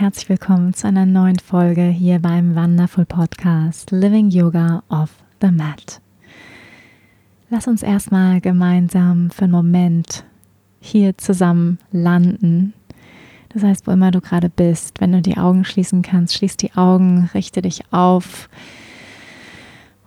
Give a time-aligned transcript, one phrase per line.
[0.00, 6.00] Herzlich willkommen zu einer neuen Folge hier beim Wonderful Podcast Living Yoga off the Mat.
[7.50, 10.24] Lass uns erstmal gemeinsam für einen Moment
[10.78, 12.74] hier zusammen landen.
[13.48, 16.74] Das heißt, wo immer du gerade bist, wenn du die Augen schließen kannst, schließ die
[16.74, 18.48] Augen, richte dich auf.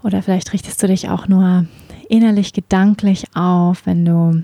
[0.03, 1.65] Oder vielleicht richtest du dich auch nur
[2.07, 4.41] innerlich gedanklich auf, wenn du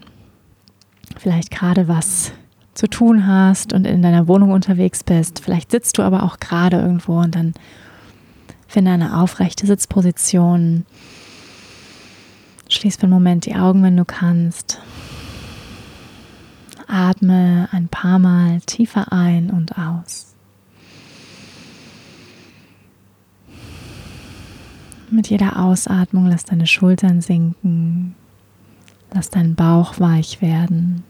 [1.17, 2.33] vielleicht gerade was
[2.77, 5.39] zu tun hast und in deiner Wohnung unterwegs bist.
[5.39, 7.53] Vielleicht sitzt du aber auch gerade irgendwo und dann
[8.67, 10.85] finde eine aufrechte Sitzposition.
[12.69, 14.79] Schließ für einen Moment die Augen, wenn du kannst.
[16.87, 20.35] Atme ein paar Mal tiefer ein und aus.
[25.09, 28.13] Mit jeder Ausatmung lass deine Schultern sinken.
[29.13, 31.03] Lass deinen Bauch weich werden.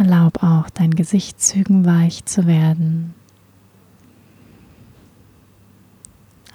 [0.00, 3.14] Erlaub auch deinen Gesichtszügen weich zu werden.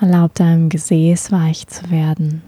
[0.01, 2.41] Erlaub deinem Gesäß weich zu werden.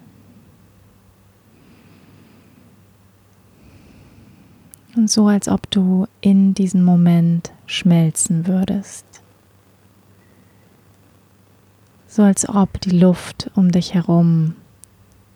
[4.96, 9.06] Und so, als ob du in diesem Moment schmelzen würdest.
[12.08, 14.56] So als ob die Luft um dich herum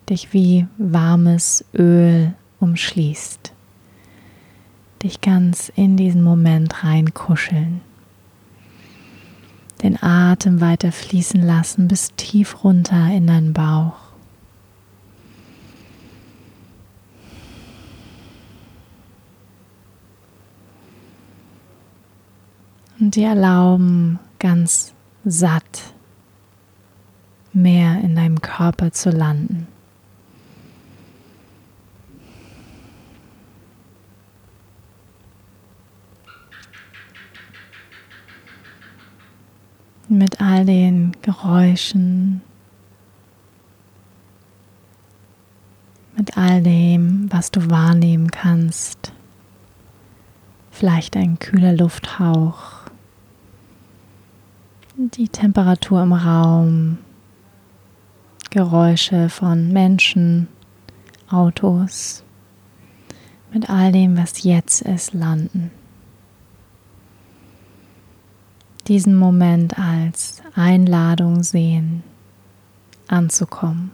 [0.09, 3.54] dich wie warmes Öl umschließt
[5.04, 7.82] dich ganz in diesen Moment reinkuscheln.
[9.84, 13.95] Den Atem weiter fließen lassen bis tief runter in deinen Bauch.
[23.00, 24.94] Und dir erlauben, ganz
[25.26, 25.95] satt
[27.52, 29.67] mehr in deinem Körper zu landen.
[40.11, 42.42] Mit all den Geräuschen,
[46.17, 49.14] mit all dem, was du wahrnehmen kannst.
[50.70, 52.82] Vielleicht ein kühler Lufthauch,
[54.98, 56.98] die Temperatur im Raum,
[58.49, 60.49] Geräusche von Menschen,
[61.30, 62.26] Autos,
[63.54, 65.72] mit all dem, was jetzt ist, landen
[68.92, 72.04] diesen Moment als Einladung sehen,
[73.08, 73.92] anzukommen.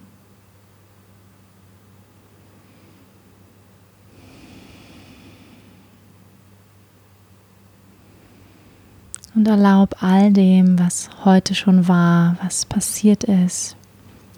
[9.35, 13.77] Und erlaub all dem, was heute schon war, was passiert ist,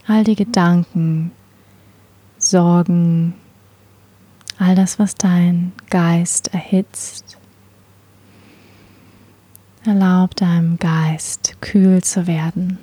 [0.07, 1.31] all die Gedanken,
[2.37, 3.33] Sorgen,
[4.57, 7.38] all das, was dein Geist erhitzt,
[9.85, 12.77] Erlaub deinem Geist kühl zu werden.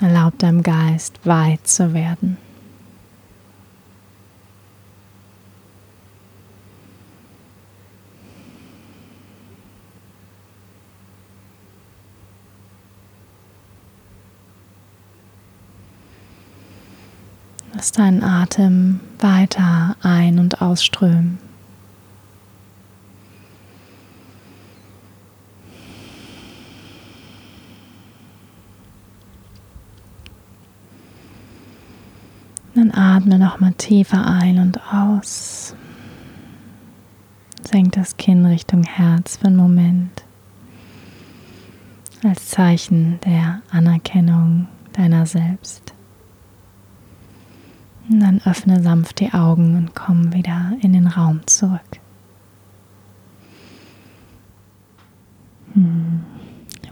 [0.00, 2.36] Erlaub deinem Geist weit zu werden.
[17.72, 21.38] Lass deinen Atem weiter ein- und ausströmen.
[32.78, 35.74] Dann atme nochmal tiefer ein und aus.
[37.64, 40.24] Senk das Kinn Richtung Herz für einen Moment.
[42.22, 45.94] Als Zeichen der Anerkennung deiner selbst.
[48.08, 51.80] Und dann öffne sanft die Augen und komm wieder in den Raum zurück.
[55.74, 56.22] Hm.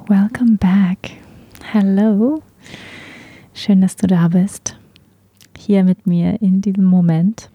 [0.08, 1.18] Welcome back.
[1.72, 2.42] Hello.
[3.54, 4.75] Schön, dass du da bist
[5.66, 7.50] hier mit mir in diesem Moment.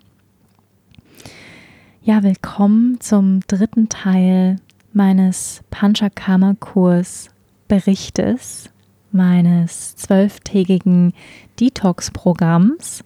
[2.04, 4.58] Ja, willkommen zum dritten Teil
[4.92, 7.30] meines Panchakarma-Kurs
[7.70, 8.70] Berichtes
[9.14, 11.14] meines zwölftägigen
[11.60, 13.06] Detox-Programms.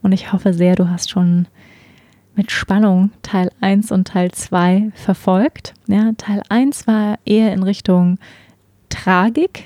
[0.00, 1.46] Und ich hoffe sehr, du hast schon
[2.34, 5.74] mit Spannung Teil 1 und Teil 2 verfolgt.
[5.88, 8.18] Ja, Teil 1 war eher in Richtung
[8.88, 9.64] Tragik.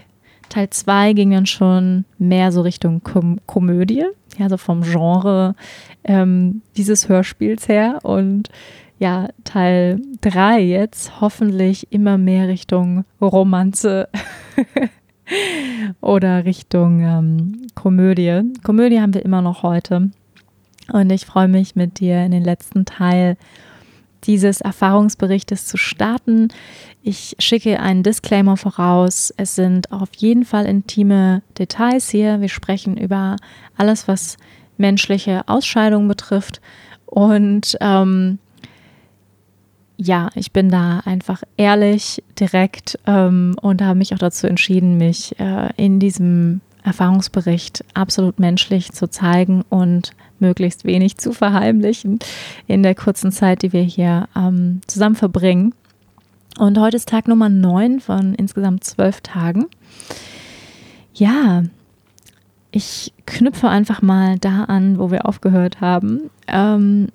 [0.52, 4.04] Teil 2 ging dann schon mehr so Richtung Kom Komödie,
[4.36, 5.54] ja, so vom Genre
[6.04, 8.00] ähm, dieses Hörspiels her.
[8.02, 8.50] Und
[8.98, 14.10] ja, Teil 3 jetzt hoffentlich immer mehr Richtung Romanze
[16.02, 18.42] oder Richtung ähm, Komödie.
[18.62, 20.10] Komödie haben wir immer noch heute.
[20.92, 23.38] Und ich freue mich mit dir in den letzten Teil
[24.24, 26.48] dieses Erfahrungsberichtes zu starten.
[27.02, 29.32] Ich schicke einen Disclaimer voraus.
[29.36, 32.40] Es sind auf jeden Fall intime Details hier.
[32.40, 33.36] Wir sprechen über
[33.76, 34.36] alles, was
[34.76, 36.60] menschliche Ausscheidungen betrifft.
[37.06, 38.38] Und ähm,
[39.96, 45.38] ja, ich bin da einfach ehrlich, direkt ähm, und habe mich auch dazu entschieden, mich
[45.38, 52.18] äh, in diesem Erfahrungsbericht absolut menschlich zu zeigen und möglichst wenig zu verheimlichen
[52.66, 55.74] in der kurzen Zeit, die wir hier ähm, zusammen verbringen.
[56.58, 59.66] Und heute ist Tag Nummer 9 von insgesamt zwölf Tagen.
[61.14, 61.62] Ja,
[62.70, 66.30] ich knüpfe einfach mal da an, wo wir aufgehört haben.
[66.48, 67.08] Ähm,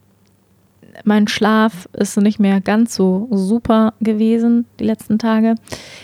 [1.03, 5.55] mein Schlaf ist nicht mehr ganz so super gewesen die letzten Tage.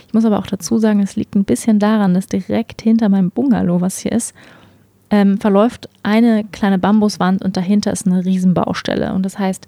[0.07, 3.31] Ich muss aber auch dazu sagen, es liegt ein bisschen daran, dass direkt hinter meinem
[3.31, 4.35] Bungalow, was hier ist,
[5.09, 9.13] ähm, verläuft eine kleine Bambuswand und dahinter ist eine Riesenbaustelle.
[9.13, 9.67] Und das heißt,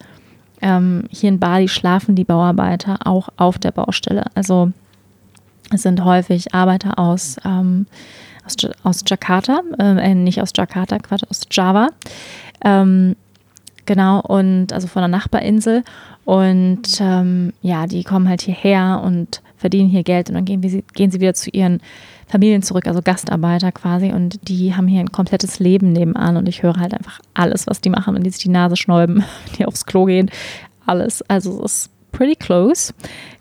[0.61, 4.25] ähm, hier in Bali schlafen die Bauarbeiter auch auf der Baustelle.
[4.35, 4.71] Also
[5.71, 7.87] es sind häufig Arbeiter aus, ähm,
[8.45, 11.89] aus, aus, Jakarta, äh, nicht aus Jakarta, Quatsch, aus Java.
[12.63, 13.15] Ähm,
[13.85, 15.83] genau, und also von der Nachbarinsel.
[16.23, 20.61] Und ähm, ja, die kommen halt hierher und verdienen hier Geld und dann gehen,
[20.93, 21.81] gehen sie wieder zu ihren
[22.27, 24.11] Familien zurück, also Gastarbeiter quasi.
[24.11, 26.37] Und die haben hier ein komplettes Leben nebenan.
[26.37, 29.23] Und ich höre halt einfach alles, was die machen, wenn die sich die Nase schnäuben,
[29.57, 30.31] die aufs Klo gehen.
[30.85, 31.21] Alles.
[31.23, 32.93] Also es ist pretty close,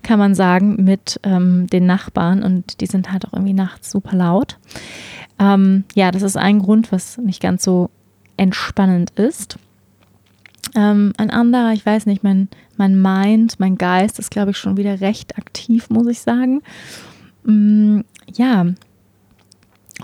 [0.03, 2.43] kann man sagen, mit ähm, den Nachbarn.
[2.43, 4.59] Und die sind halt auch irgendwie nachts super laut.
[5.39, 7.91] Ähm, ja, das ist ein Grund, was nicht ganz so
[8.37, 9.59] entspannend ist.
[10.75, 14.77] Ähm, ein anderer, ich weiß nicht, mein, mein Mind, mein Geist ist, glaube ich, schon
[14.77, 16.63] wieder recht aktiv, muss ich sagen.
[18.37, 18.67] Ja,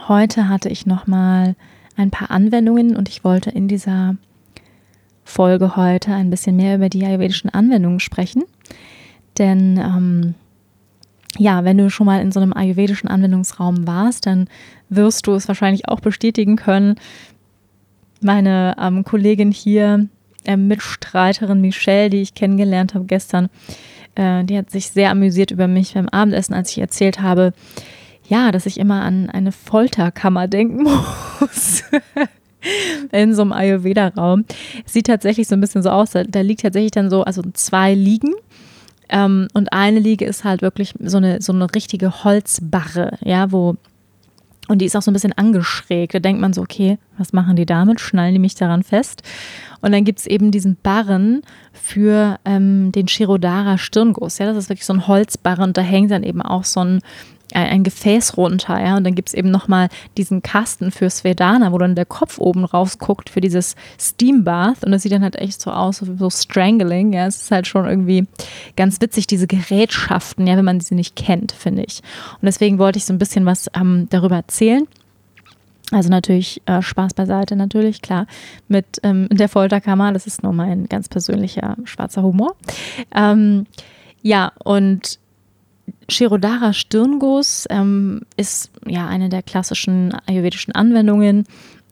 [0.07, 1.57] heute hatte ich noch mal
[1.97, 4.15] ein paar Anwendungen und ich wollte in dieser
[5.25, 8.45] Folge heute ein bisschen mehr über die ayurvedischen Anwendungen sprechen.
[9.39, 10.35] Denn ähm,
[11.39, 14.49] ja, wenn du schon mal in so einem ayurvedischen Anwendungsraum warst, dann
[14.89, 16.97] wirst du es wahrscheinlich auch bestätigen können.
[18.21, 20.07] Meine ähm, Kollegin hier,
[20.45, 23.49] äh, Mitstreiterin Michelle, die ich kennengelernt habe gestern,
[24.15, 27.53] äh, die hat sich sehr amüsiert über mich beim Abendessen, als ich erzählt habe,
[28.31, 30.85] ja, dass ich immer an eine Folterkammer denken
[31.41, 31.85] muss.
[33.11, 34.45] in so einem Ayurveda-Raum.
[34.85, 36.11] Sieht tatsächlich so ein bisschen so aus.
[36.11, 38.35] Da, liegt tatsächlich dann so, also zwei Liegen.
[39.09, 43.77] Ähm, und eine Liege ist halt wirklich so eine, so eine richtige Holzbarre, ja, wo
[44.69, 46.15] und die ist auch so ein bisschen angeschrägt.
[46.15, 47.99] Da denkt man so, okay, was machen die damit?
[47.99, 49.25] Schnallen die mich daran fest?
[49.81, 51.43] Und dann gibt es eben diesen Barren
[51.73, 54.39] für ähm, den Shirodara Stirnguss.
[54.39, 57.01] Ja, das ist wirklich so ein Holzbarren und da hängt dann eben auch so ein
[57.53, 61.79] ein Gefäß runter, ja, und dann gibt es eben nochmal diesen Kasten für Svedana, wo
[61.79, 65.61] dann der Kopf oben rausguckt für dieses Steam Bath und das sieht dann halt echt
[65.61, 68.27] so aus, so Strangling, ja, es ist halt schon irgendwie
[68.77, 72.01] ganz witzig, diese Gerätschaften, ja, wenn man sie nicht kennt, finde ich.
[72.35, 74.87] Und deswegen wollte ich so ein bisschen was ähm, darüber erzählen.
[75.93, 78.27] Also natürlich äh, Spaß beiseite, natürlich, klar,
[78.69, 82.55] mit ähm, der Folterkammer, das ist nur mein ganz persönlicher schwarzer Humor.
[83.15, 83.67] Ähm,
[84.23, 85.19] ja, und
[86.11, 91.47] Shirodara Stirnguss ähm, ist ja eine der klassischen ayurvedischen Anwendungen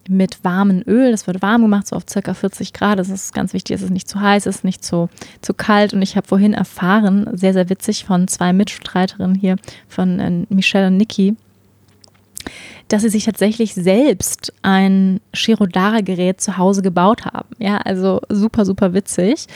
[0.08, 1.10] mit warmem Öl.
[1.10, 2.98] Das wird warm gemacht, so auf circa 40 Grad.
[2.98, 5.08] Das ist ganz wichtig, dass es nicht zu heiß ist, nicht zu,
[5.42, 5.92] zu kalt.
[5.92, 9.56] Und ich habe vorhin erfahren, sehr, sehr witzig, von zwei Mitstreiterinnen hier,
[9.86, 11.36] von äh, Michelle und Niki,
[12.88, 17.48] dass sie sich tatsächlich selbst ein Shirodara-Gerät zu Hause gebaut haben.
[17.58, 19.46] Ja, also super, super witzig,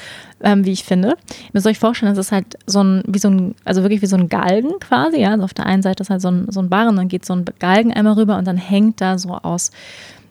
[0.43, 1.09] ähm, wie ich finde.
[1.09, 4.07] Ihr müsst euch vorstellen, das ist halt so ein, wie so ein, also wirklich wie
[4.07, 5.21] so ein Galgen quasi.
[5.21, 7.25] Ja, also auf der einen Seite ist halt so ein, so ein Barren, dann geht
[7.25, 9.71] so ein Galgen einmal rüber und dann hängt da so aus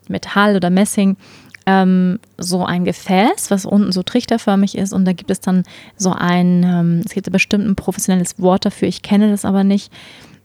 [0.08, 1.17] Metall oder Messing
[1.65, 5.63] ähm, so ein Gefäß, was unten so trichterförmig ist und da gibt es dann
[5.96, 9.91] so ein, ähm, es gibt bestimmt ein professionelles Wort dafür, ich kenne das aber nicht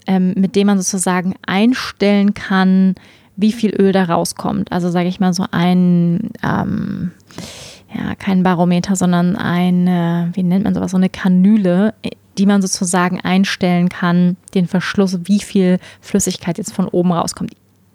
[0.07, 2.95] ähm, mit dem man sozusagen einstellen kann,
[3.37, 4.73] wie viel Öl da rauskommt.
[4.73, 7.13] Also sage ich mal so ein, ähm,
[7.95, 11.95] ja, kein Barometer, sondern eine, wie nennt man sowas, so eine Kanüle
[12.39, 17.53] die man sozusagen einstellen kann, den Verschluss, wie viel Flüssigkeit jetzt von oben rauskommt.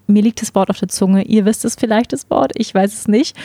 [0.07, 2.93] Mir liegt das Wort auf der Zunge, ihr wisst es vielleicht, das Wort, ich weiß
[2.93, 3.37] es nicht,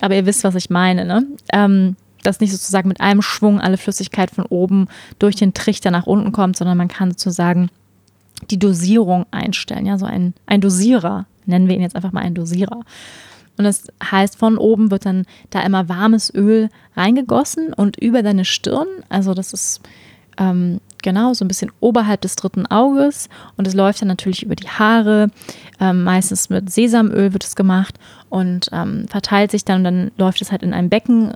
[0.00, 1.04] aber ihr wisst, was ich meine.
[1.04, 1.26] Ne?
[1.52, 6.06] Ähm, dass nicht sozusagen mit einem Schwung alle Flüssigkeit von oben durch den Trichter nach
[6.06, 7.70] unten kommt, sondern man kann sozusagen
[8.50, 9.86] die Dosierung einstellen.
[9.86, 12.80] Ja, so ein, ein Dosierer, nennen wir ihn jetzt einfach mal ein Dosierer.
[13.56, 18.44] Und das heißt, von oben wird dann da immer warmes Öl reingegossen und über deine
[18.44, 19.80] Stirn, also das ist
[20.38, 24.54] ähm, genau so ein bisschen oberhalb des dritten Auges und es läuft dann natürlich über
[24.54, 25.30] die Haare.
[25.80, 30.40] Ähm, meistens mit Sesamöl wird es gemacht und ähm, verteilt sich dann und dann läuft
[30.40, 31.34] es halt in ein Becken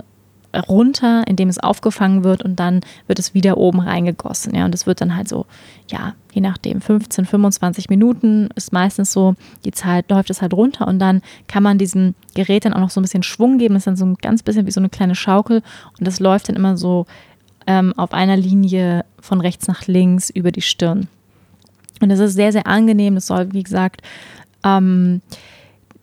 [0.68, 4.54] runter, indem es aufgefangen wird und dann wird es wieder oben reingegossen.
[4.54, 5.47] Ja, und es wird dann halt so,
[5.88, 10.87] ja, je nachdem, 15, 25 Minuten ist meistens so die Zeit, läuft es halt runter
[10.87, 13.75] und dann kann man diesem Gerät dann auch noch so ein bisschen Schwung geben.
[13.75, 15.62] Das ist dann so ein ganz bisschen wie so eine kleine Schaukel
[15.99, 17.06] und das läuft dann immer so
[17.66, 21.09] ähm, auf einer Linie von rechts nach links über die Stirn.
[22.00, 23.14] Und das ist sehr, sehr angenehm.
[23.14, 24.02] Das soll, wie gesagt,
[24.64, 25.23] ähm,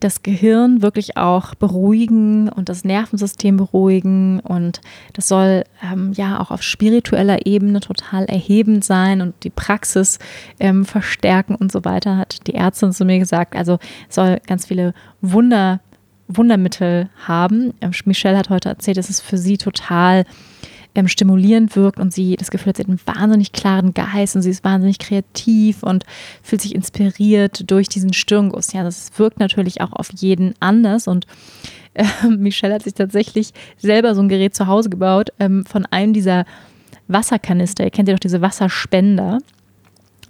[0.00, 4.80] das Gehirn wirklich auch beruhigen und das Nervensystem beruhigen und
[5.12, 10.18] das soll ähm, ja auch auf spiritueller Ebene total erhebend sein und die Praxis
[10.58, 13.54] ähm, verstärken und so weiter, hat die Ärztin zu mir gesagt.
[13.54, 13.78] Also
[14.08, 15.80] soll ganz viele Wunder,
[16.28, 17.74] Wundermittel haben.
[17.80, 20.24] Ähm, Michelle hat heute erzählt, es ist für sie total
[20.94, 24.42] ähm, stimulierend wirkt und sie das Gefühl hat, sie hat einen wahnsinnig klaren Geist und
[24.42, 26.04] sie ist wahnsinnig kreativ und
[26.42, 28.72] fühlt sich inspiriert durch diesen Stirnguss.
[28.72, 31.26] Ja, das wirkt natürlich auch auf jeden anders und
[31.94, 36.12] äh, Michelle hat sich tatsächlich selber so ein Gerät zu Hause gebaut ähm, von einem
[36.12, 36.44] dieser
[37.08, 37.84] Wasserkanister.
[37.84, 39.38] Ihr kennt ja doch diese Wasserspender.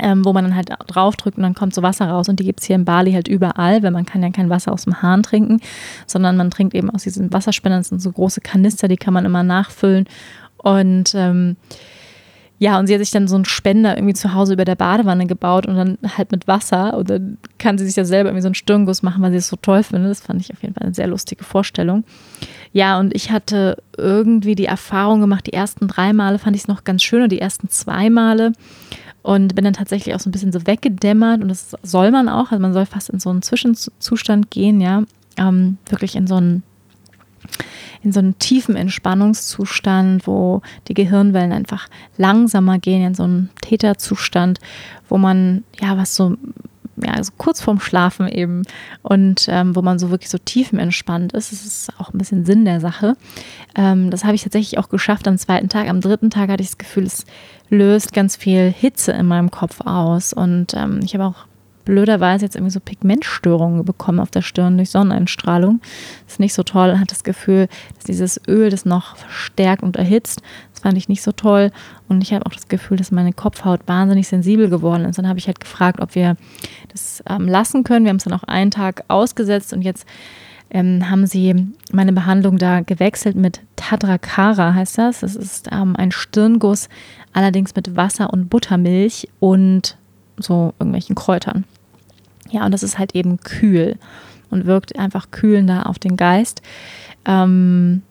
[0.02, 2.30] Ähm, wo man dann halt draufdrückt und dann kommt so Wasser raus.
[2.30, 4.72] Und die gibt es hier in Bali halt überall, weil man kann ja kein Wasser
[4.72, 5.60] aus dem Hahn trinken,
[6.06, 7.80] sondern man trinkt eben aus diesen Wasserspendern.
[7.80, 10.06] Das sind so große Kanister, die kann man immer nachfüllen.
[10.62, 11.56] Und ähm,
[12.62, 15.26] ja, und sie hat sich dann so einen Spender irgendwie zu Hause über der Badewanne
[15.26, 16.94] gebaut und dann halt mit Wasser.
[16.94, 19.48] Und dann kann sie sich ja selber irgendwie so einen Stirnguss machen, weil sie es
[19.48, 20.10] so toll findet.
[20.10, 22.04] Das fand ich auf jeden Fall eine sehr lustige Vorstellung.
[22.72, 26.68] Ja, und ich hatte irgendwie die Erfahrung gemacht, die ersten drei Male fand ich es
[26.68, 28.52] noch ganz schön und die ersten zwei Male
[29.22, 32.52] und bin dann tatsächlich auch so ein bisschen so weggedämmert und das soll man auch.
[32.52, 35.04] Also man soll fast in so einen Zwischenzustand gehen, ja.
[35.38, 36.62] Ähm, wirklich in so einen
[38.02, 44.58] in so einen tiefen Entspannungszustand, wo die Gehirnwellen einfach langsamer gehen, in so einen Täterzustand,
[45.08, 46.36] wo man ja was so
[47.04, 48.62] ja, also kurz vorm Schlafen eben
[49.02, 51.52] und ähm, wo man so wirklich so tiefenentspannt ist.
[51.52, 53.16] Das ist auch ein bisschen Sinn der Sache.
[53.74, 55.88] Ähm, das habe ich tatsächlich auch geschafft am zweiten Tag.
[55.88, 57.24] Am dritten Tag hatte ich das Gefühl, es
[57.68, 61.46] löst ganz viel Hitze in meinem Kopf aus und ähm, ich habe auch
[61.90, 65.80] blöderweise jetzt irgendwie so Pigmentstörungen bekommen auf der Stirn durch Sonneneinstrahlung.
[66.24, 66.98] Das ist nicht so toll.
[67.00, 67.66] Hat das Gefühl,
[67.96, 70.40] dass dieses Öl das noch verstärkt und erhitzt.
[70.72, 71.72] Das fand ich nicht so toll.
[72.08, 75.18] Und ich habe auch das Gefühl, dass meine Kopfhaut wahnsinnig sensibel geworden ist.
[75.18, 76.36] Dann habe ich halt gefragt, ob wir
[76.88, 78.04] das ähm, lassen können.
[78.04, 80.06] Wir haben es dann auch einen Tag ausgesetzt und jetzt
[80.70, 85.20] ähm, haben sie meine Behandlung da gewechselt mit Tadrakara, heißt das.
[85.20, 86.88] Das ist ähm, ein Stirnguss,
[87.32, 89.96] allerdings mit Wasser und Buttermilch und
[90.38, 91.64] so irgendwelchen Kräutern.
[92.50, 93.96] Ja, und das ist halt eben kühl
[94.50, 96.62] und wirkt einfach kühlender auf den Geist.
[97.24, 98.02] Ähm,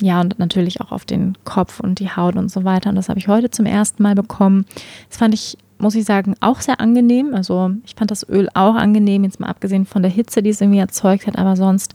[0.00, 2.90] ja, und natürlich auch auf den Kopf und die Haut und so weiter.
[2.90, 4.64] Und das habe ich heute zum ersten Mal bekommen.
[5.08, 7.34] Das fand ich, muss ich sagen, auch sehr angenehm.
[7.34, 10.60] Also ich fand das Öl auch angenehm, jetzt mal abgesehen von der Hitze, die es
[10.60, 11.38] irgendwie erzeugt hat.
[11.38, 11.92] Aber sonst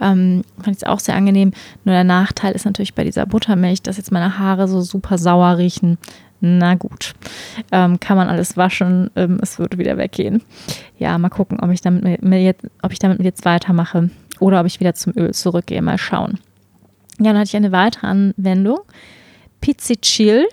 [0.00, 1.52] ähm, fand ich es auch sehr angenehm.
[1.84, 5.56] Nur der Nachteil ist natürlich bei dieser Buttermilch, dass jetzt meine Haare so super sauer
[5.56, 5.96] riechen.
[6.46, 7.14] Na gut,
[7.72, 10.42] ähm, kann man alles waschen, ähm, es würde wieder weggehen.
[10.98, 14.10] Ja, mal gucken, ob ich damit mit jetzt, ob ich damit jetzt weitermache
[14.40, 15.80] oder ob ich wieder zum Öl zurückgehe.
[15.80, 16.38] Mal schauen.
[17.18, 18.80] Ja, dann hatte ich eine weitere Anwendung.
[19.62, 20.46] Pizzicil,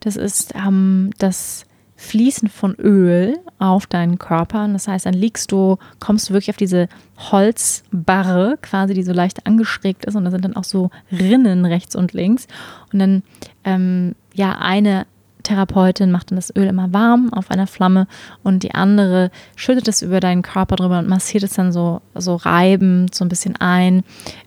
[0.00, 1.66] das ist ähm, das
[1.96, 4.66] Fließen von Öl auf deinen Körper.
[4.68, 9.46] Das heißt, dann liegst du, kommst du wirklich auf diese Holzbarre, quasi, die so leicht
[9.46, 10.14] angeschrägt ist.
[10.14, 12.46] Und da sind dann auch so Rinnen rechts und links.
[12.92, 13.22] Und dann,
[13.64, 15.06] ähm, ja, eine
[15.42, 18.06] Therapeutin macht dann das Öl immer warm auf einer Flamme
[18.42, 22.36] und die andere schüttet es über deinen Körper drüber und massiert es dann so, so
[22.36, 24.04] reibend so ein bisschen ein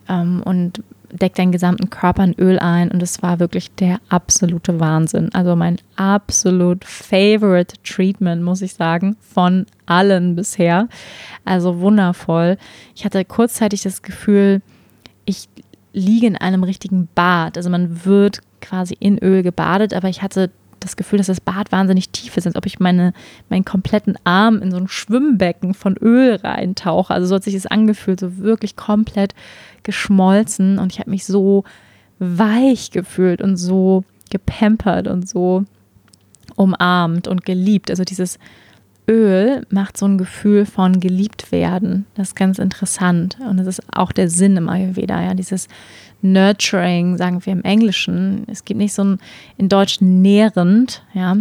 [0.08, 4.80] ähm, und deckt deinen gesamten Körper in Öl ein und es war wirklich der absolute
[4.80, 5.30] Wahnsinn.
[5.34, 10.88] Also mein absolut favorite Treatment, muss ich sagen, von allen bisher.
[11.46, 12.58] Also wundervoll.
[12.96, 14.62] Ich hatte kurzzeitig das Gefühl,
[15.26, 15.50] ich
[15.94, 17.58] liege in einem richtigen Bad.
[17.58, 21.72] Also man wird quasi in Öl gebadet, aber ich hatte das Gefühl, dass das Bad
[21.72, 23.14] wahnsinnig tief ist, als ob ich meine,
[23.50, 27.14] meinen kompletten Arm in so ein Schwimmbecken von Öl reintauche.
[27.14, 29.34] Also so hat sich das angefühlt, so wirklich komplett
[29.84, 30.80] geschmolzen.
[30.80, 31.64] Und ich habe mich so
[32.20, 35.66] weich gefühlt und so gepampert und so
[36.56, 37.90] umarmt und geliebt.
[37.90, 38.38] Also dieses
[39.10, 42.06] Öl macht so ein Gefühl von geliebt werden.
[42.16, 43.38] Das ist ganz interessant.
[43.48, 45.68] Und das ist auch der Sinn im Ayurveda, ja, dieses
[46.22, 48.46] Nurturing, sagen wir im Englischen.
[48.48, 49.20] Es gibt nicht so ein
[49.58, 51.36] in Deutsch nährend, ja.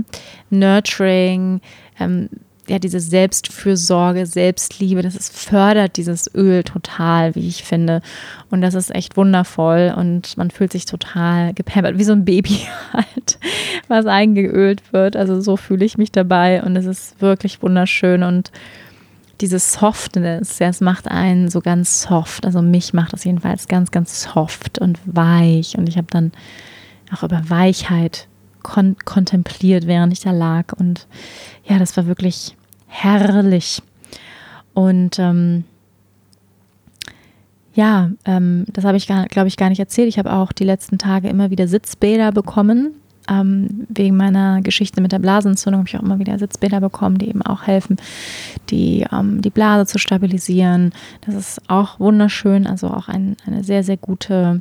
[0.48, 1.60] Nurturing,
[1.98, 2.28] ähm,
[2.68, 8.00] ja, diese Selbstfürsorge, Selbstliebe, das ist, fördert dieses Öl total, wie ich finde.
[8.50, 12.60] Und das ist echt wundervoll und man fühlt sich total gepampert, wie so ein Baby
[12.92, 13.38] halt,
[13.88, 15.16] was eingeölt wird.
[15.16, 18.52] Also so fühle ich mich dabei und es ist wirklich wunderschön und
[19.40, 22.44] dieses Softness, ja, es macht einen so ganz soft.
[22.44, 25.78] Also mich macht das jedenfalls ganz, ganz soft und weich.
[25.78, 26.32] Und ich habe dann
[27.12, 28.28] auch über Weichheit
[28.62, 30.72] kon kontempliert, während ich da lag.
[30.78, 31.06] Und
[31.64, 33.82] ja, das war wirklich herrlich.
[34.74, 35.64] Und ähm,
[37.74, 40.08] ja, ähm, das habe ich, glaube ich, gar nicht erzählt.
[40.08, 42.94] Ich habe auch die letzten Tage immer wieder Sitzbäder bekommen.
[43.28, 47.28] Ähm, wegen meiner Geschichte mit der Blasenentzündung habe ich auch immer wieder Sitzbäder bekommen, die
[47.28, 47.96] eben auch helfen,
[48.70, 50.92] die, ähm, die Blase zu stabilisieren.
[51.20, 54.60] Das ist auch wunderschön, also auch ein, eine sehr, sehr gute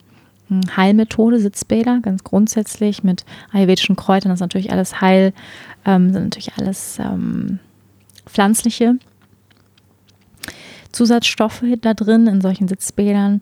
[0.75, 4.29] Heilmethode, Sitzbäder, ganz grundsätzlich mit ayurvedischen Kräutern.
[4.29, 5.33] Das ist natürlich alles Heil,
[5.85, 7.59] ähm, sind natürlich alles ähm,
[8.25, 8.95] pflanzliche
[10.91, 13.41] Zusatzstoffe da drin in solchen Sitzbädern.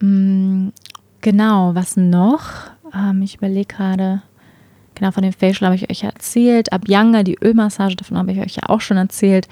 [0.00, 0.68] Mm,
[1.20, 2.70] genau, was noch?
[2.94, 4.22] Ähm, ich überlege gerade,
[4.94, 6.72] genau von dem Facial habe ich euch erzählt.
[6.72, 9.48] Abhyanga, die Ölmassage, davon habe ich euch ja auch schon erzählt.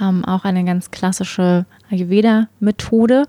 [0.00, 3.24] Ähm, auch eine ganz klassische Ayurveda-Methode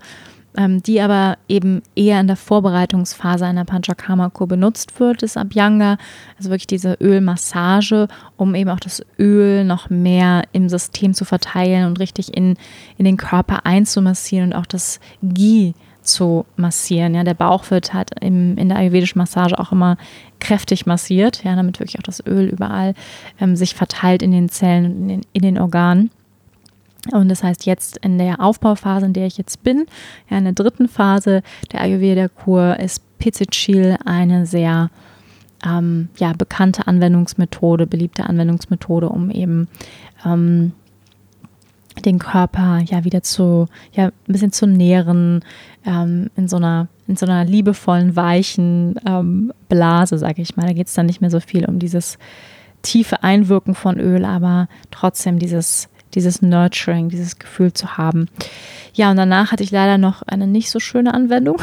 [0.58, 5.98] ähm, die aber eben eher in der Vorbereitungsphase einer Panchakarma-Kur benutzt wird, ist Abhyanga,
[6.36, 11.86] also wirklich diese Ölmassage, um eben auch das Öl noch mehr im System zu verteilen
[11.86, 12.56] und richtig in,
[12.96, 17.14] in den Körper einzumassieren und auch das Ghee zu massieren.
[17.14, 19.96] Ja, der Bauch wird halt im, in der ayurvedischen Massage auch immer
[20.40, 22.94] kräftig massiert, ja, damit wirklich auch das Öl überall
[23.40, 26.10] ähm, sich verteilt in den Zellen und in in den Organen.
[27.12, 29.86] Und das heißt, jetzt in der Aufbauphase, in der ich jetzt bin,
[30.30, 34.90] ja, in der dritten Phase der Ayurveda-Kur, ist Pizzicil eine sehr
[35.64, 39.68] ähm, ja, bekannte Anwendungsmethode, beliebte Anwendungsmethode, um eben
[40.24, 40.72] ähm,
[42.04, 45.44] den Körper ja wieder zu, ja, ein bisschen zu nähren,
[45.84, 50.66] ähm, in so einer, in so einer liebevollen, weichen ähm, Blase, sage ich mal.
[50.66, 52.18] Da geht es dann nicht mehr so viel um dieses
[52.82, 58.28] tiefe Einwirken von Öl, aber trotzdem dieses dieses Nurturing, dieses Gefühl zu haben.
[58.94, 61.60] Ja, und danach hatte ich leider noch eine nicht so schöne Anwendung.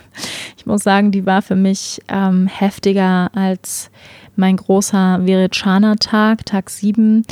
[0.56, 3.90] ich muss sagen, die war für mich ähm, heftiger als
[4.36, 7.24] mein großer Virechana-Tag, Tag 7,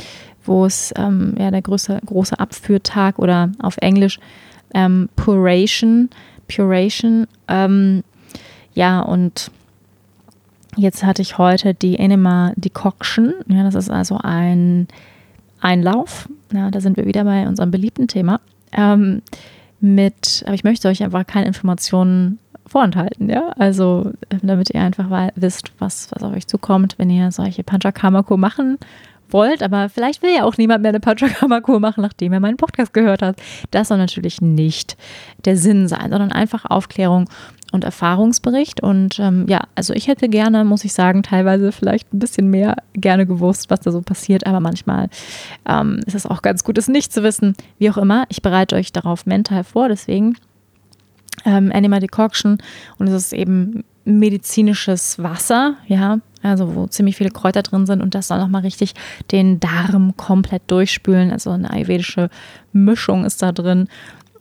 [0.45, 4.19] wo es ähm, ja der große, große Abführtag oder auf Englisch
[4.73, 6.09] ähm, Puration,
[6.47, 7.27] Puration.
[7.47, 8.03] Ähm,
[8.73, 9.51] ja, und
[10.77, 13.33] jetzt hatte ich heute die Enema Decoction.
[13.47, 14.87] Ja, das ist also ein
[15.59, 16.29] Einlauf.
[16.53, 18.39] Ja, da sind wir wieder bei unserem beliebten Thema.
[18.71, 19.21] Ähm,
[19.79, 23.49] mit, aber ich möchte euch einfach keine Informationen vorenthalten, ja.
[23.57, 24.11] Also,
[24.41, 28.77] damit ihr einfach wisst, was, was auf euch zukommt, wenn ihr solche Panchakarma-Kur machen
[29.33, 32.93] wollt, aber vielleicht will ja auch niemand mehr eine Panchakarma-Kur machen, nachdem er meinen Podcast
[32.93, 33.35] gehört hat.
[33.71, 34.97] Das soll natürlich nicht
[35.45, 37.29] der Sinn sein, sondern einfach Aufklärung
[37.71, 38.81] und Erfahrungsbericht.
[38.81, 42.75] Und ähm, ja, also ich hätte gerne, muss ich sagen, teilweise vielleicht ein bisschen mehr
[42.93, 45.09] gerne gewusst, was da so passiert, aber manchmal
[45.67, 47.55] ähm, ist es auch ganz gut, es nicht zu wissen.
[47.79, 50.35] Wie auch immer, ich bereite euch darauf mental vor, deswegen
[51.45, 52.57] ähm, Anima Decoction
[52.97, 58.15] und es ist eben medizinisches Wasser, ja, also wo ziemlich viele Kräuter drin sind und
[58.15, 58.93] das soll nochmal richtig
[59.31, 61.31] den Darm komplett durchspülen.
[61.31, 62.29] Also eine ayurvedische
[62.73, 63.87] Mischung ist da drin.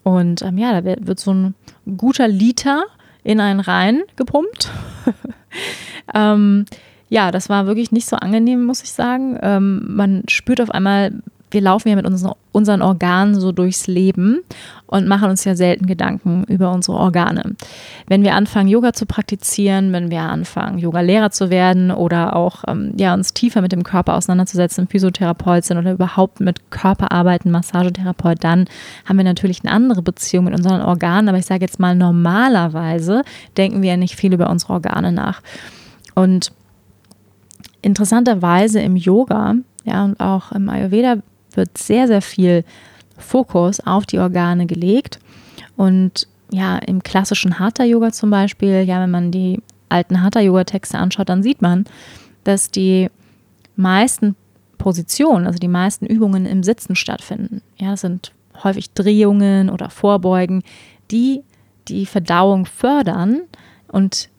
[0.03, 1.55] Und ähm, ja, da wird, wird so ein
[1.97, 2.85] guter Liter
[3.23, 4.71] in einen Rhein gepumpt.
[6.15, 6.65] ähm,
[7.09, 9.39] ja, das war wirklich nicht so angenehm, muss ich sagen.
[9.43, 11.13] Ähm, man spürt auf einmal
[11.51, 14.41] wir laufen ja mit unseren, Organen so durchs Leben
[14.87, 17.57] und machen uns ja selten Gedanken über unsere Organe.
[18.07, 22.93] Wenn wir anfangen, Yoga zu praktizieren, wenn wir anfangen, Yoga-Lehrer zu werden oder auch ähm,
[22.97, 28.43] ja, uns tiefer mit dem Körper auseinanderzusetzen, Physiotherapeut sind oder überhaupt mit Körper arbeiten, Massagetherapeut,
[28.43, 28.67] dann
[29.05, 31.29] haben wir natürlich eine andere Beziehung mit unseren Organen.
[31.29, 33.23] Aber ich sage jetzt mal, normalerweise
[33.57, 35.43] denken wir ja nicht viel über unsere Organe nach.
[36.15, 36.53] Und
[37.83, 41.17] interessanterweise im Yoga ja, und auch im Ayurveda
[41.57, 42.65] wird sehr, sehr viel
[43.17, 45.19] Fokus auf die Organe gelegt.
[45.77, 51.43] Und ja, im klassischen Hatha-Yoga zum Beispiel, ja, wenn man die alten Hatha-Yoga-Texte anschaut, dann
[51.43, 51.85] sieht man,
[52.45, 53.09] dass die
[53.77, 54.35] meisten
[54.79, 57.61] Positionen, also die meisten Übungen im Sitzen stattfinden.
[57.77, 58.33] Ja, das sind
[58.65, 60.63] häufig Drehungen oder Vorbeugen,
[61.11, 61.43] die
[61.89, 63.43] die Verdauung fördern
[63.89, 64.30] und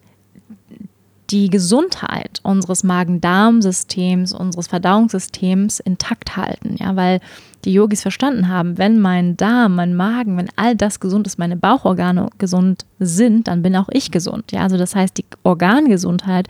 [1.32, 6.76] die Gesundheit unseres Magen-Darm-Systems, unseres Verdauungssystems intakt halten.
[6.78, 7.20] Ja, weil
[7.64, 11.56] die Yogis verstanden haben, wenn mein Darm, mein Magen, wenn all das gesund ist, meine
[11.56, 14.52] Bauchorgane gesund sind, dann bin auch ich gesund.
[14.52, 16.48] Ja, also das heißt, die Organgesundheit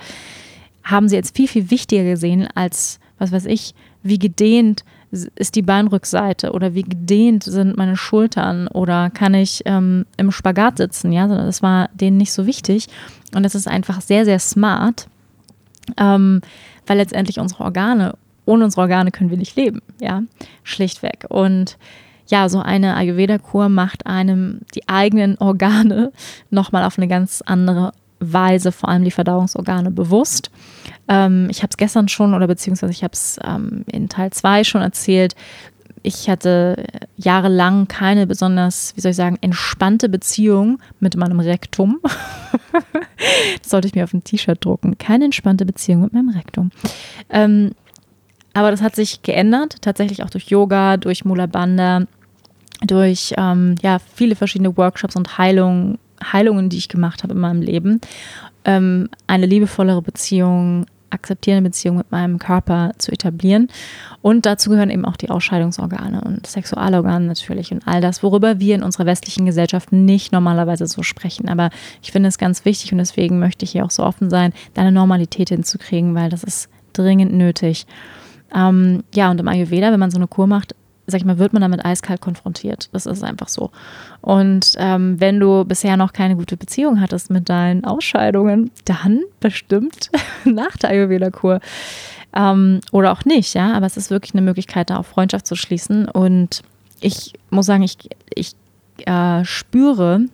[0.82, 5.62] haben sie jetzt viel, viel wichtiger gesehen als, was weiß ich, wie gedehnt ist die
[5.62, 11.26] Beinrückseite oder wie gedehnt sind meine Schultern oder kann ich ähm, im Spagat sitzen, ja,
[11.26, 12.88] das war denen nicht so wichtig
[13.34, 15.08] und das ist einfach sehr, sehr smart,
[15.98, 16.40] ähm,
[16.86, 18.14] weil letztendlich unsere Organe,
[18.46, 20.22] ohne unsere Organe können wir nicht leben, ja,
[20.64, 21.76] schlichtweg und
[22.28, 26.12] ja, so eine Ayurveda-Kur macht einem die eigenen Organe
[26.50, 30.50] nochmal auf eine ganz andere Weise, vor allem die Verdauungsorgane, bewusst.
[31.08, 34.64] Ähm, ich habe es gestern schon oder beziehungsweise ich habe es ähm, in Teil 2
[34.64, 35.34] schon erzählt.
[36.04, 36.84] Ich hatte
[37.16, 42.00] jahrelang keine besonders, wie soll ich sagen, entspannte Beziehung mit meinem Rektum.
[43.62, 44.98] das sollte ich mir auf ein T-Shirt drucken.
[44.98, 46.70] Keine entspannte Beziehung mit meinem Rektum.
[47.30, 47.72] Ähm,
[48.54, 51.46] aber das hat sich geändert, tatsächlich auch durch Yoga, durch Mula
[52.84, 55.98] durch ähm, ja, viele verschiedene Workshops und Heilungen,
[56.32, 58.00] Heilungen, die ich gemacht habe in meinem Leben.
[58.64, 63.68] Ähm, eine liebevollere Beziehung, akzeptierende Beziehung mit meinem Körper zu etablieren.
[64.22, 68.74] Und dazu gehören eben auch die Ausscheidungsorgane und Sexualorgane natürlich und all das, worüber wir
[68.74, 71.48] in unserer westlichen Gesellschaft nicht normalerweise so sprechen.
[71.48, 71.70] Aber
[72.02, 74.92] ich finde es ganz wichtig und deswegen möchte ich hier auch so offen sein, deine
[74.92, 77.86] Normalität hinzukriegen, weil das ist dringend nötig.
[78.54, 80.74] Ähm, ja, und im Ayurveda, wenn man so eine Kur macht,
[81.12, 82.88] sag ich mal, wird man damit eiskalt konfrontiert.
[82.92, 83.70] Das ist einfach so.
[84.20, 90.10] Und ähm, wenn du bisher noch keine gute Beziehung hattest mit deinen Ausscheidungen, dann bestimmt
[90.44, 91.60] nach der Ayurveda-Kur.
[92.34, 93.72] Ähm, oder auch nicht, ja.
[93.74, 96.08] Aber es ist wirklich eine Möglichkeit, da auf Freundschaft zu schließen.
[96.08, 96.62] Und
[97.00, 97.98] ich muss sagen, ich,
[98.34, 98.54] ich
[99.06, 100.26] äh, spüre,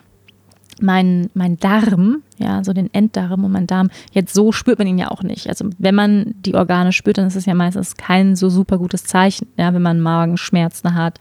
[0.80, 4.98] mein, mein Darm, ja, so den Enddarm und mein Darm, jetzt so spürt man ihn
[4.98, 5.48] ja auch nicht.
[5.48, 9.04] Also wenn man die Organe spürt, dann ist es ja meistens kein so super gutes
[9.04, 11.18] Zeichen, ja, wenn man Magenschmerzen hat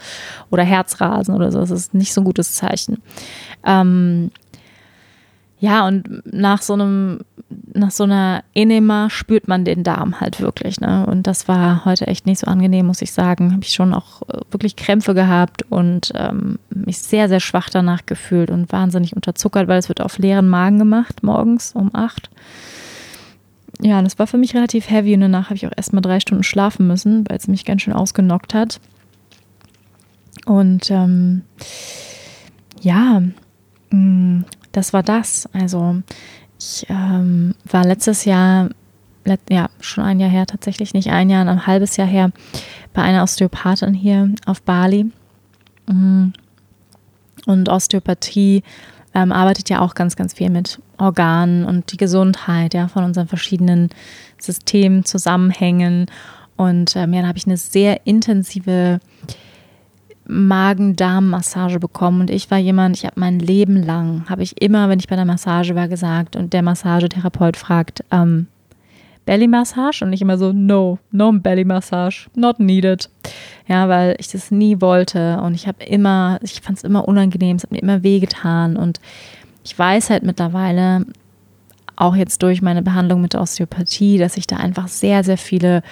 [0.50, 3.02] oder Herzrasen oder so, das ist nicht so ein gutes Zeichen.
[3.66, 4.32] Ähm,
[5.60, 7.20] ja, und nach so einem,
[7.74, 10.80] nach so einer Enema spürt man den Darm halt wirklich.
[10.80, 11.06] Ne?
[11.08, 13.54] Und das war heute echt nicht so angenehm, muss ich sagen.
[13.54, 18.06] Habe ich schon auch äh, wirklich Krämpfe gehabt und ähm, mich sehr, sehr schwach danach
[18.06, 22.30] gefühlt und wahnsinnig unterzuckert, weil es wird auf leeren Magen gemacht, morgens um acht.
[23.82, 26.02] Ja, und es war für mich relativ heavy und danach habe ich auch erst mal
[26.02, 28.80] drei Stunden schlafen müssen, weil es mich ganz schön ausgenockt hat.
[30.46, 31.42] Und ähm,
[32.82, 33.22] ja,
[33.92, 34.46] mh, mm,
[34.78, 35.50] das war das.
[35.54, 36.02] Also
[36.60, 38.70] ich ähm, war letztes Jahr,
[39.26, 42.32] let, ja, schon ein Jahr her tatsächlich, nicht ein Jahr, ein halbes Jahr her,
[42.94, 45.12] bei einer Osteopathin hier auf Bali.
[45.88, 46.28] Mm.
[47.46, 48.62] Und Osteopathie
[49.14, 53.28] ähm, arbeitet ja auch ganz, ganz viel mit Organen und die Gesundheit ja, von unseren
[53.28, 53.90] verschiedenen
[54.40, 56.08] Systemen, Zusammenhängen.
[56.56, 59.00] Und ähm, ja, da habe ich eine sehr intensive
[60.28, 62.22] Magen-Darm-Massage bekommen.
[62.22, 65.16] Und ich war jemand, ich habe mein Leben lang, habe ich immer, wenn ich bei
[65.16, 68.48] der Massage war, gesagt und der Massagetherapeut fragt, ähm,
[69.26, 70.04] Belly-Massage?
[70.04, 73.10] Und ich immer so, no, no Belly-Massage, not needed.
[73.68, 75.40] Ja, weil ich das nie wollte.
[75.42, 78.78] Und ich habe immer, ich fand es immer unangenehm, es hat mir immer wehgetan.
[78.78, 79.00] Und
[79.64, 81.06] ich weiß halt mittlerweile,
[81.98, 85.84] auch jetzt durch meine Behandlung mit der Osteopathie, dass sich da einfach sehr, sehr viele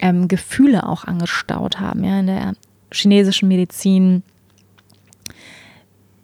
[0.00, 2.54] ähm, Gefühle auch angestaut haben, ja, in der
[2.92, 4.22] chinesischen Medizin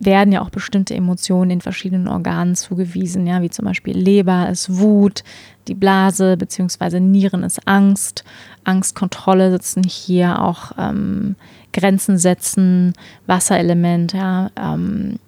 [0.01, 4.79] werden ja auch bestimmte Emotionen in verschiedenen Organen zugewiesen, ja, wie zum Beispiel Leber ist
[4.79, 5.25] Wut,
[5.67, 7.01] die Blase bzw.
[7.01, 8.25] Nieren ist Angst,
[8.65, 11.35] Angstkontrolle sitzen hier auch ähm,
[11.73, 12.93] Grenzen setzen,
[13.27, 15.19] Wasserelement, ja, ähm,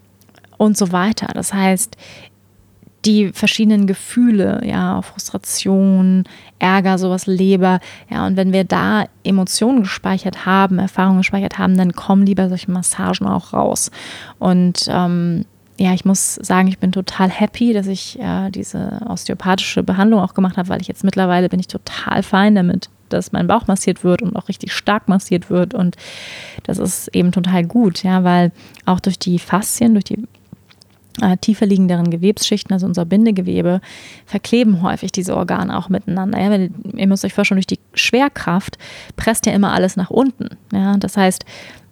[0.57, 1.29] und so weiter.
[1.33, 1.97] Das heißt,
[3.05, 6.25] die verschiedenen Gefühle, ja, Frustration,
[6.59, 11.93] Ärger, sowas, Leber, ja, und wenn wir da Emotionen gespeichert haben, Erfahrungen gespeichert haben, dann
[11.93, 13.91] kommen die bei solchen Massagen auch raus.
[14.39, 15.47] Und ähm,
[15.79, 20.35] ja, ich muss sagen, ich bin total happy, dass ich äh, diese osteopathische Behandlung auch
[20.35, 24.05] gemacht habe, weil ich jetzt mittlerweile bin ich total fein damit, dass mein Bauch massiert
[24.05, 25.73] wird und auch richtig stark massiert wird.
[25.73, 25.97] Und
[26.65, 28.53] das ist eben total gut, ja, weil
[28.85, 30.23] auch durch die Faszien, durch die
[31.23, 33.81] äh, tiefer liegenderen Gewebsschichten, also unser Bindegewebe,
[34.27, 36.41] verkleben häufig diese Organe auch miteinander.
[36.41, 38.79] Ja, wenn, ihr müsst euch vorstellen, durch die Schwerkraft
[39.17, 40.57] presst ja immer alles nach unten.
[40.73, 41.45] Ja, das heißt,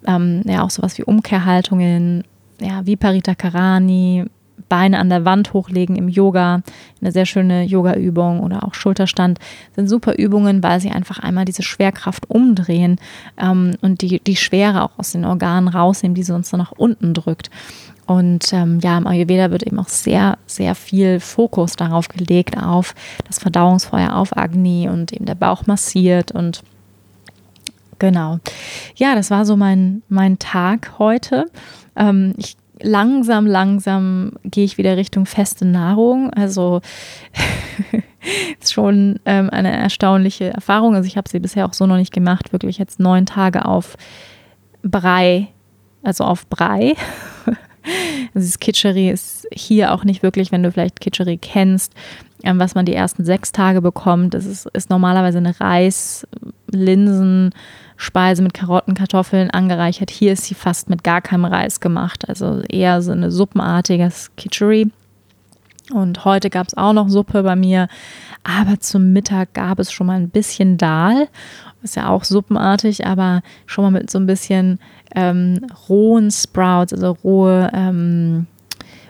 [0.06, 2.24] ähm, ja, auch sowas wie Umkehrhaltungen,
[2.60, 4.26] ja, Viparita Karani,
[4.68, 6.62] Beine an der Wand hochlegen im Yoga,
[7.00, 9.38] eine sehr schöne Yoga-Übung oder auch Schulterstand
[9.74, 12.96] sind super Übungen, weil sie einfach einmal diese Schwerkraft umdrehen
[13.38, 16.72] ähm, und die, die Schwere auch aus den Organen rausnehmen, die sie uns dann nach
[16.72, 17.50] unten drückt.
[18.08, 22.94] Und ähm, ja, im Ayurveda wird eben auch sehr, sehr viel Fokus darauf gelegt, auf
[23.26, 26.62] das Verdauungsfeuer, auf Agni und eben der Bauch massiert und
[27.98, 28.38] genau.
[28.96, 31.50] Ja, das war so mein, mein Tag heute.
[31.96, 36.32] Ähm, ich langsam, langsam gehe ich wieder Richtung feste Nahrung.
[36.32, 36.80] Also
[38.58, 40.94] ist schon ähm, eine erstaunliche Erfahrung.
[40.94, 42.54] Also ich habe sie bisher auch so noch nicht gemacht.
[42.54, 43.98] Wirklich jetzt neun Tage auf
[44.82, 45.48] Brei,
[46.02, 46.94] also auf Brei.
[47.84, 51.92] Also dieses Kitscheri ist hier auch nicht wirklich, wenn du vielleicht Kitscheri kennst,
[52.42, 54.34] ähm, was man die ersten sechs Tage bekommt.
[54.34, 56.26] Das ist, ist normalerweise eine Reis,
[56.70, 57.54] Linsen,
[57.96, 60.10] Speise mit Karotten, Kartoffeln angereichert.
[60.10, 64.90] Hier ist sie fast mit gar keinem Reis gemacht, also eher so eine suppenartiges Kitchery.
[65.92, 67.88] Und heute gab es auch noch Suppe bei mir,
[68.44, 71.28] aber zum Mittag gab es schon mal ein bisschen Dahl.
[71.82, 74.80] Ist ja auch suppenartig, aber schon mal mit so ein bisschen
[75.14, 78.46] ähm, rohen Sprouts, also rohe ähm,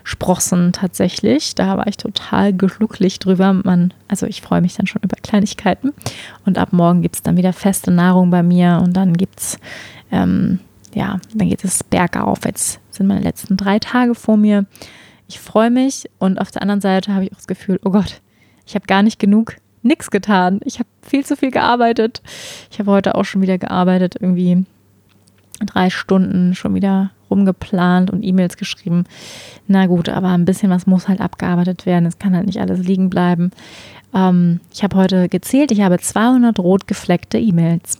[0.03, 1.55] Sprossen tatsächlich.
[1.55, 3.53] Da war ich total glücklich drüber.
[3.53, 5.93] Man, also ich freue mich dann schon über Kleinigkeiten.
[6.45, 9.59] Und ab morgen gibt es dann wieder feste Nahrung bei mir und dann gibt es,
[10.11, 10.59] ähm,
[10.93, 12.39] ja, dann geht es bergauf.
[12.45, 14.65] Jetzt sind meine letzten drei Tage vor mir.
[15.27, 18.21] Ich freue mich und auf der anderen Seite habe ich auch das Gefühl, oh Gott,
[18.65, 19.57] ich habe gar nicht genug
[19.89, 20.61] nichts getan.
[20.63, 22.21] Ich habe viel zu viel gearbeitet.
[22.71, 24.65] Ich habe heute auch schon wieder gearbeitet, irgendwie
[25.65, 29.03] drei Stunden schon wieder rumgeplant und E-Mails geschrieben.
[29.67, 32.05] Na gut, aber ein bisschen was muss halt abgearbeitet werden.
[32.05, 33.51] Es kann halt nicht alles liegen bleiben.
[34.13, 37.99] Ähm, ich habe heute gezählt, ich habe 200 rot gefleckte E-Mails.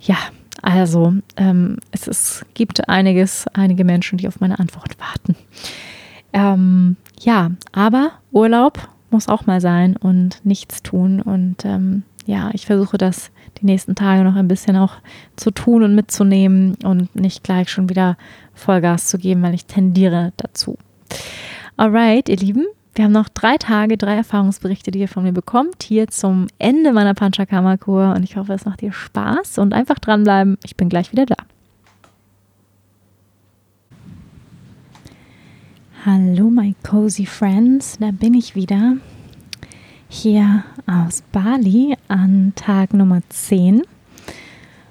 [0.00, 0.16] Ja,
[0.62, 5.36] also ähm, es ist, gibt einiges, einige Menschen, die auf meine Antwort warten.
[6.32, 11.22] Ähm, ja, aber Urlaub muss auch mal sein und nichts tun.
[11.22, 14.94] Und ähm, ja, ich versuche das die nächsten Tage noch ein bisschen auch
[15.36, 18.16] zu tun und mitzunehmen und nicht gleich schon wieder
[18.54, 20.76] Vollgas zu geben, weil ich tendiere dazu.
[21.76, 25.84] Alright, ihr Lieben, wir haben noch drei Tage, drei Erfahrungsberichte, die ihr von mir bekommt,
[25.84, 30.58] hier zum Ende meiner Panchakarma-Kur und ich hoffe, es macht dir Spaß und einfach dranbleiben.
[30.64, 31.36] Ich bin gleich wieder da.
[36.06, 38.98] Hallo, my cozy friends, da bin ich wieder
[40.06, 43.80] hier aus Bali an Tag Nummer 10.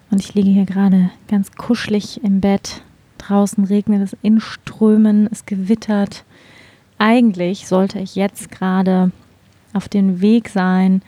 [0.10, 2.82] Und ich liege hier gerade ganz kuschelig im Bett.
[3.20, 6.24] Draußen regnet es in Strömen, es gewittert.
[6.98, 9.12] Eigentlich sollte ich jetzt gerade
[9.72, 11.04] auf dem Weg sein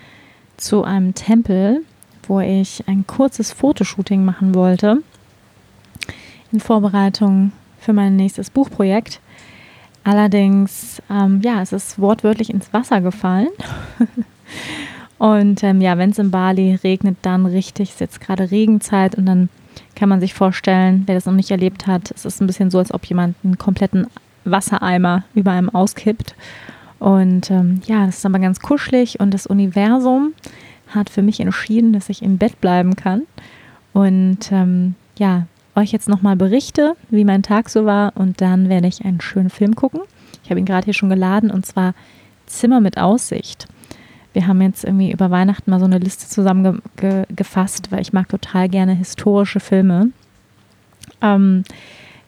[0.56, 1.82] zu einem Tempel,
[2.28, 5.02] wo ich ein kurzes Fotoshooting machen wollte
[6.52, 9.20] in Vorbereitung für mein nächstes Buchprojekt.
[10.06, 13.50] Allerdings, ähm, ja, es ist wortwörtlich ins Wasser gefallen.
[15.18, 19.16] und ähm, ja, wenn es in Bali regnet, dann richtig, es ist jetzt gerade Regenzeit
[19.16, 19.50] und dann
[19.96, 22.78] kann man sich vorstellen, wer das noch nicht erlebt hat, es ist ein bisschen so,
[22.78, 24.06] als ob jemand einen kompletten
[24.44, 26.36] Wassereimer über einem auskippt.
[27.00, 30.34] Und ähm, ja, das ist aber ganz kuschelig und das Universum
[30.90, 33.24] hat für mich entschieden, dass ich im Bett bleiben kann.
[33.92, 38.88] Und ähm, ja, euch jetzt nochmal berichte, wie mein Tag so war und dann werde
[38.88, 40.02] ich einen schönen Film gucken.
[40.44, 41.94] Ich habe ihn gerade hier schon geladen und zwar
[42.46, 43.68] Zimmer mit Aussicht.
[44.34, 48.70] Wir haben jetzt irgendwie über Weihnachten mal so eine Liste zusammengefasst, weil ich mag total
[48.70, 50.10] gerne historische Filme.
[51.22, 51.64] Ähm,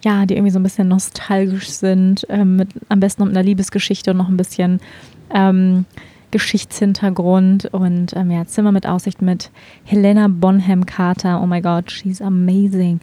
[0.03, 3.45] ja, die irgendwie so ein bisschen nostalgisch sind, ähm, mit, am besten noch mit einer
[3.45, 4.79] Liebesgeschichte und noch ein bisschen
[5.33, 5.85] ähm,
[6.31, 9.51] Geschichtshintergrund und ähm, ja, Zimmer mit Aussicht mit
[9.85, 11.41] Helena Bonham Carter.
[11.41, 12.99] Oh my God, she's amazing.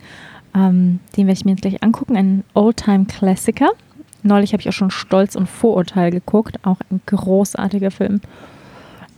[0.54, 2.16] Ähm, den werde ich mir jetzt gleich angucken.
[2.16, 3.70] Ein Oldtime-Klassiker.
[4.22, 6.58] Neulich habe ich auch schon Stolz und Vorurteil geguckt.
[6.64, 8.20] Auch ein großartiger Film.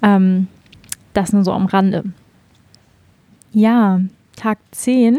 [0.03, 0.49] Ähm,
[1.13, 2.05] das nur so am Rande.
[3.53, 4.01] Ja,
[4.37, 5.19] Tag 10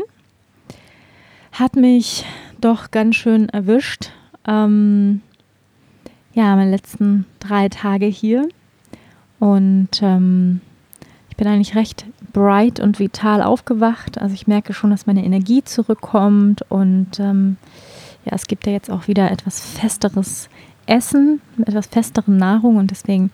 [1.53, 2.25] hat mich
[2.61, 4.11] doch ganz schön erwischt.
[4.45, 5.21] Ähm,
[6.33, 8.47] ja, meine letzten drei Tage hier.
[9.39, 10.61] Und ähm,
[11.29, 12.05] ich bin eigentlich recht
[12.37, 14.21] bright und vital aufgewacht.
[14.21, 17.57] Also ich merke schon, dass meine Energie zurückkommt und ähm,
[18.25, 20.47] ja, es gibt ja jetzt auch wieder etwas festeres
[20.85, 23.31] Essen, etwas festere Nahrung und deswegen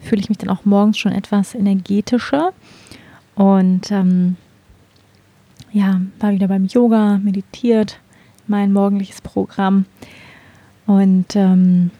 [0.00, 2.54] fühle ich mich dann auch morgens schon etwas energetischer
[3.34, 4.36] und ähm,
[5.72, 8.00] ja, war wieder beim Yoga, meditiert,
[8.46, 9.84] mein morgendliches Programm
[10.86, 11.90] und ähm,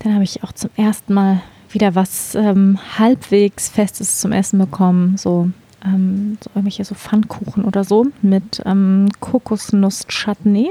[0.00, 5.16] dann habe ich auch zum ersten Mal wieder was ähm, halbwegs Festes zum Essen bekommen.
[5.16, 5.50] So,
[5.84, 10.70] ähm, so irgendwelche so Pfannkuchen oder so mit ähm, Kokosnuss-Chutney.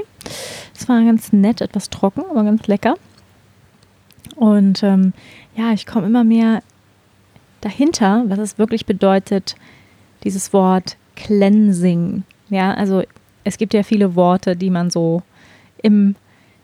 [0.76, 2.94] Es war ganz nett, etwas trocken, aber ganz lecker.
[4.36, 5.12] Und ähm,
[5.56, 6.62] ja, ich komme immer mehr
[7.60, 9.56] dahinter, was es wirklich bedeutet,
[10.24, 12.24] dieses Wort Cleansing.
[12.48, 13.02] Ja, also
[13.44, 15.22] es gibt ja viele Worte, die man so
[15.82, 16.14] im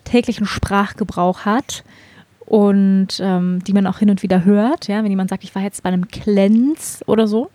[0.05, 1.85] täglichen Sprachgebrauch hat
[2.47, 4.89] und ähm, die man auch hin und wieder hört.
[4.89, 7.51] Ja, wenn jemand sagt, ich war jetzt bei einem Cleanse oder so.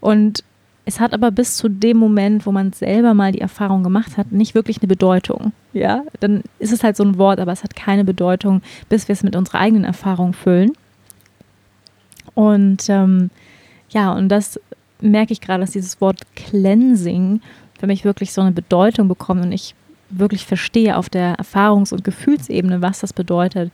[0.00, 0.44] Und
[0.84, 4.30] es hat aber bis zu dem Moment, wo man selber mal die Erfahrung gemacht hat,
[4.30, 5.52] nicht wirklich eine Bedeutung.
[5.72, 9.12] Ja, dann ist es halt so ein Wort, aber es hat keine Bedeutung, bis wir
[9.12, 10.72] es mit unserer eigenen Erfahrung füllen.
[12.34, 13.30] Und ähm,
[13.90, 14.60] ja, und das
[15.00, 17.40] merke ich gerade, dass dieses Wort Cleansing
[17.78, 19.74] für mich wirklich so eine Bedeutung bekommt und ich
[20.10, 23.72] wirklich verstehe auf der Erfahrungs- und Gefühlsebene, was das bedeutet.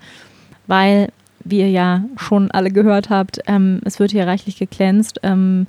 [0.67, 1.09] Weil,
[1.45, 5.21] wie ihr ja schon alle gehört habt, ähm, es wird hier reichlich geglänzt.
[5.23, 5.67] Ähm,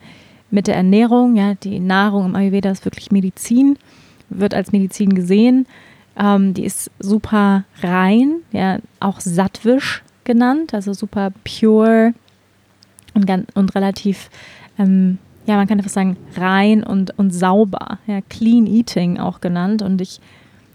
[0.53, 1.35] mit der Ernährung.
[1.35, 3.77] Ja, die Nahrung im Ayurveda ist wirklich Medizin,
[4.29, 5.65] wird als Medizin gesehen.
[6.17, 12.13] Ähm, die ist super rein, ja, auch sattwisch genannt, also super pure
[13.15, 14.29] und, und relativ,
[14.77, 19.81] ähm, ja, man kann einfach sagen, rein und, und sauber, ja, clean eating auch genannt.
[19.81, 20.21] Und ich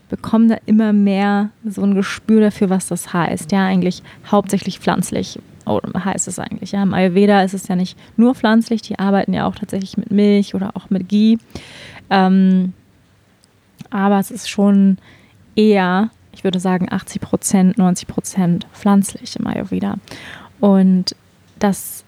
[0.09, 3.53] bekomme da immer mehr so ein Gespür dafür, was das heißt.
[3.53, 6.73] Ja, eigentlich hauptsächlich pflanzlich oh, heißt es eigentlich.
[6.73, 6.83] Ja?
[6.83, 10.55] Im Ayurveda ist es ja nicht nur pflanzlich, die arbeiten ja auch tatsächlich mit Milch
[10.55, 11.39] oder auch mit Ghee.
[12.11, 12.73] Ähm,
[13.91, 14.99] aber es ist schon
[15.55, 19.97] eher, ich würde sagen, 80 Prozent, 90 Prozent pflanzlich im Ayurveda.
[20.61, 21.15] Und
[21.59, 22.05] das,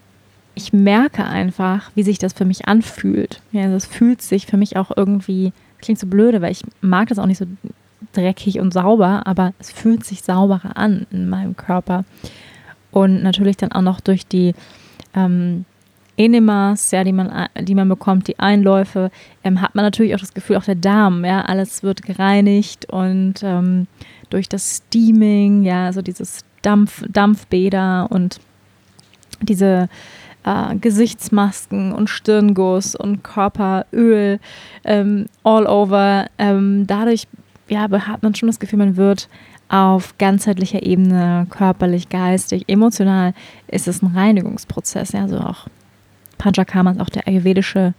[0.55, 3.41] ich merke einfach, wie sich das für mich anfühlt.
[3.51, 7.19] Ja, das fühlt sich für mich auch irgendwie, klingt so blöde, weil ich mag das
[7.19, 7.45] auch nicht so
[8.13, 12.03] dreckig und sauber, aber es fühlt sich sauberer an in meinem Körper
[12.91, 14.53] und natürlich dann auch noch durch die
[15.15, 15.65] ähm,
[16.17, 19.11] Enemas, ja, die man, die man bekommt, die Einläufe,
[19.43, 23.35] ähm, hat man natürlich auch das Gefühl, auch der Darm, ja, alles wird gereinigt und
[23.43, 23.87] ähm,
[24.29, 28.39] durch das Steaming, ja, also dieses Dampf, Dampfbäder und
[29.41, 29.89] diese
[30.43, 34.39] äh, Gesichtsmasken und Stirnguss und Körperöl
[34.83, 36.27] ähm, all over.
[36.37, 37.27] Ähm, dadurch
[37.71, 39.29] ja, hat man schon das Gefühl, man wird
[39.69, 43.33] auf ganzheitlicher Ebene, körperlich, geistig, emotional,
[43.67, 45.13] ist es ein Reinigungsprozess.
[45.13, 45.67] Ja, also auch
[46.37, 47.93] Panchakarma ist auch der ayurvedische,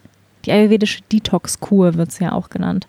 [0.45, 2.87] die ayurvedische Detox-Kur wird es ja auch genannt.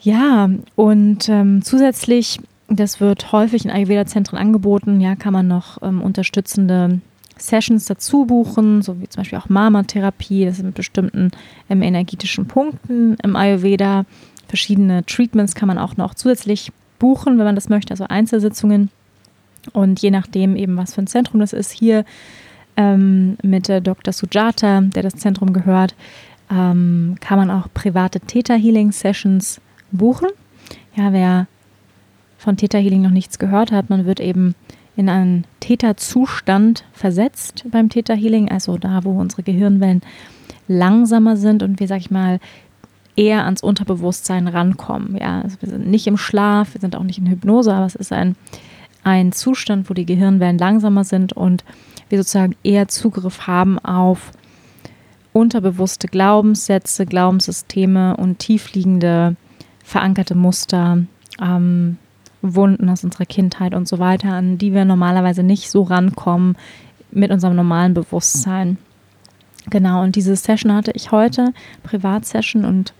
[0.00, 6.00] Ja, und ähm, zusätzlich, das wird häufig in Ayurveda-Zentren angeboten, ja, kann man noch ähm,
[6.00, 7.00] unterstützende
[7.36, 11.32] Sessions dazu buchen, so wie zum Beispiel auch Mama-Therapie, das sind mit bestimmten
[11.68, 14.04] ähm, energetischen Punkten im Ayurveda.
[14.50, 18.90] Verschiedene Treatments kann man auch noch zusätzlich buchen, wenn man das möchte, also Einzelsitzungen.
[19.72, 22.04] Und je nachdem eben, was für ein Zentrum das ist, hier
[22.76, 24.12] ähm, mit Dr.
[24.12, 25.94] Sujata, der das Zentrum gehört,
[26.50, 29.60] ähm, kann man auch private Theta Healing Sessions
[29.92, 30.30] buchen.
[30.96, 31.46] Ja, wer
[32.36, 34.56] von Theta Healing noch nichts gehört hat, man wird eben
[34.96, 40.02] in einen Theta-Zustand versetzt beim Theta Healing, also da, wo unsere Gehirnwellen
[40.66, 42.40] langsamer sind und wir, sag ich mal,
[43.20, 45.14] eher ans Unterbewusstsein rankommen.
[45.20, 47.94] Ja, also wir sind nicht im Schlaf, wir sind auch nicht in Hypnose, aber es
[47.94, 48.34] ist ein,
[49.04, 51.62] ein Zustand, wo die Gehirnwellen langsamer sind und
[52.08, 54.32] wir sozusagen eher Zugriff haben auf
[55.34, 59.36] unterbewusste Glaubenssätze, Glaubenssysteme und tiefliegende
[59.84, 61.04] verankerte Muster,
[61.42, 61.98] ähm,
[62.40, 66.56] Wunden aus unserer Kindheit und so weiter, an die wir normalerweise nicht so rankommen
[67.10, 68.78] mit unserem normalen Bewusstsein.
[69.70, 71.52] Genau, und diese Session hatte ich heute,
[71.82, 72.92] Privatsession und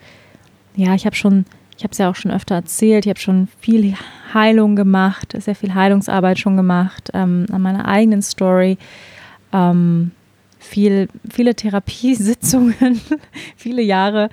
[0.76, 1.44] ja, ich habe schon,
[1.76, 3.94] ich habe es ja auch schon öfter erzählt, ich habe schon viel
[4.32, 8.78] Heilung gemacht, sehr viel Heilungsarbeit schon gemacht ähm, an meiner eigenen Story.
[9.52, 10.12] Ähm,
[10.60, 13.00] viel, viele Therapiesitzungen,
[13.56, 14.30] viele Jahre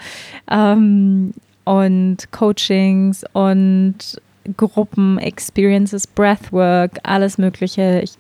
[0.50, 4.22] ähm, und Coachings und
[4.56, 8.02] Gruppen, Experiences, Breathwork, alles Mögliche.
[8.04, 8.12] Ich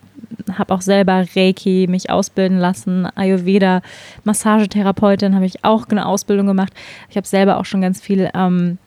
[0.57, 3.81] habe auch selber Reiki mich ausbilden lassen, Ayurveda,
[4.23, 6.73] Massagetherapeutin habe ich auch eine Ausbildung gemacht.
[7.09, 8.77] Ich habe selber auch schon ganz viel ähm,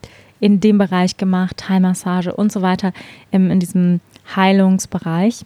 [0.40, 2.92] in dem Bereich gemacht, Thai-Massage und so weiter,
[3.30, 4.00] im, in diesem
[4.34, 5.44] Heilungsbereich.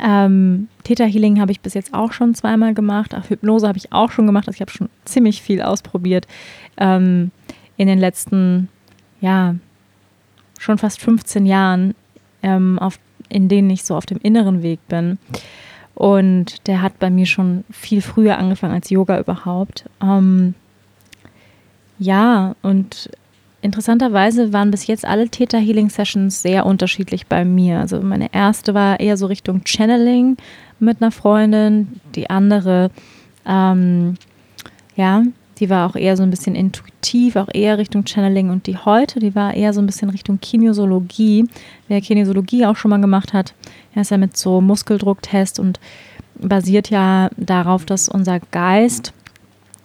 [0.00, 3.14] Ähm, Theta Healing habe ich bis jetzt auch schon zweimal gemacht.
[3.14, 4.46] Auch Hypnose habe ich auch schon gemacht.
[4.46, 6.26] Also ich habe schon ziemlich viel ausprobiert
[6.76, 7.30] ähm,
[7.76, 8.68] in den letzten,
[9.20, 9.54] ja,
[10.58, 11.94] schon fast 15 Jahren
[12.42, 15.18] ähm, auf in denen ich so auf dem inneren Weg bin.
[15.94, 19.86] Und der hat bei mir schon viel früher angefangen als Yoga überhaupt.
[20.02, 20.54] Ähm,
[21.98, 23.08] ja, und
[23.62, 27.80] interessanterweise waren bis jetzt alle Theta Healing Sessions sehr unterschiedlich bei mir.
[27.80, 30.36] Also meine erste war eher so Richtung Channeling
[30.78, 32.90] mit einer Freundin, die andere,
[33.46, 34.16] ähm,
[34.96, 35.22] ja,
[35.58, 38.50] die war auch eher so ein bisschen intuitiv, auch eher Richtung Channeling.
[38.50, 41.46] Und die heute, die war eher so ein bisschen Richtung Kinesiologie.
[41.88, 43.54] Wer Kinesiologie auch schon mal gemacht hat,
[43.94, 45.80] ja, ist ja mit so Muskeldrucktest und
[46.38, 49.12] basiert ja darauf, dass unser Geist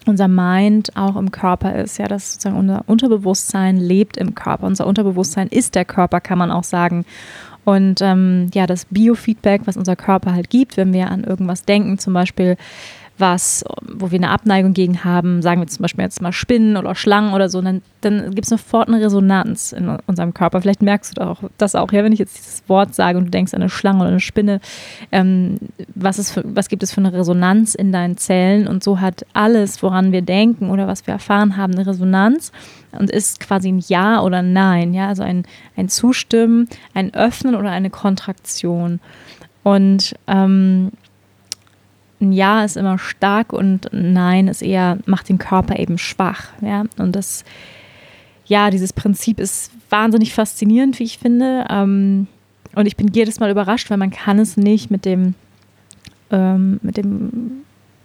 [0.08, 4.66] unser Mind auch im Körper ist, ja, dass sozusagen unser Unterbewusstsein lebt im Körper.
[4.66, 7.06] Unser Unterbewusstsein ist der Körper, kann man auch sagen.
[7.64, 12.00] Und ähm, ja, das Biofeedback, was unser Körper halt gibt, wenn wir an irgendwas denken,
[12.00, 12.58] zum Beispiel
[13.22, 16.96] was, wo wir eine Abneigung gegen haben, sagen wir zum Beispiel jetzt mal Spinnen oder
[16.96, 20.60] Schlangen oder so, dann, dann gibt es sofort eine Resonanz in unserem Körper.
[20.62, 23.32] Vielleicht merkst du auch, das auch, ja, wenn ich jetzt dieses Wort sage und du
[23.32, 24.60] denkst an eine Schlange oder eine Spinne,
[25.14, 25.60] ähm,
[25.96, 28.68] was, ist für, was gibt es für eine Resonanz in deinen Zellen?
[28.68, 32.52] Und so hat alles, woran wir denken oder was wir erfahren haben, eine Resonanz
[32.92, 35.44] und ist quasi ein Ja oder Nein, ja, also ein,
[35.78, 39.00] ein Zustimmen, ein Öffnen oder eine Kontraktion.
[39.64, 40.92] Und ähm,
[42.22, 46.50] ein Ja ist immer stark und ein Nein ist eher, macht den Körper eben schwach.
[46.62, 46.84] Ja?
[46.98, 47.44] Und das,
[48.46, 51.66] ja, dieses Prinzip ist wahnsinnig faszinierend, wie ich finde.
[51.70, 52.28] Ähm,
[52.76, 55.34] und ich bin jedes Mal überrascht, weil man kann es nicht mit dem,
[56.32, 57.64] ähm, mit dem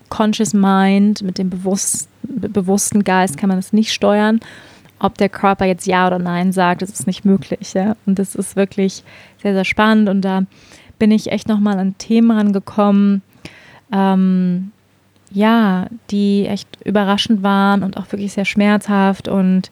[0.09, 4.41] Conscious Mind, mit dem bewusst, bewussten Geist kann man es nicht steuern.
[4.99, 7.75] Ob der Körper jetzt Ja oder Nein sagt, das ist nicht möglich.
[7.75, 7.97] Ja?
[8.07, 9.05] Und das ist wirklich
[9.43, 10.09] sehr, sehr spannend.
[10.09, 10.43] Und da
[10.99, 13.23] bin ich echt nochmal an Themen rangekommen,
[13.93, 14.73] ähm,
[15.31, 19.71] ja, die echt überraschend waren und auch wirklich sehr schmerzhaft und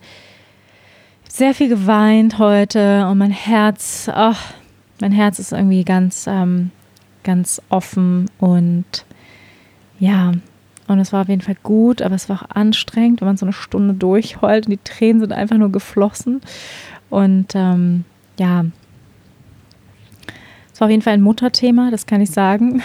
[1.29, 4.35] sehr viel geweint heute und mein Herz, oh,
[5.01, 6.71] mein Herz ist irgendwie ganz, ähm,
[7.23, 9.05] ganz offen und
[9.99, 10.33] ja,
[10.87, 13.47] und es war auf jeden Fall gut, aber es war auch anstrengend, wenn man so
[13.47, 16.41] eine Stunde durchheult und die Tränen sind einfach nur geflossen.
[17.09, 18.05] Und ähm,
[18.39, 18.67] ja,
[20.73, 22.83] es war auf jeden Fall ein Mutterthema, das kann ich sagen.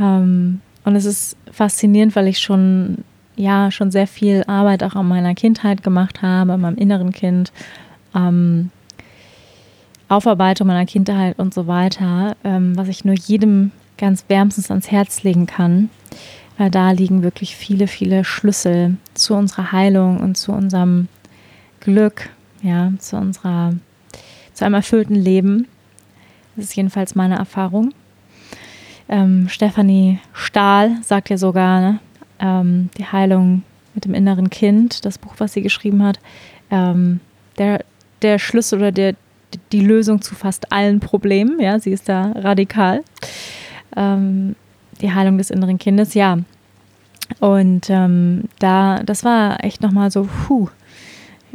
[0.00, 3.04] Ähm, und es ist faszinierend, weil ich schon,
[3.36, 7.52] ja, schon sehr viel Arbeit auch an meiner Kindheit gemacht habe, an meinem inneren Kind.
[8.14, 8.70] Ähm,
[10.08, 15.22] Aufarbeitung meiner Kindheit und so weiter, ähm, was ich nur jedem ganz wärmstens ans Herz
[15.22, 15.90] legen kann,
[16.56, 21.08] weil da liegen wirklich viele, viele Schlüssel zu unserer Heilung und zu unserem
[21.80, 22.30] Glück,
[22.62, 23.74] ja, zu unserer,
[24.54, 25.66] zu einem erfüllten Leben.
[26.56, 27.92] Das ist jedenfalls meine Erfahrung.
[29.08, 31.98] Ähm, Stefanie Stahl sagt ja sogar, ne,
[32.40, 33.62] ähm, die Heilung
[33.94, 36.20] mit dem inneren Kind, das Buch, was sie geschrieben hat,
[36.70, 37.20] ähm,
[37.56, 37.84] der,
[38.22, 39.14] der Schlüssel oder der,
[39.72, 41.58] die Lösung zu fast allen Problemen.
[41.60, 43.02] Ja, sie ist da radikal.
[43.96, 44.54] Ähm,
[45.00, 46.38] die Heilung des inneren Kindes, ja.
[47.40, 50.68] Und ähm, da, das war echt nochmal so, puh,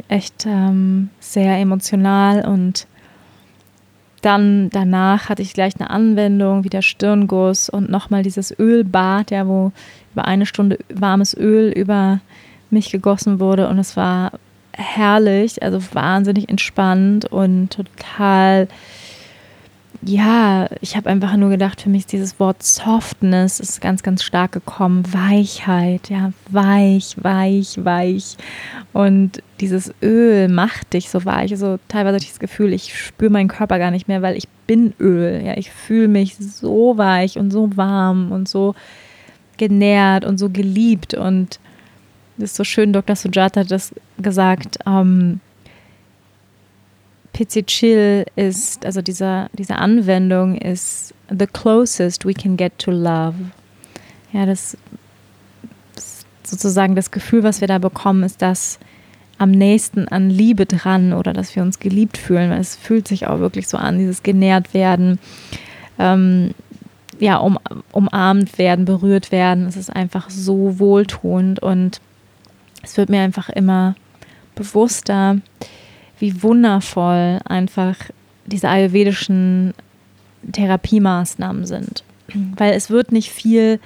[0.08, 2.86] echt ähm, sehr emotional und
[4.24, 9.46] dann danach hatte ich gleich eine Anwendung, wie der Stirnguss und nochmal dieses Ölbad, ja,
[9.46, 9.72] wo
[10.12, 12.20] über eine Stunde warmes Öl über
[12.70, 14.32] mich gegossen wurde und es war
[14.72, 18.68] herrlich, also wahnsinnig entspannt und total
[20.06, 24.22] ja, ich habe einfach nur gedacht, für mich ist dieses Wort Softness ist ganz, ganz
[24.22, 25.02] stark gekommen.
[25.12, 28.36] Weichheit, ja, weich, weich, weich.
[28.92, 31.52] Und dieses Öl macht dich so weich.
[31.52, 34.48] Also teilweise hatte ich das Gefühl, ich spüre meinen Körper gar nicht mehr, weil ich
[34.66, 35.42] bin Öl.
[35.44, 38.74] Ja, ich fühle mich so weich und so warm und so
[39.56, 41.14] genährt und so geliebt.
[41.14, 41.60] Und
[42.36, 43.16] das ist so schön, Dr.
[43.16, 44.78] Sujata hat das gesagt.
[44.86, 45.40] Ähm,
[47.34, 53.34] PC Chill ist, also dieser, diese Anwendung ist the closest we can get to love.
[54.32, 54.76] Ja, das
[56.44, 58.78] sozusagen das Gefühl, was wir da bekommen, ist das
[59.38, 62.52] am nächsten an Liebe dran oder dass wir uns geliebt fühlen.
[62.52, 65.18] Es fühlt sich auch wirklich so an, dieses genährt werden,
[65.98, 66.54] ähm,
[67.18, 67.58] ja, um,
[67.92, 69.66] umarmt werden, berührt werden.
[69.66, 72.00] Es ist einfach so wohltuend und
[72.82, 73.96] es wird mir einfach immer
[74.54, 75.38] bewusster,
[76.24, 77.96] wie wundervoll einfach
[78.46, 79.74] diese ayurvedischen
[80.50, 82.02] Therapiemaßnahmen sind.
[82.56, 83.78] Weil es wird nicht viel,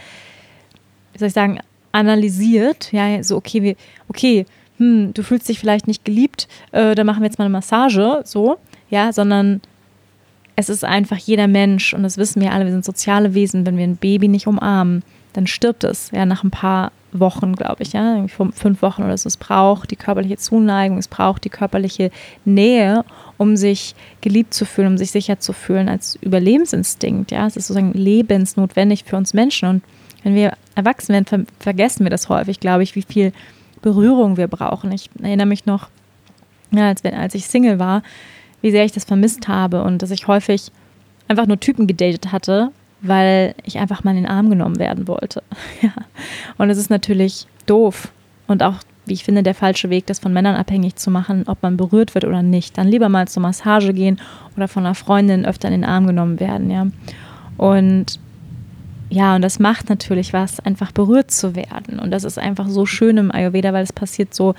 [1.13, 1.59] wie soll ich sagen,
[1.91, 2.93] analysiert.
[2.93, 3.75] Ja, so, okay, wir,
[4.09, 7.53] okay, hm, du fühlst dich vielleicht nicht geliebt, äh, dann machen wir jetzt mal eine
[7.53, 8.59] Massage, so,
[8.89, 9.61] ja, sondern
[10.55, 13.77] es ist einfach jeder Mensch, und das wissen wir alle, wir sind soziale Wesen, wenn
[13.77, 15.03] wir ein Baby nicht umarmen,
[15.39, 19.29] dann stirbt es, ja, nach ein paar Wochen, glaube ich, ja, fünf Wochen oder so.
[19.29, 22.11] Es braucht die körperliche Zuneigung, es braucht die körperliche
[22.45, 23.05] Nähe,
[23.37, 27.31] um sich geliebt zu fühlen, um sich sicher zu fühlen als Überlebensinstinkt.
[27.31, 29.69] Ja, es ist sozusagen lebensnotwendig für uns Menschen.
[29.69, 29.83] Und
[30.25, 33.33] wenn wir erwachsen werden, ver vergessen wir das häufig, glaube ich, wie viel
[33.81, 34.91] Berührung wir brauchen.
[34.91, 35.89] Ich erinnere mich noch,
[36.73, 38.03] ja, als, als ich Single war,
[38.61, 40.73] wie sehr ich das vermisst habe und dass ich häufig
[41.29, 45.43] einfach nur Typen gedatet hatte, weil ich einfach mal in den Arm genommen werden wollte.
[45.83, 45.93] ja.
[46.57, 48.13] Und es ist natürlich doof
[48.47, 48.77] und auch,
[49.07, 52.15] wie ich finde, der falsche Weg, das von Männern abhängig zu machen, ob man berührt
[52.15, 52.77] wird oder nicht.
[52.77, 54.21] Dann lieber mal zur Massage gehen
[54.57, 56.87] oder von einer Freundin öfter in den Arm genommen werden, ja.
[57.57, 58.21] Und
[59.11, 61.99] ja, und das macht natürlich was, einfach berührt zu werden.
[61.99, 64.55] Und das ist einfach so schön im Ayurveda, weil es passiert so,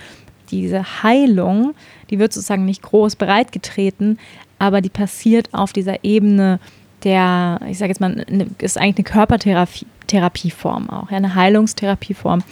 [0.49, 1.75] diese Heilung,
[2.09, 4.17] die wird sozusagen nicht groß breitgetreten,
[4.57, 6.59] aber die passiert auf dieser Ebene
[7.03, 12.43] der, ich sage jetzt mal, ne, ist eigentlich eine Körpertherapieform auch, ja, eine Heilungstherapieform,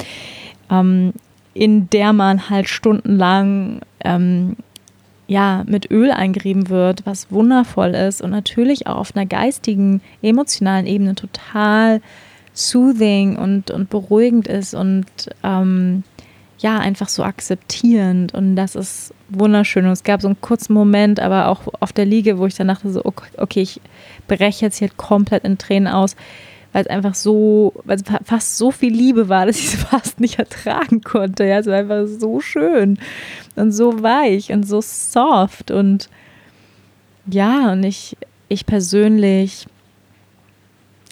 [0.72, 1.14] ähm,
[1.54, 4.58] in der man halt stundenlang ähm,
[5.28, 10.88] ja, mit Öl eingerieben wird, was wundervoll ist und natürlich auch auf einer geistigen, emotionalen
[10.88, 12.02] Ebene total
[12.54, 15.06] soothing und, und beruhigend ist und
[15.44, 16.04] ähm,
[16.60, 19.86] ja, einfach so akzeptierend und das ist wunderschön.
[19.86, 22.68] Und es gab so einen kurzen Moment, aber auch auf der Liege, wo ich dann
[22.68, 23.80] dachte, so, okay, ich
[24.28, 26.16] breche jetzt hier komplett in Tränen aus,
[26.74, 30.20] weil es einfach so, weil es fast so viel Liebe war, dass ich es fast
[30.20, 31.46] nicht ertragen konnte.
[31.46, 32.98] Ja, es war einfach so schön
[33.56, 36.10] und so weich und so soft und
[37.30, 39.68] ja, und ich, ich persönlich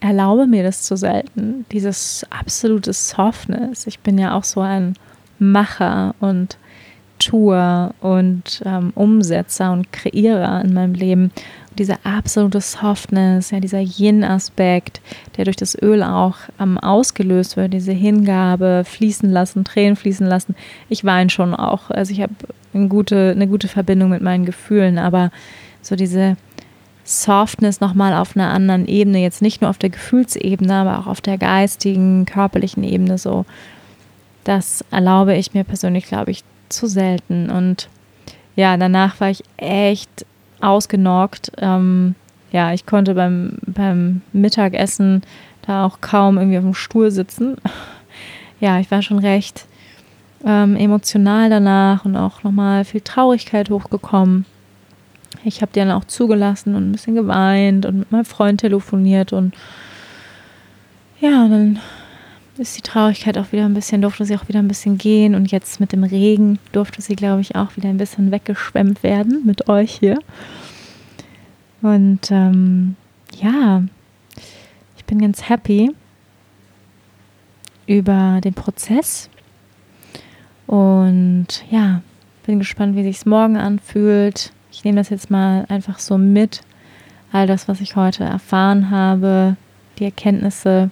[0.02, 3.86] erlaube mir das zu selten, dieses absolute Softness.
[3.88, 4.96] Ich bin ja auch so ein
[5.52, 6.58] Macher und
[7.20, 11.24] Tour und ähm, Umsetzer und Kreierer in meinem Leben.
[11.70, 15.02] Und diese absolute Softness, ja, dieser Yin-Aspekt,
[15.38, 20.56] der durch das Öl auch ähm, ausgelöst wird, diese Hingabe, fließen lassen, Tränen fließen lassen.
[20.90, 21.90] Ich weine schon auch.
[21.90, 22.34] Also ich habe
[22.74, 25.32] eine gute, eine gute Verbindung mit meinen Gefühlen, aber
[25.82, 26.36] so diese
[27.06, 31.22] Softness nochmal auf einer anderen Ebene, jetzt nicht nur auf der Gefühlsebene, aber auch auf
[31.22, 33.46] der geistigen, körperlichen Ebene so.
[34.46, 37.50] Das erlaube ich mir persönlich, glaube ich, zu selten.
[37.50, 37.90] Und
[38.56, 40.26] ja, danach war ich echt
[40.62, 41.52] ausgenockt.
[41.58, 42.16] Ähm,
[42.52, 45.24] ja, ich konnte beim, beim Mittagessen
[45.68, 47.58] da auch kaum irgendwie auf dem Stuhl sitzen.
[48.62, 49.66] Ja, ich war schon recht
[50.46, 54.46] ähm, emotional danach und auch nochmal viel Traurigkeit hochgekommen.
[55.44, 59.34] Ich habe die dann auch zugelassen und ein bisschen geweint und mit meinem Freund telefoniert
[59.34, 59.54] und
[61.20, 61.80] ja, und dann
[62.58, 65.36] ist die Traurigkeit auch wieder ein bisschen, durfte sie auch wieder ein bisschen gehen.
[65.36, 69.46] Und jetzt mit dem Regen durfte sie, glaube ich, auch wieder ein bisschen weggeschwemmt werden
[69.46, 70.20] mit euch hier.
[71.82, 72.96] Und ähm,
[73.40, 73.84] ja,
[74.98, 75.92] ich bin ganz happy
[77.88, 79.30] über den Prozess.
[80.68, 82.02] Und ja,
[82.46, 84.52] bin gespannt, wie sich es morgen anfühlt.
[84.72, 86.62] Ich nehme das jetzt mal einfach so mit.
[87.32, 89.58] All das, was ich heute erfahren habe,
[90.00, 90.90] die Erkenntnisse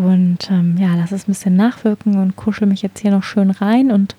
[0.00, 3.50] und ähm, ja, lass es ein bisschen nachwirken und kuschel mich jetzt hier noch schön
[3.50, 4.16] rein und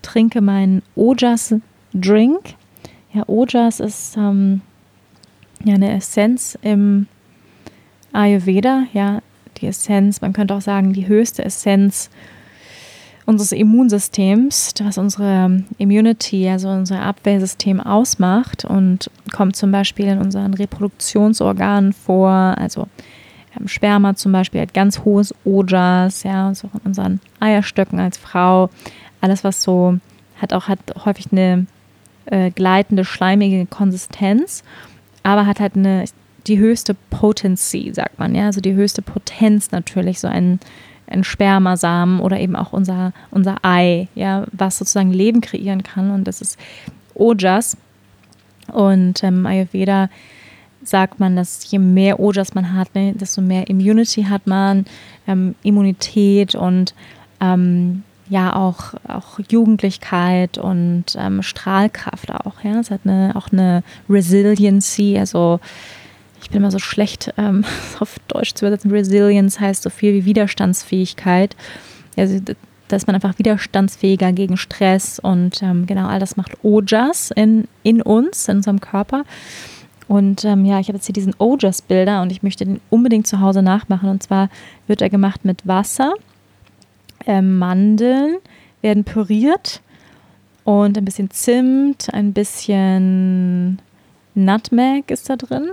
[0.00, 1.56] trinke meinen Ojas
[1.92, 2.54] Drink.
[3.12, 4.60] Ja, Ojas ist ähm,
[5.64, 7.08] ja eine Essenz im
[8.12, 8.84] Ayurveda.
[8.92, 9.22] Ja,
[9.56, 12.08] die Essenz, man könnte auch sagen, die höchste Essenz
[13.26, 20.54] unseres Immunsystems, was unsere Immunity, also unser Abwehrsystem ausmacht und kommt zum Beispiel in unseren
[20.54, 22.86] Reproduktionsorganen vor, also
[23.58, 28.70] ähm, Sperma zum Beispiel hat ganz hohes Ojas, ja, so in unseren Eierstöcken als Frau.
[29.20, 29.98] Alles, was so
[30.40, 31.66] hat auch hat häufig eine
[32.26, 34.64] äh, gleitende, schleimige Konsistenz,
[35.22, 36.04] aber hat halt eine
[36.46, 40.58] die höchste Potency, sagt man, ja, also die höchste Potenz natürlich, so ein,
[41.06, 46.10] ein Spermasamen oder eben auch unser, unser Ei, ja, was sozusagen Leben kreieren kann.
[46.10, 46.58] Und das ist
[47.14, 47.76] Ojas.
[48.72, 50.08] Und ähm, Ayurveda
[50.84, 54.84] sagt man, dass je mehr Ojas man hat, ne, desto mehr Immunity hat man,
[55.26, 56.94] ähm, Immunität und
[57.40, 62.62] ähm, ja auch, auch Jugendlichkeit und ähm, Strahlkraft auch.
[62.64, 62.80] Ja?
[62.80, 65.60] Es hat eine, auch eine Resiliency, also
[66.42, 67.64] ich bin immer so schlecht ähm,
[68.00, 68.90] auf Deutsch zu übersetzen.
[68.90, 71.56] Resilience heißt so viel wie Widerstandsfähigkeit.
[72.16, 72.40] Also
[72.88, 78.02] dass man einfach widerstandsfähiger gegen Stress und ähm, genau all das macht Ojas in, in
[78.02, 79.24] uns, in unserem Körper.
[80.12, 83.40] Und ähm, ja, ich habe jetzt hier diesen Ojas-Bilder und ich möchte den unbedingt zu
[83.40, 84.10] Hause nachmachen.
[84.10, 84.50] Und zwar
[84.86, 86.12] wird er gemacht mit Wasser,
[87.26, 88.36] äh, Mandeln
[88.82, 89.80] werden püriert
[90.64, 93.80] und ein bisschen Zimt, ein bisschen
[94.34, 95.70] Nutmeg ist da drin.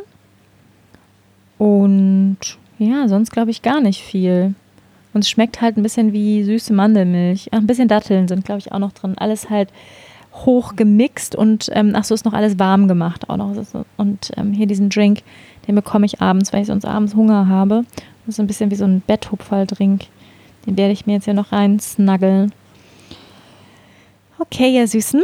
[1.58, 2.38] Und
[2.78, 4.56] ja, sonst glaube ich gar nicht viel.
[5.14, 7.50] Und es schmeckt halt ein bisschen wie süße Mandelmilch.
[7.52, 9.18] Ach, ein bisschen Datteln sind, glaube ich, auch noch drin.
[9.18, 9.68] Alles halt
[10.34, 13.55] hoch gemixt und ähm, ach so, ist noch alles warm gemacht auch noch.
[13.97, 15.23] Und ähm, hier diesen Drink,
[15.67, 17.84] den bekomme ich abends, weil ich sonst abends Hunger habe.
[18.25, 20.05] Das ist ein bisschen wie so ein Betthupferl-Drink.
[20.65, 22.51] Den werde ich mir jetzt hier noch rein snuggeln.
[24.38, 25.23] Okay, ihr Süßen.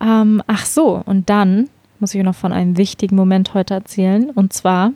[0.00, 1.68] Ähm, ach so, und dann
[1.98, 4.30] muss ich noch von einem wichtigen Moment heute erzählen.
[4.30, 4.92] Und zwar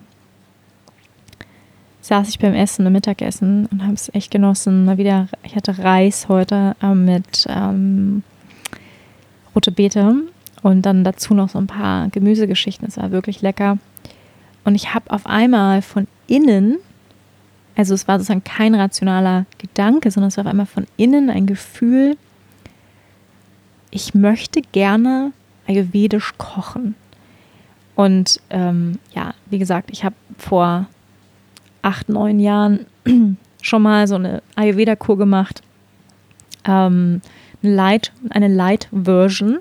[2.03, 4.84] saß ich beim Essen, beim Mittagessen und habe es echt genossen.
[4.84, 8.22] Mal wieder, ich hatte Reis heute äh, mit ähm,
[9.59, 10.15] rote Beete
[10.63, 12.87] und dann dazu noch so ein paar Gemüsegeschichten.
[12.87, 13.79] Es war wirklich lecker.
[14.65, 16.79] Und ich habe auf einmal von innen
[17.75, 21.47] Also es war sozusagen kein rationaler Gedanke, sondern es war auf einmal von innen ein
[21.47, 22.17] Gefühl,
[23.91, 25.33] ich möchte gerne
[25.67, 26.95] ayurvedisch kochen.
[27.97, 30.87] Und ähm, ja, wie gesagt, ich habe vor
[31.83, 32.87] acht, neun Jahren
[33.63, 35.63] schon mal so eine Ayurveda-Kur gemacht.
[36.65, 37.23] Ähm,
[37.63, 39.59] eine Light, eine Light-Version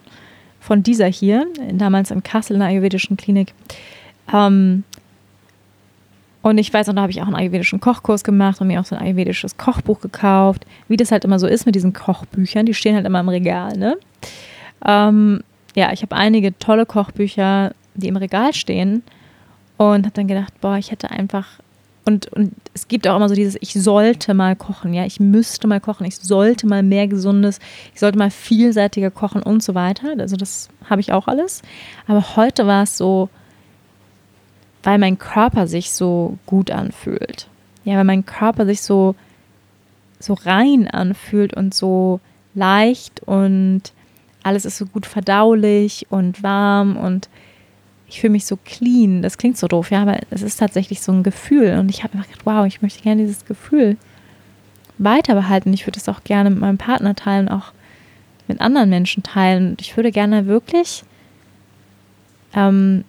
[0.59, 3.53] von dieser hier, damals in Kassel in der ayurvedischen Klinik.
[4.33, 4.83] Ähm,
[6.41, 8.85] und ich weiß, und da habe ich auch einen ayurvedischen Kochkurs gemacht und mir auch
[8.85, 10.65] so ein ayurvedisches Kochbuch gekauft.
[10.87, 13.77] Wie das halt immer so ist mit diesen Kochbüchern, die stehen halt immer im Regal,
[13.77, 13.97] ne?
[14.85, 15.43] Ähm,
[15.75, 19.03] ja, ich habe einige tolle Kochbücher, die im Regal stehen
[19.77, 21.47] und habe dann gedacht, boah, ich hätte einfach
[22.07, 25.67] und, und es gibt auch immer so dieses, ich sollte mal kochen, ja, ich müsste
[25.67, 27.59] mal kochen, ich sollte mal mehr Gesundes,
[27.93, 30.13] ich sollte mal vielseitiger kochen und so weiter.
[30.17, 31.61] Also das habe ich auch alles.
[32.07, 33.27] Aber heute war es so,
[34.83, 37.49] weil mein Körper sich so gut anfühlt.
[37.83, 39.15] Ja, weil mein Körper sich so,
[40.17, 42.21] so rein anfühlt und so
[42.53, 43.81] leicht und
[44.43, 47.27] alles ist so gut verdaulich und warm und
[48.07, 49.21] ich fühle mich so clean.
[49.21, 51.77] Das klingt so doof, ja, aber es ist tatsächlich so ein Gefühl.
[51.79, 53.97] Und ich habe einfach gedacht, wow, ich möchte gerne dieses Gefühl
[54.97, 55.73] weiter behalten.
[55.73, 57.73] Ich würde es auch gerne mit meinem Partner teilen, auch
[58.47, 59.71] mit anderen Menschen teilen.
[59.71, 61.03] Und ich würde gerne wirklich
[62.53, 63.03] ähm,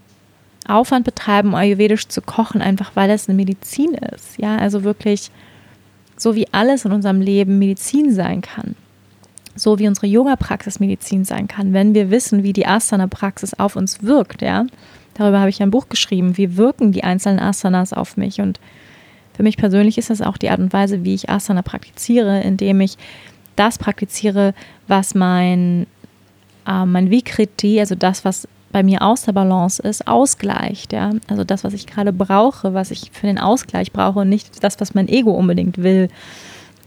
[0.67, 4.39] Aufwand betreiben, ayurvedisch zu kochen, einfach weil es eine Medizin ist.
[4.39, 5.31] Ja, also wirklich
[6.17, 8.75] so wie alles in unserem Leben Medizin sein kann.
[9.59, 14.03] So wie unsere Yoga-Praxis Medizin sein kann, wenn wir wissen, wie die Asana-Praxis auf uns
[14.03, 14.67] wirkt, ja.
[15.15, 16.37] Darüber habe ich ein Buch geschrieben.
[16.37, 18.41] Wie wirken die einzelnen Asanas auf mich?
[18.41, 18.61] Und
[19.35, 22.81] für mich persönlich ist das auch die Art und Weise, wie ich Asana praktiziere, indem
[22.81, 22.97] ich
[23.57, 24.55] das praktiziere,
[24.87, 25.87] was mein,
[26.69, 30.93] äh, mein Vikriti, also das, was bei mir aus der Balance ist, ausgleicht.
[30.93, 31.11] Ja?
[31.27, 34.79] Also das, was ich gerade brauche, was ich für den Ausgleich brauche und nicht das,
[34.81, 36.09] was mein Ego unbedingt will.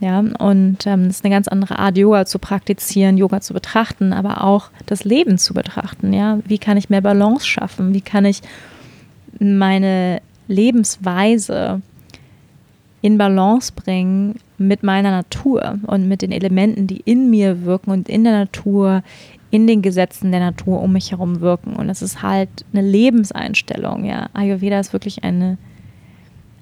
[0.02, 4.14] Ja, und ähm, das ist eine ganz andere Art, Yoga zu praktizieren, Yoga zu betrachten,
[4.14, 6.12] aber auch das Leben zu betrachten.
[6.12, 7.94] Ja, wie kann ich mehr Balance schaffen?
[7.94, 8.42] Wie kann ich
[9.40, 11.82] meine Lebensweise
[13.02, 18.10] in Balance bringen mit meiner Natur und mit den Elementen, die in mir wirken und
[18.10, 19.04] in der Natur,
[19.52, 21.76] in den Gesetzen der Natur um mich herum wirken.
[21.76, 24.04] Und es ist halt eine Lebenseinstellung.
[24.06, 25.60] Ja, Ayurveda ist wirklich eine,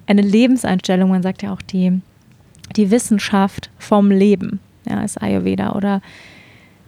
[0.06, 1.08] eine Lebenseinstellung.
[1.08, 2.02] Man sagt ja auch die
[2.76, 6.00] die Wissenschaft vom Leben, ja, ist Ayurveda oder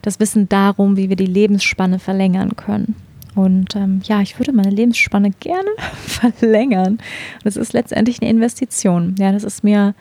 [0.03, 2.97] das Wissen darum, wie wir die Lebensspanne verlängern können.
[3.35, 5.71] Und ähm, ja, ich würde meine Lebensspanne gerne
[6.07, 6.95] verlängern.
[6.95, 9.15] Und es ist letztendlich eine Investition.
[9.19, 9.95] Ja, das ist mir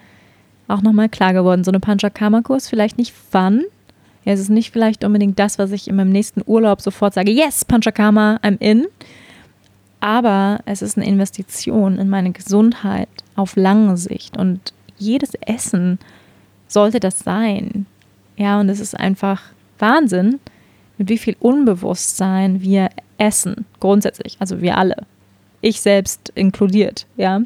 [0.68, 1.64] auch nochmal klar geworden.
[1.64, 3.64] So eine Panchakarma-Kurs vielleicht nicht wann.
[4.26, 7.32] Ja, es ist nicht vielleicht unbedingt das, was ich in meinem nächsten Urlaub sofort sage,
[7.32, 8.88] yes, Panchakarma, I'm in.
[10.00, 14.38] Aber es ist eine Investition in meine Gesundheit auf lange Sicht.
[14.38, 16.00] Und jedes Essen
[16.68, 17.86] sollte das sein.
[18.38, 19.42] Ja, und es ist einfach
[19.80, 20.40] Wahnsinn,
[20.98, 25.06] mit wie viel Unbewusstsein wir essen, grundsätzlich, also wir alle.
[25.62, 27.42] Ich selbst inkludiert, ja.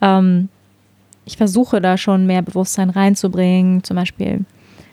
[0.00, 0.48] Ähm,
[1.24, 3.84] ich versuche da schon mehr Bewusstsein reinzubringen.
[3.84, 4.44] Zum Beispiel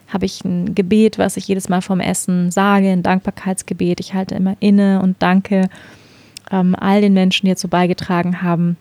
[0.10, 4.00] habe ich ein Gebet, was ich jedes Mal vom Essen sage, ein Dankbarkeitsgebet.
[4.00, 5.70] Ich halte immer inne und danke
[6.52, 8.78] ähm, all den Menschen, die dazu beigetragen haben,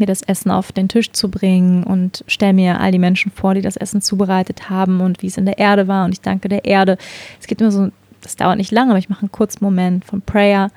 [0.00, 3.54] mir das Essen auf den Tisch zu bringen und stelle mir all die Menschen vor,
[3.54, 6.04] die das Essen zubereitet haben und wie es in der Erde war.
[6.04, 6.98] Und ich danke der Erde.
[7.40, 7.90] Es geht immer so,
[8.22, 10.70] das dauert nicht lange, aber ich mache einen kurzen Moment von Prayer.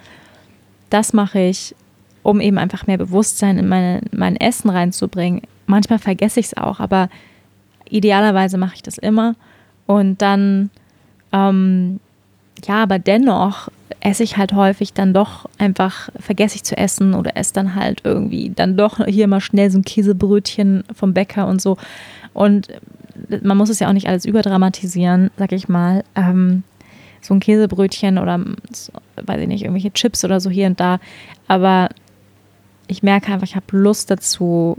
[0.90, 1.76] Das mache ich,
[2.24, 5.42] um eben einfach mehr Bewusstsein in meine, mein Essen reinzubringen.
[5.66, 7.10] Manchmal vergesse ich es auch, aber
[7.90, 9.36] idealerweise mache ich das immer.
[9.86, 10.70] Und dann,
[11.32, 12.00] ähm,
[12.66, 13.70] ja, aber dennoch
[14.00, 18.02] esse ich halt häufig dann doch einfach, vergesse ich zu essen oder esse dann halt
[18.04, 21.78] irgendwie dann doch hier mal schnell so ein Käsebrötchen vom Bäcker und so.
[22.34, 22.68] Und
[23.42, 26.04] man muss es ja auch nicht alles überdramatisieren, sag ich mal.
[26.16, 26.64] Ähm,
[27.22, 31.00] so ein Käsebrötchen oder, weiß ich nicht, irgendwelche Chips oder so hier und da.
[31.48, 31.90] Aber
[32.88, 34.78] ich merke einfach, ich habe Lust dazu,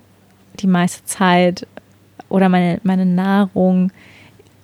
[0.59, 1.67] die meiste Zeit
[2.29, 3.93] oder meine, meine Nahrung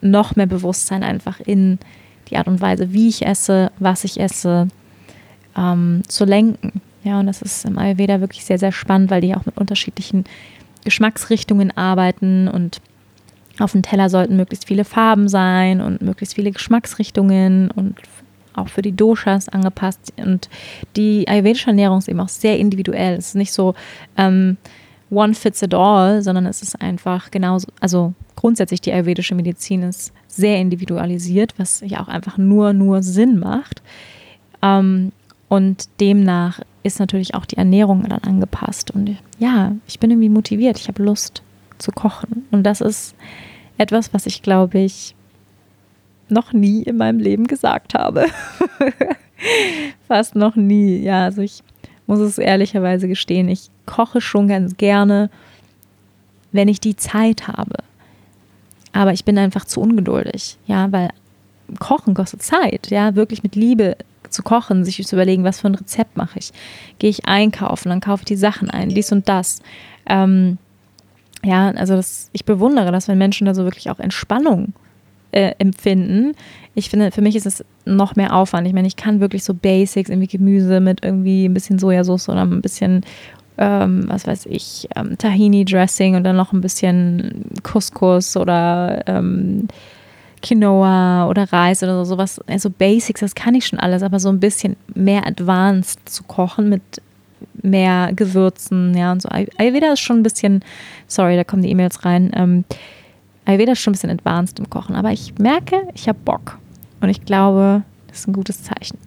[0.01, 1.78] noch mehr Bewusstsein einfach in
[2.30, 4.68] die Art und Weise, wie ich esse, was ich esse,
[5.56, 6.80] ähm, zu lenken.
[7.04, 10.24] Ja, und das ist im Ayurveda wirklich sehr, sehr spannend, weil die auch mit unterschiedlichen
[10.84, 12.80] Geschmacksrichtungen arbeiten und
[13.58, 17.96] auf dem Teller sollten möglichst viele Farben sein und möglichst viele Geschmacksrichtungen und
[18.54, 20.12] auch für die Doshas angepasst.
[20.16, 20.48] Und
[20.96, 23.14] die ayurvedische Ernährung ist eben auch sehr individuell.
[23.14, 23.74] Es ist nicht so
[24.16, 24.56] ähm,
[25.10, 30.12] one fits it all, sondern es ist einfach genauso, also grundsätzlich die ayurvedische Medizin ist
[30.28, 33.82] sehr individualisiert, was ja auch einfach nur, nur Sinn macht.
[34.62, 35.12] Ähm,
[35.48, 38.90] und demnach ist natürlich auch die Ernährung dann angepasst.
[38.90, 41.42] Und ja, ich bin irgendwie motiviert, ich habe Lust,
[41.78, 42.46] zu kochen.
[42.50, 43.14] Und das ist
[43.78, 45.14] etwas, was ich, glaube ich,
[46.28, 48.26] noch nie in meinem Leben gesagt habe.
[50.08, 50.98] Fast noch nie.
[50.98, 51.62] Ja, also ich
[52.06, 55.30] muss es ehrlicherweise gestehen, ich koche schon ganz gerne,
[56.52, 57.76] wenn ich die Zeit habe.
[58.93, 61.11] Aber ich bin einfach zu ungeduldig, ja, weil
[61.78, 63.97] Kochen kostet Zeit, ja, wirklich mit Liebe
[64.30, 66.53] zu kochen, sich zu überlegen, was für ein Rezept mache ich.
[66.99, 69.61] Gehe ich einkaufen, dann kaufe ich die Sachen ein, dies und das.
[70.07, 70.59] Ähm,
[71.45, 74.72] ja, also das, ich bewundere das, wenn Menschen da so wirklich auch Entspannung
[75.32, 76.34] äh, empfinden.
[76.74, 78.66] Ich finde, für mich ist es noch mehr Aufwand.
[78.66, 82.43] Ich meine, ich kann wirklich so Basics, irgendwie Gemüse mit irgendwie ein bisschen Sojasauce oder
[82.43, 83.05] ein bisschen,
[83.59, 89.68] ähm, was weiß ich, ähm, Tahini-Dressing und dann noch ein bisschen Couscous oder ähm,
[90.42, 94.28] Quinoa oder Reis oder so, sowas, also Basics, das kann ich schon alles, aber so
[94.28, 96.82] ein bisschen mehr advanced zu kochen mit
[97.62, 99.28] mehr Gewürzen, ja, und so.
[99.28, 100.62] Ayurveda ist schon ein bisschen,
[101.07, 102.30] sorry, da kommen die E-Mails rein.
[102.34, 102.64] Ähm,
[103.44, 106.59] Ayurveda ist schon ein bisschen advanced im Kochen, aber ich merke, ich habe Bock.
[107.00, 108.98] Und ich glaube, das ist ein gutes Zeichen.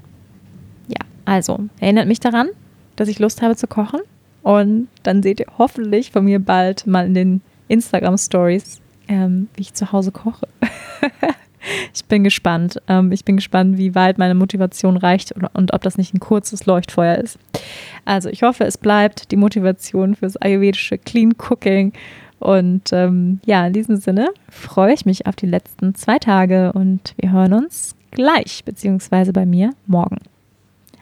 [0.87, 2.49] Ja, also, erinnert mich daran,
[2.95, 4.01] dass ich Lust habe zu kochen.
[4.41, 9.61] Und dann seht ihr hoffentlich von mir bald mal in den Instagram Stories, ähm, wie
[9.61, 10.47] ich zu Hause koche.
[11.93, 12.81] ich bin gespannt.
[12.87, 16.19] Ähm, ich bin gespannt, wie weit meine Motivation reicht und, und, ob das nicht ein
[16.19, 17.37] kurzes Leuchtfeuer ist.
[18.05, 21.93] Also ich hoffe, es bleibt die Motivation fürs ayurvedische Clean Cooking.
[22.39, 27.13] Und ähm, ja, in diesem Sinne freue ich mich auf die letzten zwei Tage und
[27.17, 30.17] wir hören uns gleich, beziehungsweise bei mir morgen.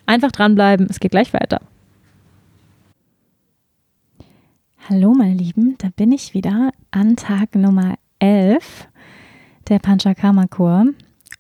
[0.07, 1.61] Einfach dranbleiben, es geht gleich weiter.
[4.89, 8.87] Hallo meine Lieben, da bin ich wieder an Tag Nummer 11
[9.67, 10.93] der Panchakarma-Kur.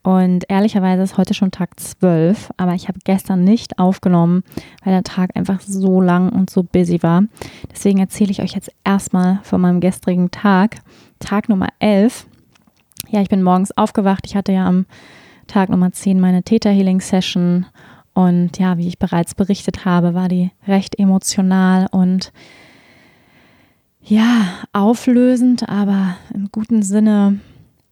[0.03, 4.43] Und ehrlicherweise ist heute schon Tag 12, aber ich habe gestern nicht aufgenommen,
[4.83, 7.23] weil der Tag einfach so lang und so busy war.
[7.71, 10.79] Deswegen erzähle ich euch jetzt erstmal von meinem gestrigen Tag,
[11.19, 12.27] Tag Nummer 11.
[13.07, 14.25] Ja, ich bin morgens aufgewacht.
[14.25, 14.85] Ich hatte ja am
[15.47, 17.65] Tag Nummer 10 meine Theta Healing Session.
[18.13, 22.33] Und ja, wie ich bereits berichtet habe, war die recht emotional und
[24.07, 27.39] ja, auflösend, aber im guten Sinne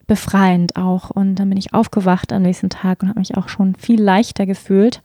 [0.07, 1.09] befreiend auch.
[1.09, 4.45] Und dann bin ich aufgewacht am nächsten Tag und habe mich auch schon viel leichter
[4.45, 5.01] gefühlt.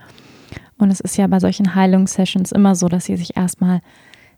[0.79, 3.81] Und es ist ja bei solchen Heilungssessions immer so, dass sie sich erstmal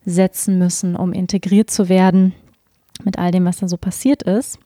[0.04, 2.34] setzen müssen, um integriert zu werden
[3.04, 4.58] mit all dem, was da so passiert ist.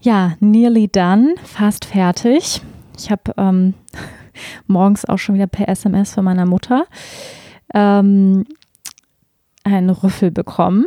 [0.00, 2.60] Ja, nearly done, fast fertig.
[2.98, 3.74] Ich habe ähm,
[4.66, 6.86] morgens auch schon wieder per SMS von meiner Mutter
[7.72, 8.44] ähm,
[9.64, 10.86] einen Rüffel bekommen.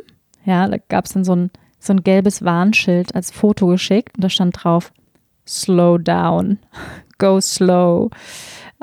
[0.50, 4.24] Ja, da gab es dann so ein so ein gelbes Warnschild als Foto geschickt und
[4.24, 4.91] da stand drauf,
[5.47, 6.60] slow down,
[7.18, 8.10] go slow.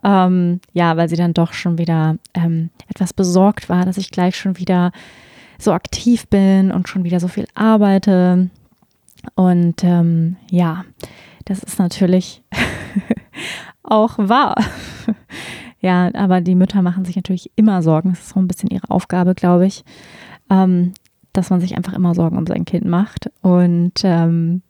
[0.03, 4.37] Ähm, ja, weil sie dann doch schon wieder ähm, etwas besorgt war, dass ich gleich
[4.37, 4.93] schon wieder
[5.59, 8.51] so aktiv bin und schon wieder so viel arbeite.
[9.35, 10.85] Und ähm, ja,
[11.47, 12.43] das ist natürlich
[13.83, 14.57] auch wahr.
[15.81, 18.11] ja, aber die Mütter machen sich natürlich immer Sorgen.
[18.11, 19.83] Das ist so ein bisschen ihre Aufgabe, glaube ich.
[20.51, 20.93] Ähm,
[21.37, 23.31] dass man sich einfach immer Sorgen um sein Kind macht.
[23.43, 24.63] Und ähm,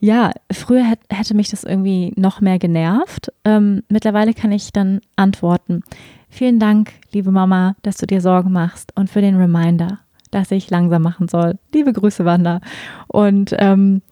[0.00, 3.32] ja, früher hätte mich das irgendwie noch mehr genervt.
[3.44, 5.82] Ähm, mittlerweile kann ich dann antworten.
[6.28, 9.98] Vielen Dank, liebe Mama, dass du dir Sorgen machst und für den Reminder,
[10.30, 11.58] dass ich langsam machen soll.
[11.72, 12.60] Liebe Grüße, Wanda.
[13.08, 14.02] Und ähm,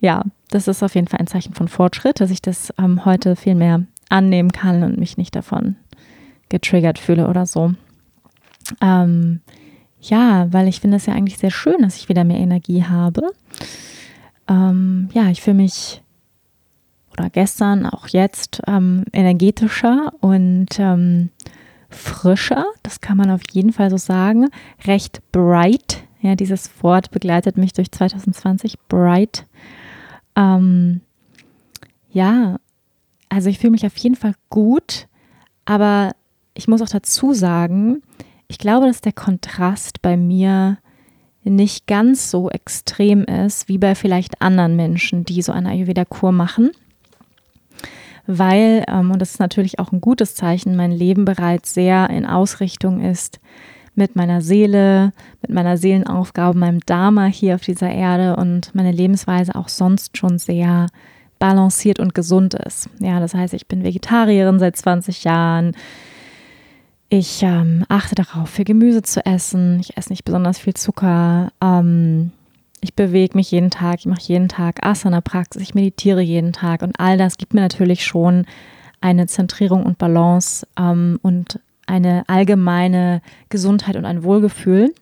[0.00, 3.36] ja, das ist auf jeden Fall ein Zeichen von Fortschritt, dass ich das ähm, heute
[3.36, 5.76] viel mehr annehmen kann und mich nicht davon
[6.48, 7.74] getriggert fühle oder so.
[8.80, 9.40] Ähm,
[10.00, 13.30] ja, weil ich finde es ja eigentlich sehr schön, dass ich wieder mehr Energie habe.
[14.48, 16.02] Ähm, ja, ich fühle mich
[17.12, 21.30] oder gestern, auch jetzt, ähm, energetischer und ähm,
[21.90, 22.64] frischer.
[22.82, 24.48] Das kann man auf jeden Fall so sagen.
[24.86, 26.04] Recht bright.
[26.20, 28.78] Ja, dieses Wort begleitet mich durch 2020.
[28.88, 29.46] Bright.
[30.36, 31.00] Ähm,
[32.10, 32.58] ja,
[33.28, 35.06] also ich fühle mich auf jeden Fall gut,
[35.64, 36.12] aber
[36.54, 38.02] ich muss auch dazu sagen,
[38.48, 40.78] ich glaube, dass der Kontrast bei mir
[41.44, 46.70] nicht ganz so extrem ist wie bei vielleicht anderen Menschen, die so eine Ayurveda-Kur machen.
[48.26, 52.26] Weil, ähm, und das ist natürlich auch ein gutes Zeichen, mein Leben bereits sehr in
[52.26, 53.40] Ausrichtung ist
[53.94, 59.54] mit meiner Seele, mit meiner Seelenaufgabe, meinem Dharma hier auf dieser Erde und meine Lebensweise
[59.54, 60.86] auch sonst schon sehr
[61.38, 62.90] balanciert und gesund ist.
[63.00, 65.72] Ja, das heißt, ich bin Vegetarierin seit 20 Jahren.
[67.10, 69.80] Ich ähm, achte darauf, viel Gemüse zu essen.
[69.80, 71.52] Ich esse nicht besonders viel Zucker.
[71.62, 72.32] Ähm,
[72.80, 74.00] ich bewege mich jeden Tag.
[74.00, 75.62] Ich mache jeden Tag Asana-Praxis.
[75.62, 76.82] Ich meditiere jeden Tag.
[76.82, 78.44] Und all das gibt mir natürlich schon
[79.00, 84.92] eine Zentrierung und Balance ähm, und eine allgemeine Gesundheit und ein Wohlgefühl.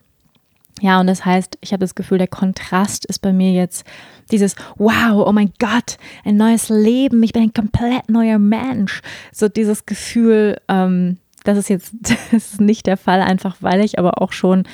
[0.80, 3.84] Ja, und das heißt, ich habe das Gefühl, der Kontrast ist bei mir jetzt
[4.30, 9.00] dieses Wow, oh mein Gott, ein neues Leben, ich bin ein komplett neuer Mensch.
[9.32, 11.16] So dieses Gefühl, ähm,
[11.46, 14.64] das ist jetzt das ist nicht der Fall, einfach weil ich aber auch schon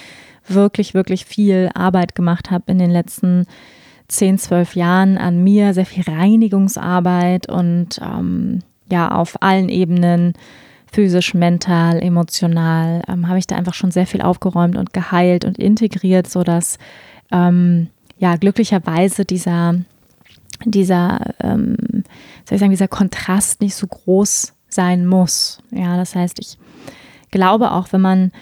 [0.49, 3.47] wirklich, wirklich viel Arbeit gemacht habe in den letzten
[4.09, 8.61] 10, 12 Jahren an mir, sehr viel Reinigungsarbeit und ähm,
[8.91, 10.35] ja, auf allen Ebenen,
[10.93, 15.59] physisch, mental, emotional, ähm, habe ich da einfach schon sehr viel aufgeräumt und geheilt und
[15.59, 16.79] integriert, sodass
[17.31, 19.77] ähm, ja glücklicherweise dieser,
[20.67, 21.77] dieser, ähm,
[22.45, 25.59] soll ich sagen, dieser Kontrast nicht so groß sein muss.
[25.71, 26.59] Ja, das heißt, ich
[27.31, 28.33] glaube auch, wenn man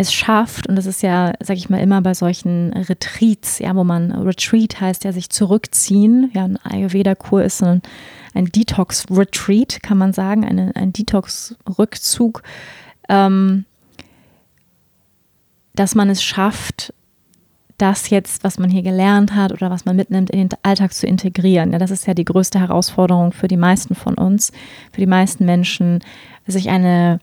[0.00, 3.82] es schafft, und das ist ja, sag ich mal, immer bei solchen Retreats, ja, wo
[3.82, 6.30] man Retreat heißt ja sich zurückziehen.
[6.34, 7.82] Ja, ein Ayurveda-Kur ist ein,
[8.32, 12.44] ein Detox-Retreat, kann man sagen, eine, ein Detox-Rückzug,
[13.08, 13.64] ähm,
[15.74, 16.94] dass man es schafft,
[17.78, 21.06] das jetzt, was man hier gelernt hat oder was man mitnimmt, in den Alltag zu
[21.06, 21.72] integrieren.
[21.72, 24.52] Ja, das ist ja die größte Herausforderung für die meisten von uns,
[24.92, 26.00] für die meisten Menschen,
[26.46, 27.20] sich eine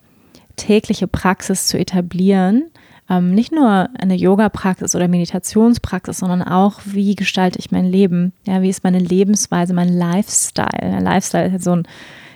[0.56, 2.72] tägliche Praxis zu etablieren.
[3.10, 8.34] Ähm, nicht nur eine Yoga-Praxis oder Meditationspraxis, sondern auch, wie gestalte ich mein Leben?
[8.48, 10.80] Ja, wie ist meine Lebensweise, mein Lifestyle?
[10.82, 11.88] Der Lifestyle ist so ein,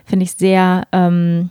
[0.06, 1.50] finde ich, sehr ähm,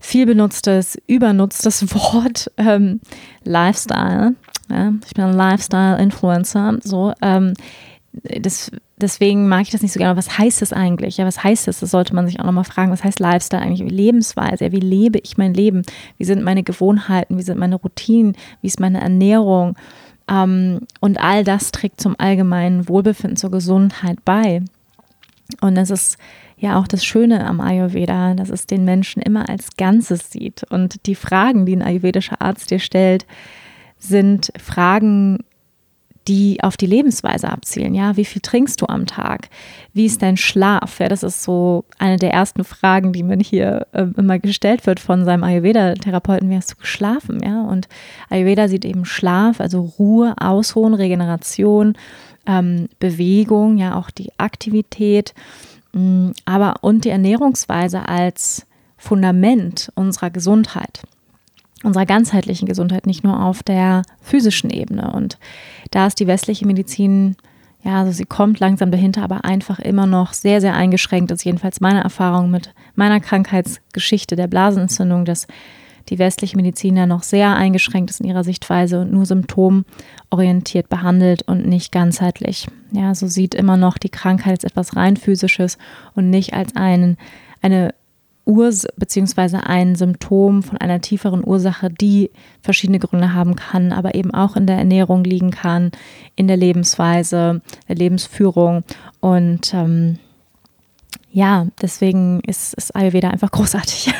[0.00, 2.50] viel benutztes, übernutztes Wort.
[2.56, 3.00] Ähm,
[3.44, 4.34] Lifestyle.
[4.70, 6.78] Ja, ich bin ein Lifestyle-Influencer.
[6.82, 7.54] So, ähm,
[8.12, 10.16] das deswegen mag ich das nicht so gerne.
[10.16, 11.16] Was heißt das eigentlich?
[11.16, 11.80] Ja, was heißt das?
[11.80, 12.90] Das sollte man sich auch nochmal fragen.
[12.90, 13.90] Was heißt Lifestyle eigentlich?
[13.90, 14.72] Lebensweise?
[14.72, 15.82] Wie lebe ich mein Leben?
[16.16, 17.38] Wie sind meine Gewohnheiten?
[17.38, 18.36] Wie sind meine Routinen?
[18.60, 19.76] Wie ist meine Ernährung?
[20.28, 24.62] Ähm, und all das trägt zum allgemeinen Wohlbefinden, zur Gesundheit bei.
[25.60, 26.18] Und das ist
[26.58, 30.64] ja auch das Schöne am Ayurveda, dass es den Menschen immer als Ganzes sieht.
[30.70, 33.26] Und die Fragen, die ein ayurvedischer Arzt dir stellt,
[33.98, 35.38] sind Fragen,
[36.28, 37.94] die auf die Lebensweise abzielen.
[37.94, 39.48] Ja, wie viel trinkst du am Tag?
[39.94, 41.00] Wie ist dein Schlaf?
[41.00, 45.00] Ja, das ist so eine der ersten Fragen, die mir hier äh, immer gestellt wird
[45.00, 46.50] von seinem Ayurveda-Therapeuten.
[46.50, 47.40] Wie hast du geschlafen?
[47.42, 47.88] Ja, und
[48.28, 51.94] Ayurveda sieht eben Schlaf, also Ruhe, Ausruhen, Regeneration,
[52.46, 55.34] ähm, Bewegung, ja, auch die Aktivität,
[55.92, 58.66] mh, mm, aber und die Ernährungsweise als
[58.98, 61.02] Fundament unserer Gesundheit
[61.84, 65.12] unserer ganzheitlichen Gesundheit, nicht nur auf der physischen Ebene.
[65.12, 65.38] Und
[65.90, 67.36] da ist die westliche Medizin,
[67.84, 71.30] ja, also sie kommt langsam dahinter, aber einfach immer noch sehr, sehr eingeschränkt.
[71.30, 75.46] Das ist jedenfalls meine Erfahrung mit meiner Krankheitsgeschichte der Blasenentzündung, dass
[76.08, 81.42] die westliche Medizin ja noch sehr eingeschränkt ist in ihrer Sichtweise und nur symptomorientiert behandelt
[81.42, 82.66] und nicht ganzheitlich.
[82.92, 85.78] Ja, so sieht immer noch die Krankheit als etwas rein physisches
[86.14, 87.18] und nicht als einen,
[87.60, 87.94] eine
[88.48, 92.30] Urs beziehungsweise ein Symptom von einer tieferen Ursache, die
[92.62, 95.92] verschiedene Gründe haben kann, aber eben auch in der Ernährung liegen kann,
[96.34, 98.84] in der Lebensweise, der Lebensführung.
[99.20, 100.18] Und ähm,
[101.30, 104.14] ja, deswegen ist, ist Ayurveda einfach großartig.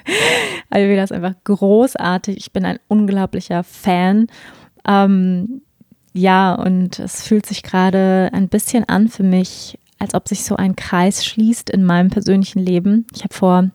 [0.70, 2.36] Ayurveda ist einfach großartig.
[2.36, 4.26] Ich bin ein unglaublicher Fan.
[4.86, 5.62] Ähm,
[6.12, 10.56] ja, und es fühlt sich gerade ein bisschen an für mich, als ob sich so
[10.56, 13.06] ein Kreis schließt in meinem persönlichen Leben.
[13.14, 13.70] Ich habe vor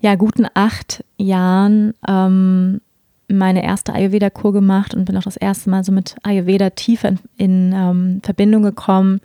[0.00, 2.80] ja, guten acht Jahren ähm,
[3.28, 7.18] meine erste Ayurveda-Kur gemacht und bin auch das erste Mal so mit Ayurveda tiefer in,
[7.36, 9.20] in ähm, Verbindung gekommen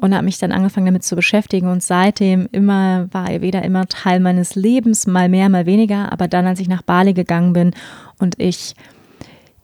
[0.00, 4.20] und habe mich dann angefangen damit zu beschäftigen und seitdem immer war Ayurveda immer Teil
[4.20, 7.74] meines Lebens, mal mehr, mal weniger, aber dann als ich nach Bali gegangen bin
[8.18, 8.74] und ich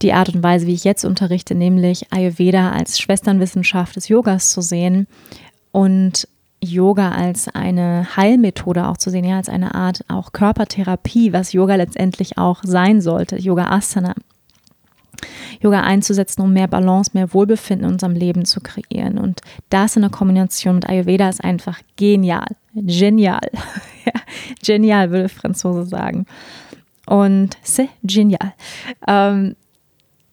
[0.02, 4.60] die Art und Weise, wie ich jetzt unterrichte, nämlich Ayurveda als Schwesternwissenschaft des Yogas zu
[4.60, 5.06] sehen
[5.72, 6.28] und
[6.60, 11.74] Yoga als eine Heilmethode auch zu sehen, ja, als eine Art auch Körpertherapie, was Yoga
[11.74, 14.14] letztendlich auch sein sollte, Yoga Asana.
[15.60, 19.18] Yoga einzusetzen, um mehr Balance, mehr Wohlbefinden in unserem Leben zu kreieren.
[19.18, 19.40] Und
[19.70, 22.46] das in der Kombination mit Ayurveda ist einfach genial.
[22.74, 23.50] Genial.
[24.62, 26.26] genial, würde Franzose sagen.
[27.06, 28.52] Und c'est genial.
[29.06, 29.56] Ähm,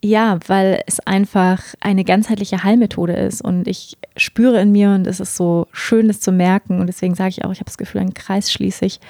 [0.04, 5.20] ja, weil es einfach eine ganzheitliche Heilmethode ist und ich spüre in mir und es
[5.20, 8.00] ist so schön, das zu merken und deswegen sage ich auch, ich habe das Gefühl,
[8.00, 9.00] ein Kreis schließe ich.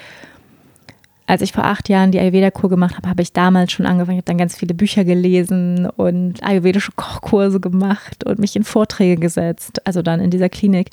[1.25, 4.23] Als ich vor acht Jahren die Ayurveda-Kur gemacht habe, habe ich damals schon angefangen, ich
[4.23, 9.81] habe dann ganz viele Bücher gelesen und ayurvedische Kochkurse gemacht und mich in Vorträge gesetzt,
[9.87, 10.89] also dann in dieser Klinik.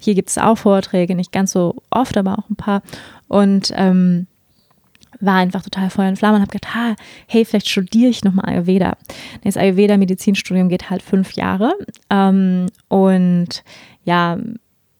[0.00, 2.82] Hier gibt es auch Vorträge, nicht ganz so oft, aber auch ein paar.
[3.28, 4.28] Und ähm,
[5.22, 6.96] war einfach total Feuer und Flamme und habe gedacht, ha,
[7.26, 8.96] hey, vielleicht studiere ich nochmal Ayurveda.
[9.44, 11.74] Das Ayurveda-Medizinstudium geht halt fünf Jahre
[12.10, 13.62] ähm, und
[14.04, 14.38] ja,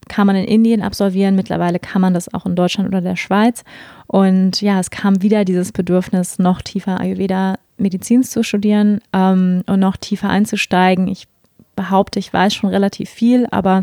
[0.09, 1.37] kann man in Indien absolvieren.
[1.37, 3.65] Mittlerweile kann man das auch in Deutschland oder der Schweiz.
[4.07, 9.81] Und ja, es kam wieder dieses Bedürfnis, noch tiefer Ayurveda Medizin zu studieren ähm, und
[9.81, 11.09] noch tiefer einzusteigen.
[11.09, 11.27] Ich
[11.75, 13.83] behaupte, ich weiß schon relativ viel, aber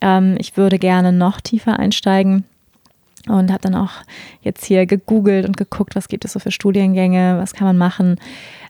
[0.00, 2.44] ähm, ich würde gerne noch tiefer einsteigen
[3.28, 3.92] und habe dann auch
[4.42, 8.16] jetzt hier gegoogelt und geguckt, was gibt es so für Studiengänge, was kann man machen.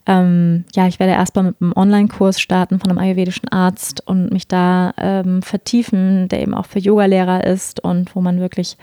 [0.06, 4.48] Ähm, ja, ich werde erstmal mit einem Online-Kurs starten von einem ayurvedischen Arzt und mich
[4.48, 8.76] da ähm, vertiefen, der eben auch für Yogalehrer ist und wo man wirklich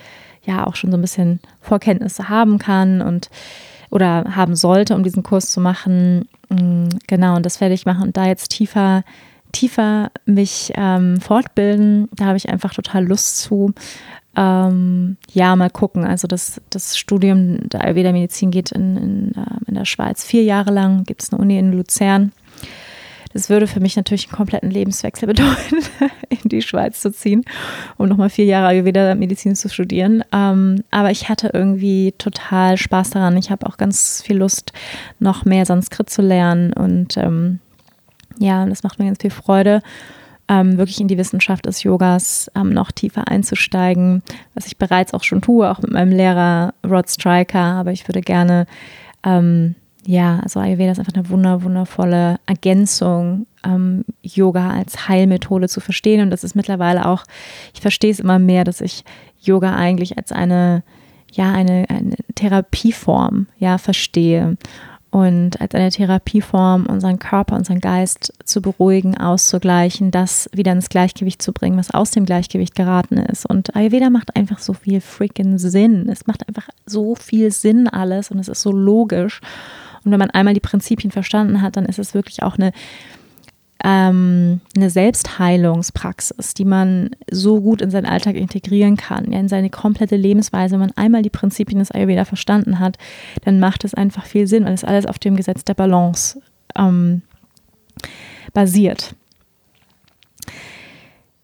[0.44, 3.30] ja auch schon so ein bisschen Vorkenntnisse haben kann und
[3.90, 6.28] oder haben sollte, um diesen Kurs zu machen.
[6.50, 9.04] Mm, genau, und das werde ich machen und da jetzt tiefer
[9.56, 12.10] tiefer mich ähm, fortbilden.
[12.14, 13.74] Da habe ich einfach total Lust zu.
[14.36, 16.06] Ähm, ja, mal gucken.
[16.06, 20.72] Also das, das Studium der Ayurveda-Medizin geht in, in, äh, in der Schweiz vier Jahre
[20.72, 21.04] lang.
[21.04, 22.32] Gibt es eine Uni in Luzern.
[23.36, 25.80] Das würde für mich natürlich einen kompletten Lebenswechsel bedeuten,
[26.30, 27.44] in die Schweiz zu ziehen,
[27.98, 30.24] um nochmal vier Jahre Ayurveda-Medizin zu studieren.
[30.32, 33.36] Ähm, aber ich hatte irgendwie total Spaß daran.
[33.36, 34.72] Ich habe auch ganz viel Lust,
[35.20, 37.60] noch mehr Sanskrit zu lernen und ähm,
[38.40, 39.82] ja, das macht mir ganz viel Freude,
[40.48, 44.22] ähm, wirklich in die Wissenschaft des Yogas ähm, noch tiefer einzusteigen,
[44.54, 47.60] was ich bereits auch schon tue, auch mit meinem Lehrer Rod Stryker.
[47.60, 48.68] Aber ich würde gerne,
[49.24, 49.76] ähm,
[50.06, 56.22] ja, also Ayurveda ist einfach eine wunder, wundervolle Ergänzung, ähm, Yoga als Heilmethode zu verstehen.
[56.22, 57.24] Und das ist mittlerweile auch,
[57.74, 59.04] ich verstehe es immer mehr, dass ich
[59.42, 60.84] Yoga eigentlich als eine,
[61.32, 64.58] ja, eine, eine Therapieform, ja, verstehe
[65.16, 71.42] und als eine Therapieform unseren Körper, unseren Geist zu beruhigen, auszugleichen, das wieder ins Gleichgewicht
[71.42, 73.46] zu bringen, was aus dem Gleichgewicht geraten ist.
[73.46, 76.10] Und Ayurveda macht einfach so viel freaking Sinn.
[76.10, 79.40] Es macht einfach so viel Sinn alles und es ist so logisch.
[80.04, 82.74] Und wenn man einmal die Prinzipien verstanden hat, dann ist es wirklich auch eine
[83.88, 89.70] ähm, eine Selbstheilungspraxis, die man so gut in seinen Alltag integrieren kann, ja, in seine
[89.70, 90.74] komplette Lebensweise.
[90.74, 92.98] Wenn man einmal die Prinzipien des Ayurveda verstanden hat,
[93.44, 96.42] dann macht es einfach viel Sinn, weil es alles auf dem Gesetz der Balance
[96.76, 97.22] ähm,
[98.54, 99.16] basiert.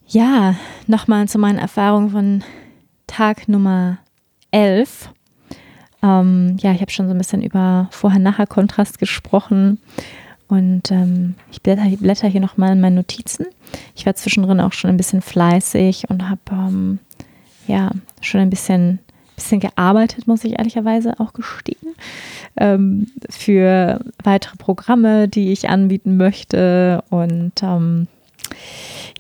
[0.07, 0.55] Ja,
[0.87, 2.43] nochmal zu meinen Erfahrungen von
[3.05, 3.99] Tag Nummer
[4.49, 5.11] 11.
[6.01, 9.79] Ähm, ja, ich habe schon so ein bisschen über Vorher-Nachher-Kontrast gesprochen.
[10.51, 13.45] Und ähm, ich blätter, blätter hier nochmal in meinen Notizen.
[13.95, 16.99] Ich war zwischendrin auch schon ein bisschen fleißig und habe ähm,
[17.67, 18.99] ja schon ein bisschen,
[19.37, 21.95] bisschen gearbeitet, muss ich ehrlicherweise auch gestehen,
[22.57, 27.01] ähm, für weitere Programme, die ich anbieten möchte.
[27.09, 28.07] Und ähm,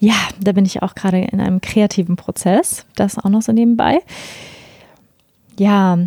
[0.01, 2.85] ja, da bin ich auch gerade in einem kreativen Prozess.
[2.95, 3.99] Das auch noch so nebenbei.
[5.57, 5.97] Ja,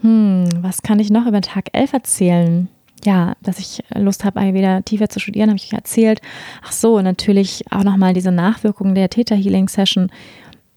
[0.00, 2.68] hm, was kann ich noch über Tag 11 erzählen?
[3.04, 6.20] Ja, dass ich Lust habe, Ayurveda tiefer zu studieren, habe ich erzählt.
[6.62, 10.10] Ach so, natürlich auch nochmal diese Nachwirkungen der Theta Healing Session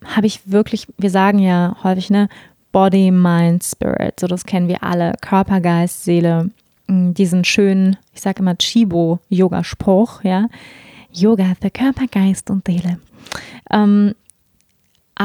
[0.06, 2.30] habe ich wirklich, wir sagen ja häufig, ne,
[2.72, 6.50] Body, Mind, Spirit, so das kennen wir alle, Körper, Geist, Seele,
[6.88, 10.48] mm, diesen schönen, ich sage immer Chibo-Yoga-Spruch, ja,
[11.12, 13.00] Yoga für Körper, Geist und Seele.
[13.70, 14.16] Ähm,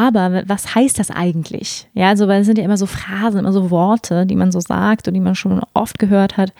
[0.06, 1.88] aber was heißt das eigentlich?
[1.94, 4.60] Ja, also, weil es sind ja immer so Phrasen, immer so Worte, die man so
[4.60, 6.52] sagt und die man schon oft gehört hat.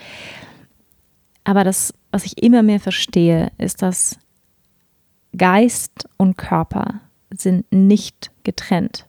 [1.43, 4.19] Aber das, was ich immer mehr verstehe, ist, dass
[5.37, 9.05] Geist und Körper sind nicht getrennt.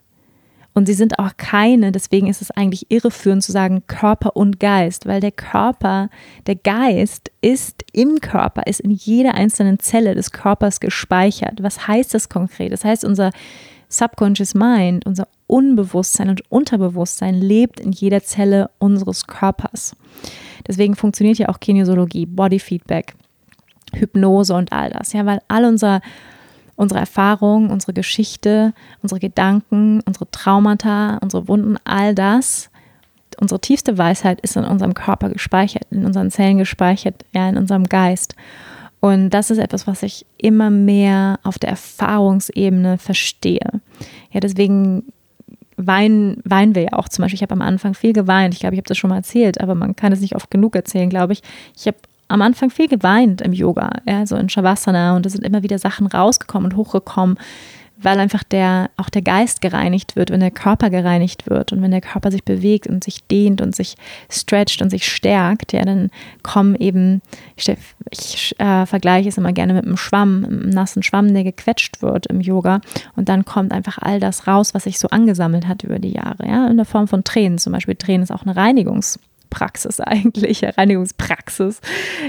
[0.73, 5.07] Und sie sind auch keine, deswegen ist es eigentlich irreführend zu sagen Körper und Geist,
[5.07, 6.09] weil der Körper,
[6.47, 11.63] der Geist ist im Körper, ist in jeder einzelnen Zelle des Körpers gespeichert.
[11.63, 12.73] Was heißt das konkret?
[12.73, 13.33] Das heißt, unser
[13.91, 19.97] Subconscious Mind, unser Unbewusstsein und Unterbewusstsein lebt in jeder Zelle unseres Körpers.
[20.67, 23.15] Deswegen funktioniert ja auch Kinesiologie, Body Feedback,
[23.93, 26.01] Hypnose und all das, ja, weil all unser
[26.77, 28.73] unsere Erfahrungen, unsere Geschichte,
[29.03, 32.71] unsere Gedanken, unsere Traumata, unsere Wunden, all das,
[33.39, 37.85] unsere tiefste Weisheit ist in unserem Körper gespeichert, in unseren Zellen gespeichert, ja, in unserem
[37.85, 38.35] Geist.
[39.01, 43.81] Und das ist etwas, was ich immer mehr auf der Erfahrungsebene verstehe.
[44.31, 45.05] Ja, deswegen
[45.77, 47.37] weinen, weinen wir ja auch zum Beispiel.
[47.37, 48.55] Ich habe am Anfang viel geweint.
[48.55, 50.77] Ich glaube, ich habe das schon mal erzählt, aber man kann es nicht oft genug
[50.77, 51.43] erzählen, glaube ich.
[51.77, 51.97] Ich habe
[52.29, 55.79] am Anfang viel geweint im Yoga, ja, so in Shavasana und es sind immer wieder
[55.79, 57.39] Sachen rausgekommen und hochgekommen,
[58.03, 61.91] weil einfach der, auch der Geist gereinigt wird, wenn der Körper gereinigt wird und wenn
[61.91, 63.97] der Körper sich bewegt und sich dehnt und sich
[64.31, 66.11] stretcht und sich stärkt, ja, dann
[66.43, 67.21] kommen eben,
[67.57, 67.71] ich,
[68.11, 72.27] ich äh, vergleiche es immer gerne mit einem Schwamm, einem nassen Schwamm, der gequetscht wird
[72.27, 72.81] im Yoga
[73.17, 76.47] und dann kommt einfach all das raus, was sich so angesammelt hat über die Jahre,
[76.47, 77.97] ja, in der Form von Tränen zum Beispiel.
[77.97, 81.81] Tränen ist auch eine Reinigungspraxis eigentlich, Reinigungspraxis,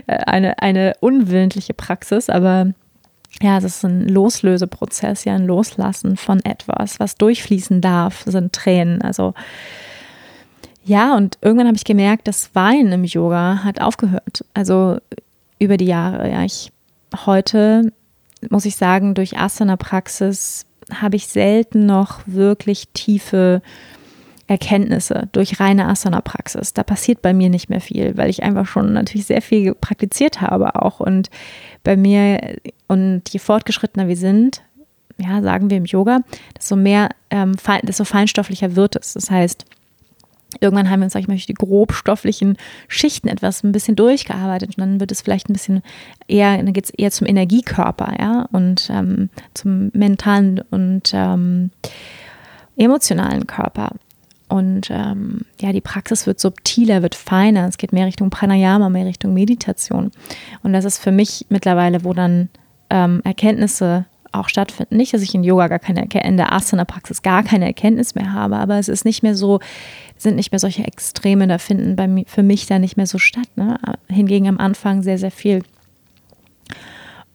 [0.07, 2.74] äh, eine, eine unwillentliche Praxis, aber
[3.41, 9.01] ja, es ist ein Loslöseprozess, ja, ein Loslassen von etwas, was durchfließen darf, sind Tränen.
[9.01, 9.33] Also
[10.83, 14.45] ja, und irgendwann habe ich gemerkt, das Weinen im Yoga hat aufgehört.
[14.53, 14.97] Also
[15.59, 16.29] über die Jahre.
[16.29, 16.71] Ja, ich
[17.25, 17.91] heute
[18.49, 23.61] muss ich sagen, durch Asana-Praxis habe ich selten noch wirklich tiefe
[24.47, 26.73] Erkenntnisse durch reine Asana-Praxis.
[26.73, 30.41] Da passiert bei mir nicht mehr viel, weil ich einfach schon natürlich sehr viel praktiziert
[30.41, 30.99] habe auch.
[30.99, 31.29] Und
[31.83, 34.61] bei mir, und je fortgeschrittener wir sind,
[35.17, 36.21] ja, sagen wir im Yoga,
[36.57, 39.13] desto mehr, ähm, desto feinstofflicher wird es.
[39.13, 39.65] Das heißt,
[40.59, 42.57] Irgendwann haben wir uns, sag ich mal, die grobstofflichen
[42.89, 45.81] Schichten etwas ein bisschen durchgearbeitet und dann wird es vielleicht ein bisschen
[46.27, 51.71] eher, dann geht es eher zum Energiekörper, ja, und ähm, zum mentalen und ähm,
[52.75, 53.95] emotionalen Körper.
[54.52, 57.70] Und ähm, ja, die Praxis wird subtiler, wird feiner.
[57.70, 60.12] Es geht mehr Richtung Pranayama, mehr Richtung Meditation.
[60.62, 62.49] Und das ist für mich mittlerweile, wo dann
[62.89, 64.97] ähm, Erkenntnisse auch stattfinden.
[64.97, 68.58] Nicht, dass ich in Yoga gar keine in der Asana-Praxis gar keine Erkenntnis mehr habe,
[68.58, 69.62] aber es ist nicht mehr so,
[70.18, 73.20] sind nicht mehr solche Extreme, da finden bei mir, für mich da nicht mehr so
[73.20, 73.47] statt.
[73.56, 73.80] Ne?
[74.10, 75.64] Hingegen am Anfang sehr, sehr viel.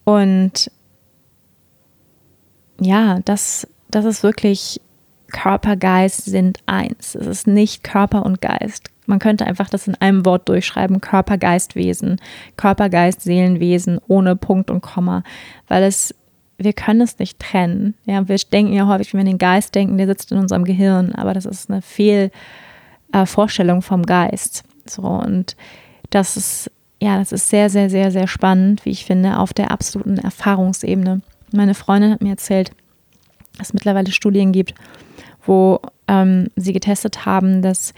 [0.03, 0.69] Und
[2.79, 4.81] ja, das, das ist wirklich
[5.31, 7.15] Körper, Geist sind eins.
[7.15, 8.89] Es ist nicht Körper und Geist.
[9.05, 12.19] Man könnte einfach das in einem Wort durchschreiben: Körper, Geist, Wesen.
[12.55, 15.23] Körper, Geist, Seelenwesen ohne Punkt und Komma,
[15.67, 16.13] weil es
[16.59, 17.93] wir können es nicht trennen.
[18.05, 21.13] Ja, wir denken ja häufig, wenn wir den Geist denken, der sitzt in unserem Gehirn,
[21.13, 24.63] aber das ist eine Fehlvorstellung äh, vom Geist.
[24.87, 25.55] So und
[26.09, 29.69] das ist ja, das ist sehr, sehr, sehr, sehr spannend, wie ich finde, auf der
[29.71, 31.21] absoluten Erfahrungsebene.
[31.51, 32.71] Meine Freundin hat mir erzählt,
[33.57, 34.73] dass es mittlerweile Studien gibt,
[35.47, 37.93] wo ähm, sie getestet haben, dass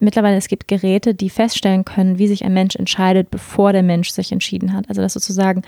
[0.00, 4.10] mittlerweile es gibt Geräte, die feststellen können, wie sich ein Mensch entscheidet, bevor der Mensch
[4.10, 4.88] sich entschieden hat.
[4.88, 5.62] Also dass sozusagen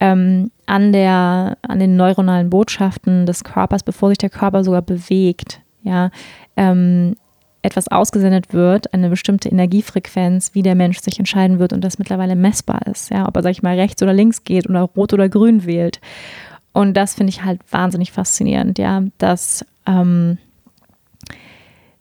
[0.00, 5.60] ähm, an, der, an den neuronalen Botschaften des Körpers, bevor sich der Körper sogar bewegt,
[5.82, 6.10] ja,
[6.56, 7.16] ähm,
[7.62, 12.36] etwas ausgesendet wird, eine bestimmte Energiefrequenz, wie der Mensch sich entscheiden wird und das mittlerweile
[12.36, 15.28] messbar ist, ja, ob er, sag ich mal, rechts oder links geht oder rot oder
[15.28, 16.00] grün wählt.
[16.76, 20.36] Und das finde ich halt wahnsinnig faszinierend, ja, dass ähm,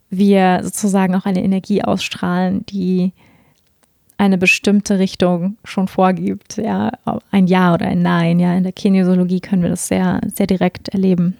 [0.09, 3.13] wir sozusagen auch eine Energie ausstrahlen, die
[4.17, 6.91] eine bestimmte Richtung schon vorgibt, ja,
[7.32, 10.89] ein Ja oder ein Nein, ja, in der Kinesiologie können wir das sehr, sehr direkt
[10.89, 11.38] erleben.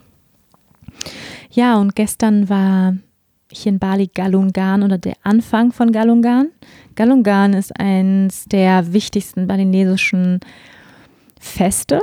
[1.52, 2.96] Ja, und gestern war
[3.52, 6.52] hier in Bali Galungan oder der Anfang von Galungan.
[6.96, 10.40] Galungan ist eines der wichtigsten balinesischen
[11.38, 12.00] Feste,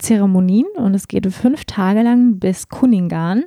[0.00, 3.44] Zeremonien und es geht fünf Tage lang bis Kuningan.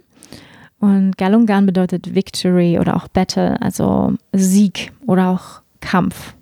[0.80, 6.36] Und Galungan bedeutet Victory oder auch Battle, also Sieg oder auch Kampf.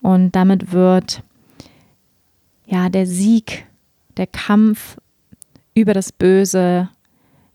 [0.00, 1.22] Und damit wird
[2.66, 3.66] ja der Sieg,
[4.16, 4.96] der Kampf
[5.74, 6.88] über das Böse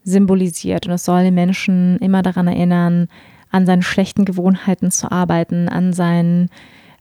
[0.04, 0.86] symbolisiert.
[0.86, 3.08] Und es soll den Menschen immer daran erinnern,
[3.52, 6.50] an seinen schlechten Gewohnheiten zu arbeiten, an seinen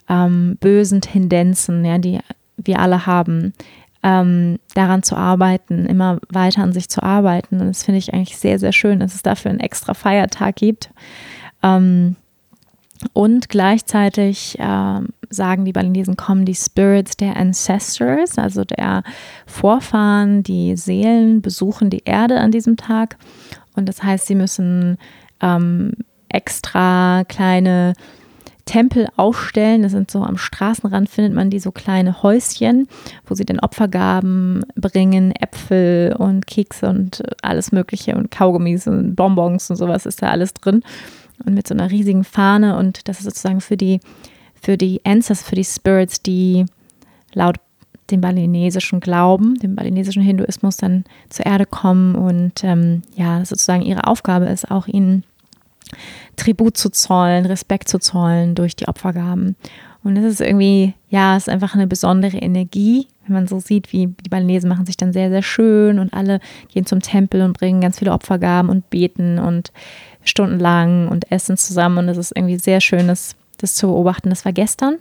[0.08, 2.20] ähm, bösen Tendenzen, ja, die
[2.56, 3.52] wir alle haben,
[4.02, 7.60] ähm, daran zu arbeiten, immer weiter an sich zu arbeiten.
[7.60, 10.90] Und das finde ich eigentlich sehr, sehr schön, dass es dafür einen extra Feiertag gibt.
[11.62, 12.16] Ähm,
[13.12, 19.02] und gleichzeitig äh, sagen die Balinesen, kommen die Spirits der Ancestors, also der
[19.46, 23.16] Vorfahren, die Seelen besuchen die Erde an diesem Tag.
[23.74, 24.98] Und das heißt, sie müssen
[25.40, 25.92] ähm,
[26.28, 27.94] extra kleine
[28.64, 29.82] Tempel aufstellen.
[29.82, 32.88] Das sind so am Straßenrand findet man die so kleine Häuschen,
[33.26, 39.70] wo sie den Opfergaben bringen, Äpfel und Kekse und alles Mögliche und Kaugummis und Bonbons
[39.70, 40.82] und sowas ist da alles drin
[41.44, 44.00] und mit so einer riesigen Fahne und das ist sozusagen für die,
[44.60, 46.66] für die Ancestors, für die Spirits, die
[47.32, 47.56] laut
[48.10, 54.06] dem balinesischen Glauben, dem balinesischen Hinduismus dann zur Erde kommen und ähm, ja, sozusagen ihre
[54.06, 55.24] Aufgabe ist, auch ihnen
[56.36, 59.56] Tribut zu zollen, Respekt zu zollen durch die Opfergaben.
[60.02, 63.92] Und das ist irgendwie, ja, es ist einfach eine besondere Energie, wenn man so sieht,
[63.92, 67.52] wie die Balinesen machen sich dann sehr, sehr schön und alle gehen zum Tempel und
[67.56, 69.72] bringen ganz viele Opfergaben und beten und
[70.24, 71.98] stundenlang und essen zusammen.
[71.98, 74.30] Und es ist irgendwie sehr schön, das, das zu beobachten.
[74.30, 74.96] Das war gestern.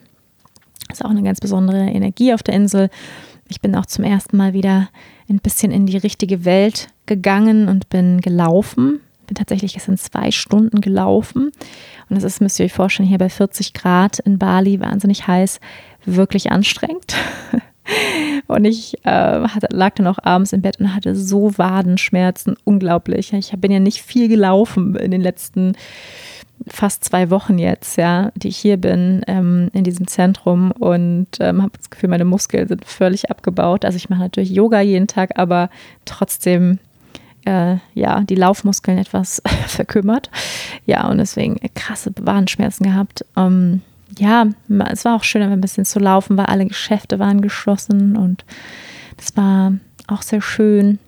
[0.90, 2.90] Das ist auch eine ganz besondere Energie auf der Insel.
[3.48, 4.90] Ich bin auch zum ersten Mal wieder
[5.30, 8.99] ein bisschen in die richtige Welt gegangen und bin gelaufen.
[9.30, 11.52] Bin tatsächlich gestern zwei Stunden gelaufen.
[12.10, 15.60] Und das ist, müsst ihr euch vorstellen, hier bei 40 Grad in Bali, wahnsinnig heiß,
[16.04, 17.14] wirklich anstrengend.
[18.48, 23.34] Und ich äh, hatte, lag dann auch abends im Bett und hatte so Wadenschmerzen, unglaublich.
[23.34, 25.74] Ich bin ja nicht viel gelaufen in den letzten
[26.68, 31.62] fast zwei Wochen jetzt, ja, die ich hier bin ähm, in diesem Zentrum und ähm,
[31.62, 33.86] habe das Gefühl, meine Muskeln sind völlig abgebaut.
[33.86, 35.70] Also ich mache natürlich Yoga jeden Tag, aber
[36.06, 36.80] trotzdem
[37.50, 40.30] äh, ja, die Laufmuskeln etwas verkümmert.
[40.86, 43.26] Ja, und deswegen krasse Bahnschmerzen gehabt.
[43.36, 43.82] Ähm,
[44.18, 44.46] ja,
[44.92, 48.46] es war auch schön, ein bisschen zu laufen, weil alle Geschäfte waren geschlossen und
[49.18, 49.74] das war
[50.08, 51.00] auch sehr schön.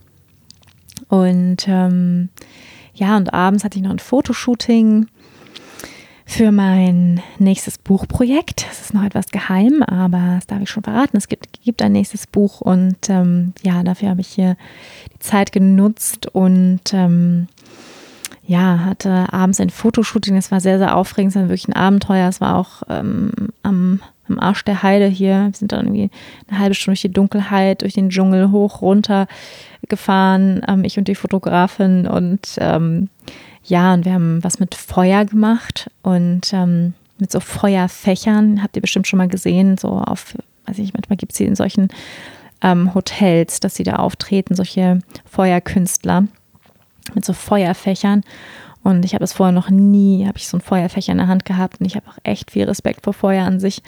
[1.09, 2.29] Und ähm,
[2.93, 5.07] ja, und abends hatte ich noch ein Fotoshooting
[6.31, 8.65] für mein nächstes Buchprojekt.
[8.71, 11.17] Es ist noch etwas geheim, aber das darf ich schon verraten.
[11.17, 14.55] Es gibt, gibt ein nächstes Buch und ähm, ja, dafür habe ich hier
[15.13, 17.47] die Zeit genutzt und ähm,
[18.47, 20.37] ja, hatte abends ein Fotoshooting.
[20.37, 21.35] Es war sehr, sehr aufregend.
[21.35, 22.29] Es war wirklich ein Abenteuer.
[22.29, 25.47] Es war auch ähm, am, am Arsch der Heide hier.
[25.49, 26.09] Wir sind dann irgendwie
[26.47, 29.27] eine halbe Stunde durch die Dunkelheit, durch den Dschungel hoch, runter
[29.89, 30.61] gefahren.
[30.65, 33.09] Ähm, ich und die Fotografin und ähm,
[33.63, 38.63] ja, und wir haben was mit Feuer gemacht und ähm, mit so Feuerfächern.
[38.63, 40.35] Habt ihr bestimmt schon mal gesehen, so auf,
[40.65, 41.89] weiß ich, manchmal gibt es sie in solchen
[42.61, 46.25] ähm, Hotels, dass sie da auftreten, solche Feuerkünstler
[47.13, 48.23] mit so Feuerfächern.
[48.83, 51.45] Und ich habe es vorher noch nie, habe ich so ein Feuerfächer in der Hand
[51.45, 53.83] gehabt und ich habe auch echt viel Respekt vor Feuer an sich.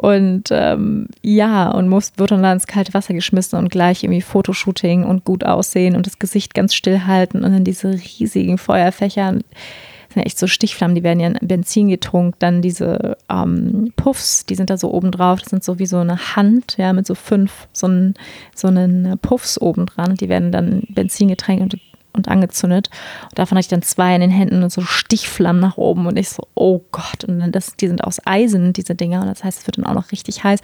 [0.00, 5.02] Und ähm, ja, und muss, wird dann ins kalte Wasser geschmissen und gleich irgendwie Fotoshooting
[5.02, 9.32] und gut aussehen und das Gesicht ganz still halten und dann diese riesigen Feuerfächer.
[9.32, 12.36] Das sind ja echt so Stichflammen, die werden ja in Benzin getrunken.
[12.38, 15.40] Dann diese ähm, Puffs, die sind da so oben drauf.
[15.40, 18.14] Das sind so wie so eine Hand, ja, mit so fünf, so einen,
[18.54, 20.14] so einen Puffs oben dran.
[20.14, 21.80] Die werden dann Benzin getränkt und
[22.18, 22.90] und angezündet.
[23.24, 26.06] Und davon hatte ich dann zwei in den Händen und so Stichflammen nach oben.
[26.06, 27.24] Und ich so, oh Gott.
[27.26, 29.22] Und dann das, die sind aus Eisen, diese Dinger.
[29.22, 30.60] Und das heißt, es wird dann auch noch richtig heiß.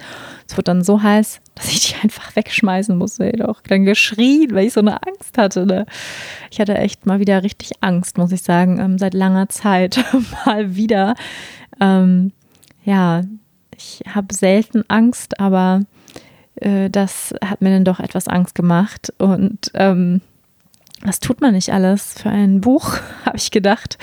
[0.47, 3.29] Es wird dann so heiß, dass ich die einfach wegschmeißen musste.
[3.29, 5.65] Ich auch dann geschrien, weil ich so eine Angst hatte.
[5.65, 5.85] Ne?
[6.51, 10.03] Ich hatte echt mal wieder richtig Angst, muss ich sagen, ähm, seit langer Zeit
[10.45, 11.15] mal wieder.
[11.81, 12.31] Ähm,
[12.83, 13.21] ja,
[13.75, 15.81] ich habe selten Angst, aber
[16.55, 19.13] äh, das hat mir dann doch etwas Angst gemacht.
[19.17, 20.21] Und ähm,
[21.01, 23.97] was tut man nicht alles für ein Buch, habe ich gedacht.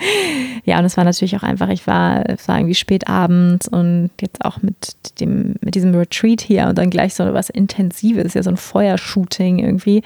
[0.64, 4.10] ja, und es war natürlich auch einfach, ich war, es war irgendwie spät abends und
[4.20, 8.42] jetzt auch mit dem, mit diesem Retreat hier und dann gleich so was Intensives, ja,
[8.42, 10.02] so ein Feuershooting irgendwie.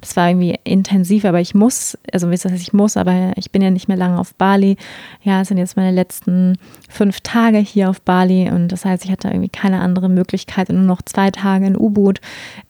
[0.00, 3.50] Das war irgendwie intensiv, aber ich muss, also wie das heißt, ich muss, aber ich
[3.50, 4.76] bin ja nicht mehr lange auf Bali.
[5.22, 6.56] Ja, es sind jetzt meine letzten
[6.88, 10.76] fünf Tage hier auf Bali und das heißt, ich hatte irgendwie keine andere Möglichkeit und
[10.76, 12.20] nur noch zwei Tage in U-Boot,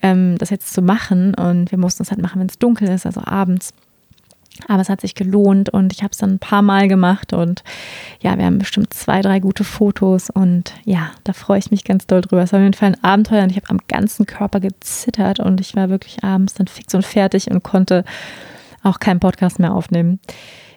[0.02, 3.06] ähm, das jetzt zu machen und wir mussten es halt machen, wenn es dunkel ist,
[3.06, 3.72] also abends.
[4.68, 7.62] Aber es hat sich gelohnt und ich habe es dann ein paar Mal gemacht und
[8.20, 12.06] ja, wir haben bestimmt zwei, drei gute Fotos und ja, da freue ich mich ganz
[12.06, 12.42] doll drüber.
[12.42, 15.60] Es war auf jeden Fall ein Abenteuer und ich habe am ganzen Körper gezittert und
[15.60, 18.04] ich war wirklich abends dann fix und fertig und konnte
[18.82, 20.20] auch keinen Podcast mehr aufnehmen.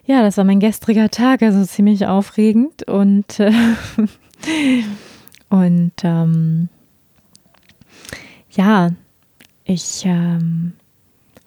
[0.06, 3.52] Ja, das war mein gestriger Tag, also ziemlich aufregend und, äh,
[5.50, 6.70] und ähm,
[8.52, 8.92] ja,
[9.64, 10.74] ich ähm,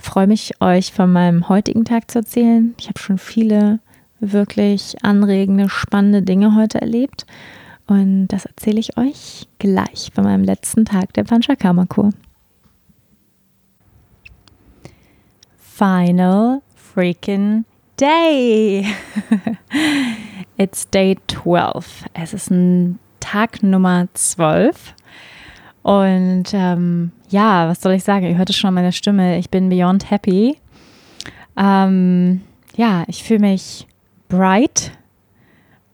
[0.07, 2.74] freue mich, euch von meinem heutigen Tag zu erzählen.
[2.78, 3.81] Ich habe schon viele
[4.20, 7.27] wirklich anregende, spannende Dinge heute erlebt.
[7.87, 12.11] Und das erzähle ich euch gleich von meinem letzten Tag der Panchakarma-Kur.
[15.59, 17.65] Final freaking
[18.01, 18.87] day!
[20.57, 22.07] It's day 12.
[22.15, 24.95] Es ist ein Tag Nummer 12
[25.87, 28.27] und ähm, ja, was soll ich sagen?
[28.27, 29.39] Ihr hört es schon an meiner Stimme.
[29.39, 30.59] Ich bin beyond happy.
[31.57, 32.41] Ähm,
[32.75, 33.87] ja, ich fühle mich
[34.29, 34.91] bright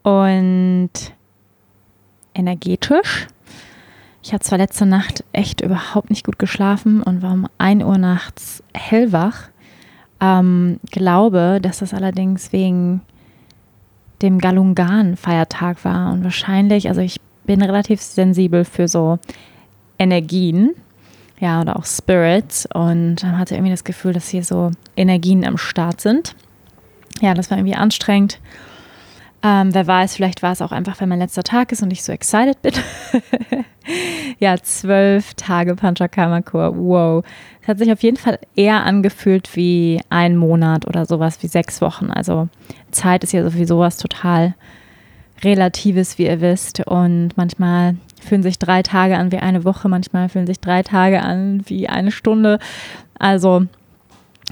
[0.02, 0.89] und
[2.32, 3.27] energetisch.
[4.23, 7.98] Ich habe zwar letzte Nacht echt überhaupt nicht gut geschlafen und war um 1 Uhr
[7.98, 9.51] nachts hellwach.
[10.23, 13.02] Ähm, glaube, dass das allerdings wegen
[14.23, 19.19] dem Galungan-Feiertag war und wahrscheinlich, also ich bin relativ sensibel für so
[20.02, 20.74] Energien,
[21.40, 25.58] ja, oder auch Spirits und dann hatte irgendwie das Gefühl, dass hier so Energien am
[25.58, 26.36] Start sind.
[27.20, 28.38] Ja, das war irgendwie anstrengend.
[29.44, 32.04] Ähm, wer weiß, vielleicht war es auch einfach, wenn mein letzter Tag ist und ich
[32.04, 32.74] so excited bin.
[34.38, 36.76] ja, zwölf Tage Panchakarma-Kur.
[36.76, 37.24] Wow.
[37.60, 41.80] Es hat sich auf jeden Fall eher angefühlt wie ein Monat oder sowas wie sechs
[41.80, 42.10] Wochen.
[42.10, 42.48] Also
[42.92, 44.54] Zeit ist ja sowieso was total
[45.42, 46.86] Relatives, wie ihr wisst.
[46.86, 51.22] Und manchmal fühlen sich drei Tage an wie eine Woche, manchmal fühlen sich drei Tage
[51.22, 52.58] an wie eine Stunde.
[53.18, 53.66] Also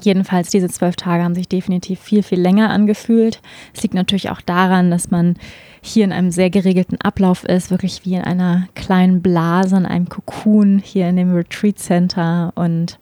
[0.02, 3.40] jedenfalls diese zwölf Tage haben sich definitiv viel, viel länger angefühlt.
[3.74, 5.36] Es liegt natürlich auch daran, dass man
[5.82, 10.09] hier in einem sehr geregelten Ablauf ist, wirklich wie in einer kleinen Blase, in einem
[10.09, 12.98] Kokon hier in dem Retreat Center und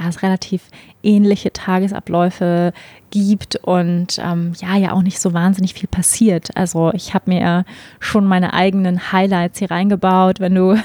[0.00, 0.62] ja, es relativ
[1.02, 2.72] ähnliche Tagesabläufe
[3.10, 6.56] gibt und ähm, ja, ja auch nicht so wahnsinnig viel passiert.
[6.56, 7.64] Also ich habe mir
[7.98, 10.76] schon meine eigenen Highlights hier reingebaut, wenn du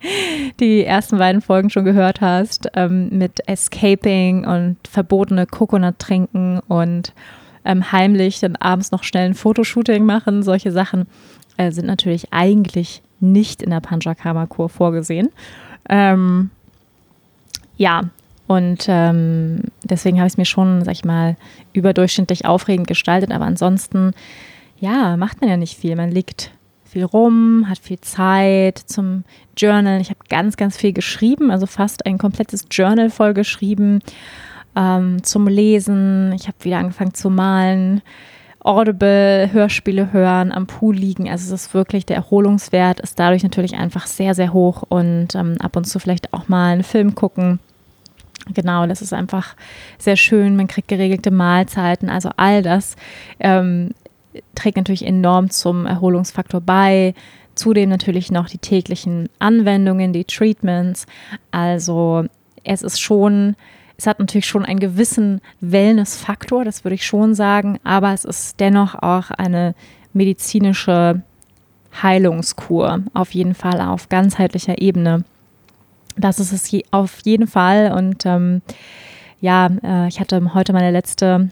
[0.60, 7.12] die ersten beiden Folgen schon gehört hast, ähm, mit Escaping und verbotene Coconut trinken und
[7.64, 10.42] ähm, heimlich dann abends noch schnell ein Fotoshooting machen.
[10.42, 11.06] Solche Sachen
[11.56, 15.30] äh, sind natürlich eigentlich nicht in der Panchakarma-Kur vorgesehen.
[15.88, 16.50] Ähm,
[17.76, 18.02] ja,
[18.46, 21.36] und ähm, deswegen habe ich es mir schon, sag ich mal,
[21.72, 23.32] überdurchschnittlich aufregend gestaltet.
[23.32, 24.12] Aber ansonsten,
[24.78, 25.96] ja, macht man ja nicht viel.
[25.96, 26.50] Man liegt
[26.84, 29.24] viel rum, hat viel Zeit zum
[29.56, 30.00] Journal.
[30.00, 34.00] Ich habe ganz, ganz viel geschrieben, also fast ein komplettes Journal voll geschrieben
[34.76, 36.32] ähm, zum Lesen.
[36.34, 38.02] Ich habe wieder angefangen zu malen.
[38.60, 41.28] Audible, Hörspiele hören, am Pool liegen.
[41.28, 45.56] Also es ist wirklich, der Erholungswert ist dadurch natürlich einfach sehr, sehr hoch und ähm,
[45.60, 47.60] ab und zu vielleicht auch mal einen Film gucken.
[48.52, 49.56] Genau, das ist einfach
[49.98, 50.56] sehr schön.
[50.56, 52.10] Man kriegt geregelte Mahlzeiten.
[52.10, 52.96] Also all das
[53.40, 53.94] ähm,
[54.54, 57.14] trägt natürlich enorm zum Erholungsfaktor bei.
[57.54, 61.06] Zudem natürlich noch die täglichen Anwendungen, die Treatments.
[61.52, 62.24] Also
[62.64, 63.56] es ist schon
[63.96, 68.58] es hat natürlich schon einen gewissen Wellness-Faktor, das würde ich schon sagen, aber es ist
[68.60, 69.74] dennoch auch eine
[70.12, 71.22] medizinische
[72.02, 75.24] Heilungskur, auf jeden Fall auf ganzheitlicher Ebene.
[76.16, 77.92] Das ist es je, auf jeden Fall.
[77.92, 78.62] Und ähm,
[79.40, 81.50] ja, äh, ich hatte heute meine letzte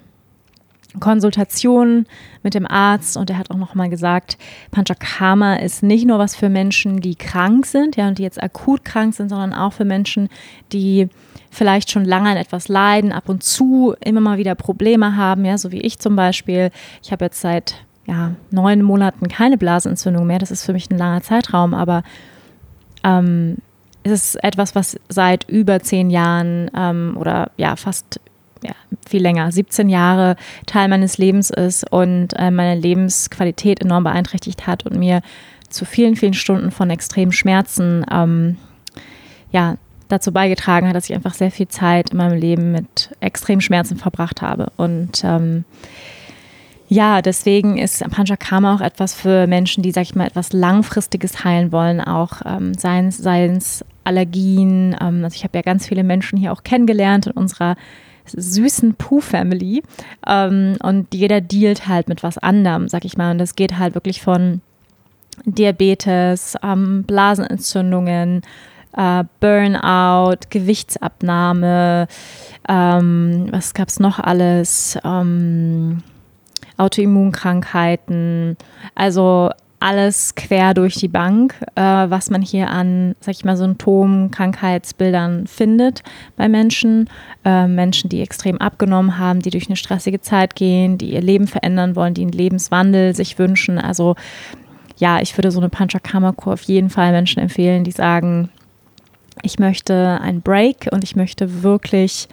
[1.00, 2.06] Konsultation
[2.42, 4.36] mit dem Arzt und er hat auch nochmal gesagt,
[4.70, 8.84] Panchakarma ist nicht nur was für Menschen, die krank sind, ja, und die jetzt akut
[8.84, 10.28] krank sind, sondern auch für Menschen,
[10.72, 11.08] die
[11.50, 15.58] vielleicht schon lange an etwas leiden, ab und zu immer mal wieder Probleme haben, ja,
[15.58, 16.70] so wie ich zum Beispiel.
[17.02, 20.38] Ich habe jetzt seit ja, neun Monaten keine Blasenentzündung mehr.
[20.38, 22.02] Das ist für mich ein langer Zeitraum, aber
[23.04, 23.58] ähm,
[24.04, 28.20] es ist etwas, was seit über zehn Jahren ähm, oder ja, fast
[28.62, 28.74] ja,
[29.08, 34.86] viel länger, 17 Jahre Teil meines Lebens ist und äh, meine Lebensqualität enorm beeinträchtigt hat
[34.86, 35.22] und mir
[35.68, 38.56] zu vielen, vielen Stunden von extremen Schmerzen ähm,
[39.50, 39.76] ja,
[40.08, 43.96] dazu beigetragen hat, dass ich einfach sehr viel Zeit in meinem Leben mit extremen Schmerzen
[43.96, 44.70] verbracht habe.
[44.76, 45.64] Und ähm,
[46.88, 51.72] ja, deswegen ist Panchakarma auch etwas für Menschen, die, sag ich mal, etwas Langfristiges heilen
[51.72, 54.96] wollen, auch ähm, seien es Allergien.
[55.00, 57.76] Ähm, also ich habe ja ganz viele Menschen hier auch kennengelernt in unserer
[58.26, 59.82] süßen Pooh-Family.
[60.26, 63.32] Ähm, und jeder dealt halt mit was anderem, sag ich mal.
[63.32, 64.60] Und das geht halt wirklich von
[65.44, 68.42] Diabetes, ähm, Blasenentzündungen,
[68.96, 72.06] äh, Burnout, Gewichtsabnahme,
[72.64, 74.96] was gab es noch alles?
[76.76, 78.56] Autoimmunkrankheiten,
[78.94, 79.50] also
[79.82, 85.46] alles quer durch die Bank, äh, was man hier an, sag ich mal, Symptomen, Krankheitsbildern
[85.46, 86.02] findet
[86.36, 87.10] bei Menschen.
[87.44, 91.46] Äh, Menschen, die extrem abgenommen haben, die durch eine stressige Zeit gehen, die ihr Leben
[91.46, 93.78] verändern wollen, die einen Lebenswandel sich wünschen.
[93.78, 94.14] Also
[94.98, 98.50] ja, ich würde so eine Panchakarma-Kur auf jeden Fall Menschen empfehlen, die sagen,
[99.42, 102.28] ich möchte einen Break und ich möchte wirklich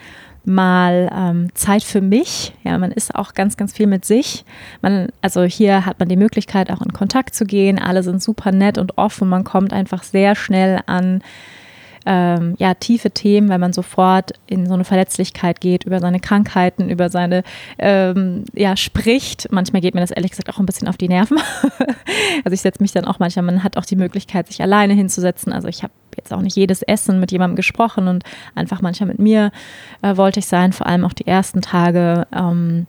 [0.45, 2.53] mal ähm, Zeit für mich.
[2.64, 4.45] Ja, man ist auch ganz, ganz viel mit sich.
[4.82, 7.80] Man, also hier hat man die Möglichkeit, auch in Kontakt zu gehen.
[7.80, 9.30] Alle sind super nett und offen.
[9.30, 11.22] Man kommt einfach sehr schnell an
[12.06, 16.90] ähm, ja, tiefe Themen, weil man sofort in so eine Verletzlichkeit geht, über seine Krankheiten,
[16.90, 17.44] über seine,
[17.78, 19.52] ähm, ja, spricht.
[19.52, 21.38] Manchmal geht mir das ehrlich gesagt auch ein bisschen auf die Nerven.
[22.44, 25.53] also ich setze mich dann auch manchmal, man hat auch die Möglichkeit, sich alleine hinzusetzen.
[25.53, 25.94] Also ich habe
[26.30, 28.23] jetzt auch nicht jedes Essen mit jemandem gesprochen und
[28.56, 29.51] einfach manchmal mit mir
[30.01, 32.27] äh, wollte ich sein, vor allem auch die ersten Tage.
[32.35, 32.85] Ähm,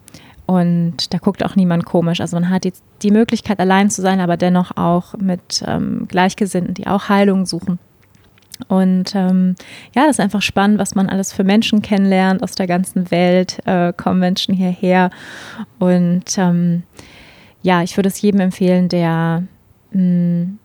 [0.46, 2.20] und da guckt auch niemand komisch.
[2.20, 6.74] Also man hat jetzt die Möglichkeit, allein zu sein, aber dennoch auch mit ähm, Gleichgesinnten,
[6.74, 7.78] die auch Heilung suchen.
[8.68, 9.54] Und ähm,
[9.94, 13.58] ja, das ist einfach spannend, was man alles für Menschen kennenlernt aus der ganzen Welt.
[13.64, 15.10] Äh, kommen Menschen hierher.
[15.78, 16.82] Und ähm,
[17.62, 19.44] ja, ich würde es jedem empfehlen, der
[19.92, 20.58] mh, hm,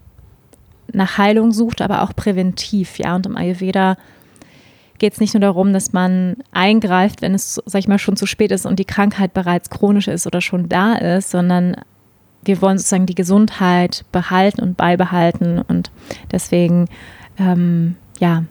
[0.94, 2.98] nach Heilung sucht, aber auch präventiv.
[3.00, 3.98] Ja, und im Ayurveda
[4.98, 8.26] geht es nicht nur darum, dass man eingreift, wenn es, sag ich mal, schon zu
[8.26, 11.76] spät ist und die Krankheit bereits chronisch ist oder schon da ist, sondern
[12.44, 15.60] wir wollen sozusagen die Gesundheit behalten und beibehalten.
[15.60, 15.92] Und
[16.32, 16.88] deswegen,
[17.38, 18.44] ähm, ja,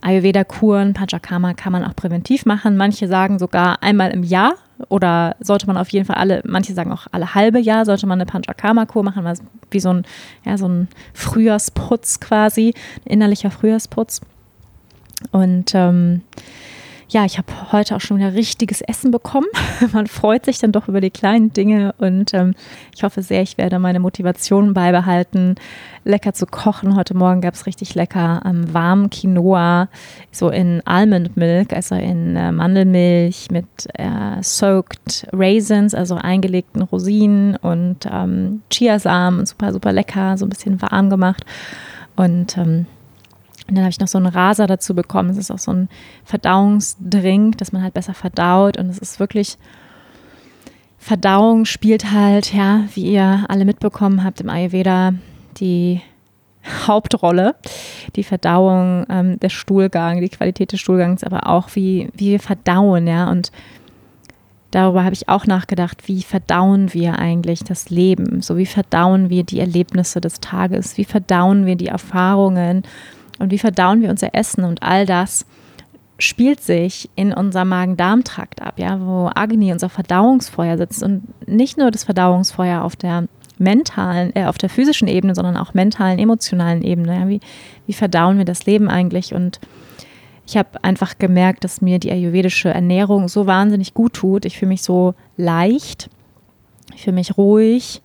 [0.00, 2.76] Ayurveda-Kuren, Panchakarma kann man auch präventiv machen.
[2.76, 4.54] Manche sagen sogar einmal im Jahr
[4.88, 8.20] oder sollte man auf jeden Fall alle, manche sagen auch alle halbe Jahr, sollte man
[8.20, 9.24] eine Panchakarma-Kur machen,
[9.70, 10.04] wie so ein,
[10.44, 12.74] ja, so ein Frühjahrsputz quasi,
[13.04, 14.20] ein innerlicher Frühjahrsputz.
[15.30, 16.22] Und ähm,
[17.08, 19.46] ja, ich habe heute auch schon wieder richtiges Essen bekommen.
[19.92, 22.54] Man freut sich dann doch über die kleinen Dinge und ähm,
[22.94, 25.56] ich hoffe sehr, ich werde meine Motivation beibehalten,
[26.04, 26.96] lecker zu kochen.
[26.96, 29.88] Heute Morgen gab es richtig lecker ähm, warmen Quinoa,
[30.30, 37.56] so in Almond Milk, also in äh, Mandelmilch mit äh, soaked Raisins, also eingelegten Rosinen
[37.56, 41.44] und ähm, Chiasamen, super, super lecker, so ein bisschen warm gemacht.
[42.16, 42.86] Und ähm,
[43.66, 45.30] und dann habe ich noch so einen Raser dazu bekommen.
[45.30, 45.88] Es ist auch so ein
[46.24, 48.76] Verdauungsdrink, dass man halt besser verdaut.
[48.76, 49.56] Und es ist wirklich,
[50.98, 55.14] Verdauung spielt halt, ja, wie ihr alle mitbekommen habt im Ayurveda,
[55.56, 56.02] die
[56.86, 57.54] Hauptrolle.
[58.16, 63.06] Die Verdauung, ähm, der Stuhlgang, die Qualität des Stuhlgangs, aber auch wie, wie wir verdauen,
[63.06, 63.30] ja.
[63.30, 63.50] Und
[64.72, 68.42] darüber habe ich auch nachgedacht, wie verdauen wir eigentlich das Leben?
[68.42, 70.98] So wie verdauen wir die Erlebnisse des Tages?
[70.98, 72.82] Wie verdauen wir die Erfahrungen?
[73.44, 75.46] Und wie verdauen wir unser Essen und all das
[76.18, 81.90] spielt sich in unserem Magen-Darm-Trakt ab, ja, wo Agni, unser Verdauungsfeuer sitzt und nicht nur
[81.90, 87.14] das Verdauungsfeuer auf der mentalen, äh, auf der physischen Ebene, sondern auch mentalen, emotionalen Ebene.
[87.14, 87.40] Ja, wie,
[87.86, 89.34] wie verdauen wir das Leben eigentlich?
[89.34, 89.60] Und
[90.46, 94.44] ich habe einfach gemerkt, dass mir die ayurvedische Ernährung so wahnsinnig gut tut.
[94.44, 96.10] Ich fühle mich so leicht,
[96.94, 98.02] ich fühle mich ruhig,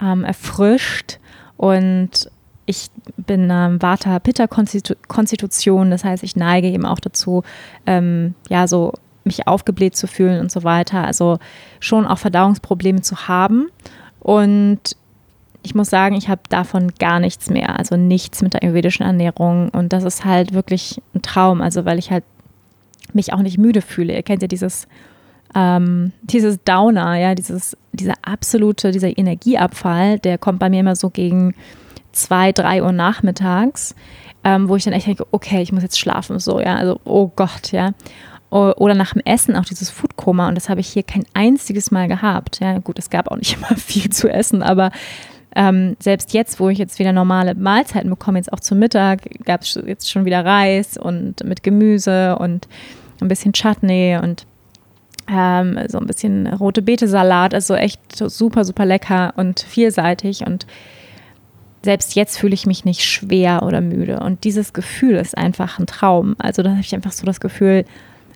[0.00, 1.18] ähm, erfrischt
[1.56, 2.30] und
[2.66, 7.42] ich bin ähm, Vata-Pitta-Konstitution, das heißt, ich neige eben auch dazu,
[7.86, 8.92] ähm, ja, so
[9.24, 11.04] mich aufgebläht zu fühlen und so weiter.
[11.04, 11.38] Also
[11.80, 13.68] schon auch Verdauungsprobleme zu haben.
[14.20, 14.96] Und
[15.62, 19.68] ich muss sagen, ich habe davon gar nichts mehr, also nichts mit der ayurvedischen Ernährung.
[19.68, 22.24] Und das ist halt wirklich ein Traum, also weil ich halt
[23.12, 24.14] mich auch nicht müde fühle.
[24.14, 24.88] Ihr kennt ja dieses,
[25.54, 31.10] ähm, dieses Downer, ja, dieses, dieser absolute, dieser Energieabfall, der kommt bei mir immer so
[31.10, 31.54] gegen
[32.12, 33.94] zwei, drei Uhr nachmittags,
[34.44, 37.28] ähm, wo ich dann echt denke, okay, ich muss jetzt schlafen, so, ja, also, oh
[37.34, 37.92] Gott, ja.
[38.50, 42.06] Oder nach dem Essen auch dieses Foodkoma und das habe ich hier kein einziges Mal
[42.06, 42.60] gehabt.
[42.60, 44.90] Ja, gut, es gab auch nicht immer viel zu essen, aber
[45.56, 49.62] ähm, selbst jetzt, wo ich jetzt wieder normale Mahlzeiten bekomme, jetzt auch zum Mittag, gab
[49.62, 52.68] es jetzt schon wieder Reis und mit Gemüse und
[53.20, 54.46] ein bisschen Chutney und
[55.28, 60.66] ähm, so ein bisschen rote Beete-Salat, also echt super, super lecker und vielseitig und
[61.82, 64.20] selbst jetzt fühle ich mich nicht schwer oder müde.
[64.20, 66.36] Und dieses Gefühl ist einfach ein Traum.
[66.38, 67.84] Also da habe ich einfach so das Gefühl,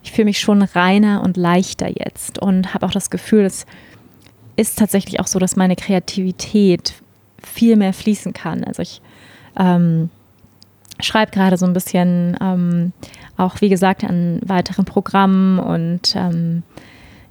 [0.02, 3.66] ich fühle mich schon reiner und leichter jetzt und habe auch das Gefühl, es
[4.56, 6.94] ist tatsächlich auch so, dass meine Kreativität
[7.43, 8.64] viel mehr fließen kann.
[8.64, 9.01] Also ich
[9.59, 10.10] ähm,
[11.01, 12.93] schreibe gerade so ein bisschen ähm,
[13.36, 16.62] auch, wie gesagt, an weiteren Programmen und ähm,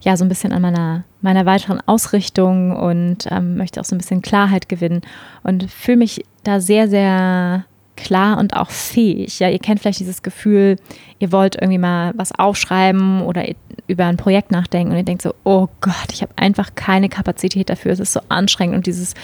[0.06, 3.98] ja, so ein bisschen an meiner, meiner weiteren Ausrichtung und ähm, möchte auch so ein
[3.98, 5.02] bisschen Klarheit gewinnen
[5.42, 7.66] und fühle mich da sehr, sehr
[7.98, 9.40] klar und auch fähig.
[9.40, 10.76] Ja, ihr kennt vielleicht dieses Gefühl,
[11.18, 13.46] ihr wollt irgendwie mal was aufschreiben oder
[13.88, 17.72] über ein Projekt nachdenken und ihr denkt so, oh Gott, ich habe einfach keine Kapazität
[17.72, 19.16] dafür, es ist so anstrengend und dieses,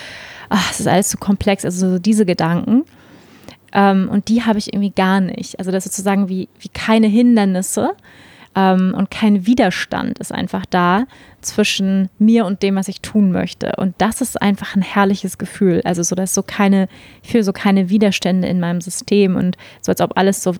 [0.49, 2.85] ach, es ist alles zu komplex, also so diese Gedanken.
[3.71, 5.59] Ähm, und die habe ich irgendwie gar nicht.
[5.59, 7.91] Also das ist sozusagen wie, wie keine Hindernisse,
[8.55, 11.05] ähm, und kein Widerstand ist einfach da
[11.41, 13.73] zwischen mir und dem, was ich tun möchte.
[13.77, 15.81] Und das ist einfach ein herrliches Gefühl.
[15.85, 16.87] Also so, dass so keine,
[17.23, 20.55] ich fühle so keine Widerstände in meinem System und so, als ob alles so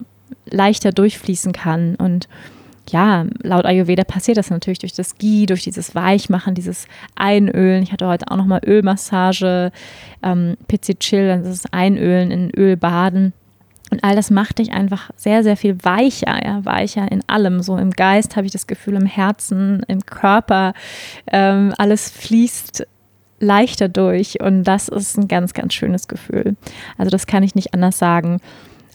[0.50, 1.96] leichter durchfließen kann.
[1.96, 2.30] Und
[2.90, 7.84] ja, laut Ayurveda passiert das natürlich durch das Ghee, durch dieses Weichmachen, dieses Einölen.
[7.84, 9.72] Ich hatte heute auch nochmal Ölmassage,
[10.24, 13.34] ähm, Pizzi Chill, das ist Einölen in Ölbaden.
[13.92, 17.62] Und all das macht dich einfach sehr, sehr viel weicher, ja, weicher in allem.
[17.62, 20.74] So im Geist habe ich das Gefühl, im Herzen, im Körper,
[21.28, 22.88] ähm, alles fließt
[23.42, 24.42] leichter durch.
[24.42, 26.56] Und das ist ein ganz, ganz schönes Gefühl.
[26.98, 28.40] Also das kann ich nicht anders sagen.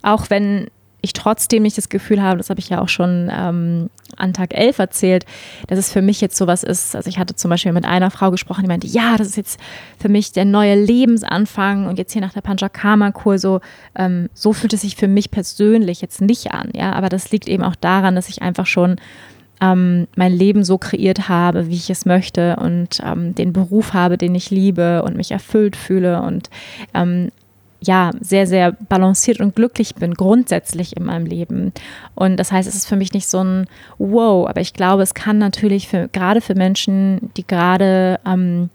[0.02, 0.68] Auch wenn
[1.06, 4.54] ich trotzdem nicht das Gefühl habe, das habe ich ja auch schon ähm, an Tag
[4.54, 5.24] 11 erzählt,
[5.68, 6.94] dass es für mich jetzt sowas ist.
[6.94, 9.60] Also ich hatte zum Beispiel mit einer Frau gesprochen, die meinte, ja, das ist jetzt
[9.98, 13.60] für mich der neue Lebensanfang und jetzt hier nach der Panchakarma-Kur so,
[13.94, 16.70] ähm, so fühlt es sich für mich persönlich jetzt nicht an.
[16.74, 18.96] Ja, aber das liegt eben auch daran, dass ich einfach schon
[19.60, 24.18] ähm, mein Leben so kreiert habe, wie ich es möchte und ähm, den Beruf habe,
[24.18, 26.50] den ich liebe und mich erfüllt fühle und
[26.94, 27.30] ähm,
[27.80, 31.72] ja, sehr, sehr balanciert und glücklich bin, grundsätzlich in meinem Leben.
[32.14, 33.66] Und das heißt, es ist für mich nicht so ein
[33.98, 38.70] Wow, aber ich glaube, es kann natürlich für, gerade für Menschen, die gerade, ähm,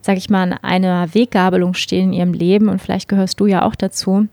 [0.00, 3.64] sag ich mal, an einer Weggabelung stehen in ihrem Leben, und vielleicht gehörst du ja
[3.64, 4.26] auch dazu,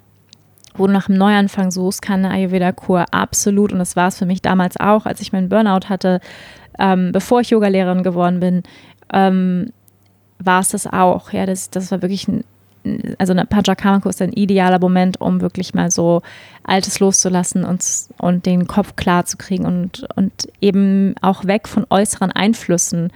[0.76, 4.26] wo du nach einem Neuanfang suchst, kann eine Ayurveda-Kur absolut, und das war es für
[4.26, 6.20] mich damals auch, als ich meinen Burnout hatte,
[6.80, 8.64] ähm, bevor ich Yogalehrerin geworden bin,
[9.14, 9.72] ähm,
[10.40, 11.34] war es das auch.
[11.34, 12.44] Ja, das, das war wirklich ein
[13.18, 16.22] also ein Panchakarma-Kurs ist ein idealer Moment, um wirklich mal so
[16.64, 17.84] Altes loszulassen und,
[18.18, 20.32] und den Kopf klar zu kriegen und, und
[20.62, 23.12] eben auch weg von äußeren Einflüssen.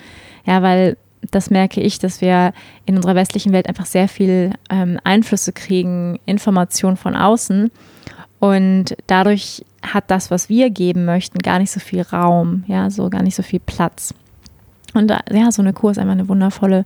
[0.45, 0.97] Ja, weil
[1.31, 2.53] das merke ich, dass wir
[2.85, 7.71] in unserer westlichen Welt einfach sehr viel ähm, Einflüsse kriegen, Informationen von außen.
[8.39, 13.09] Und dadurch hat das, was wir geben möchten, gar nicht so viel Raum, ja, so
[13.09, 14.13] gar nicht so viel Platz.
[14.93, 16.85] Und ja, so eine Kur ist einfach eine wundervolle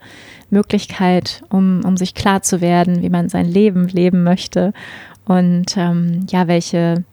[0.50, 4.74] Möglichkeit, um, um sich klar zu werden, wie man sein Leben leben möchte
[5.26, 7.04] und ähm, ja, welche,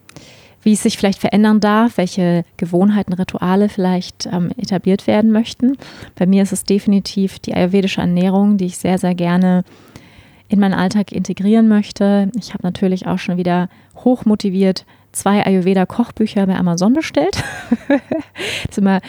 [0.62, 5.76] wie es sich vielleicht verändern darf, welche Gewohnheiten, Rituale vielleicht ähm, etabliert werden möchten.
[6.14, 9.64] Bei mir ist es definitiv die ayurvedische Ernährung, die ich sehr, sehr gerne
[10.48, 12.30] in meinen Alltag integrieren möchte.
[12.38, 14.84] Ich habe natürlich auch schon wieder hoch motiviert
[15.14, 17.42] zwei Ayurveda-Kochbücher bei Amazon bestellt.
[17.88, 18.00] das
[18.70, 19.00] ist immer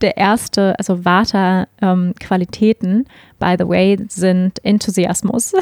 [0.00, 3.04] der erste, also Vata-Qualitäten, ähm,
[3.38, 5.52] by the way, sind Enthusiasmus.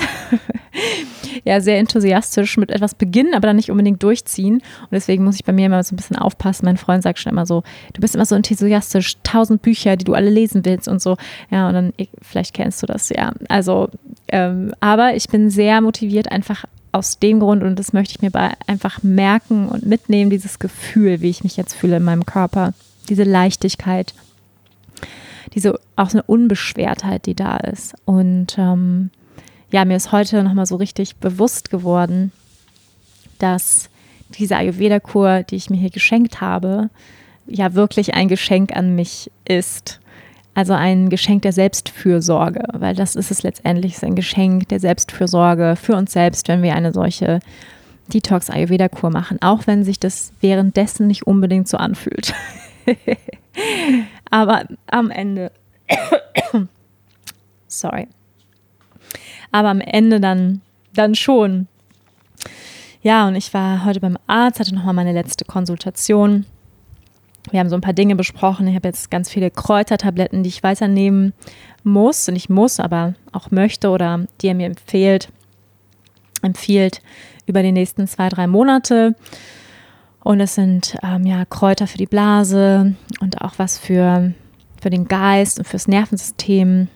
[1.44, 4.55] ja, sehr enthusiastisch mit etwas beginnen, aber dann nicht unbedingt durchziehen.
[4.56, 6.65] Und deswegen muss ich bei mir immer so ein bisschen aufpassen.
[6.66, 7.62] Mein Freund sagt schon immer so,
[7.93, 11.16] du bist immer so enthusiastisch, tausend Bücher, die du alle lesen willst und so.
[11.51, 13.32] Ja, und dann, vielleicht kennst du das, ja.
[13.48, 13.89] Also,
[14.28, 18.32] ähm, aber ich bin sehr motiviert, einfach aus dem Grund, und das möchte ich mir
[18.66, 22.73] einfach merken und mitnehmen, dieses Gefühl, wie ich mich jetzt fühle in meinem Körper,
[23.09, 24.15] diese Leichtigkeit
[25.55, 27.95] diese auch eine Unbeschwertheit, die da ist.
[28.05, 29.11] Und ähm,
[29.70, 32.33] ja, mir ist heute nochmal so richtig bewusst geworden,
[33.39, 33.91] dass
[34.39, 36.91] diese Ayurveda-Kur, die ich mir hier geschenkt habe,
[37.47, 40.01] ja wirklich ein Geschenk an mich ist.
[40.55, 45.77] Also ein Geschenk der Selbstfürsorge, weil das ist es letztendlich, ist ein Geschenk der Selbstfürsorge
[45.81, 47.41] für uns selbst, wenn wir eine solche
[48.12, 52.35] Detox-Ayurveda-Kur machen, auch wenn sich das währenddessen nicht unbedingt so anfühlt.
[54.31, 55.53] Aber am Ende,
[57.67, 58.09] sorry,
[59.53, 60.61] aber am Ende dann,
[60.95, 61.67] dann schon.
[63.03, 66.45] Ja, und ich war heute beim Arzt, hatte nochmal meine letzte Konsultation.
[67.51, 68.67] Wir haben so ein paar Dinge besprochen.
[68.67, 71.33] Ich habe jetzt ganz viele Kräutertabletten, die ich weiternehmen
[71.85, 75.31] muss und ich muss, aber auch möchte oder die er mir empfiehlt,
[76.43, 77.01] empfiehlt
[77.47, 79.15] über die nächsten zwei, drei Monate.
[80.29, 84.35] Und es sind ähm, ja Kräuter für die Blase und auch was für,
[84.79, 86.89] für den Geist und fürs Nervensystem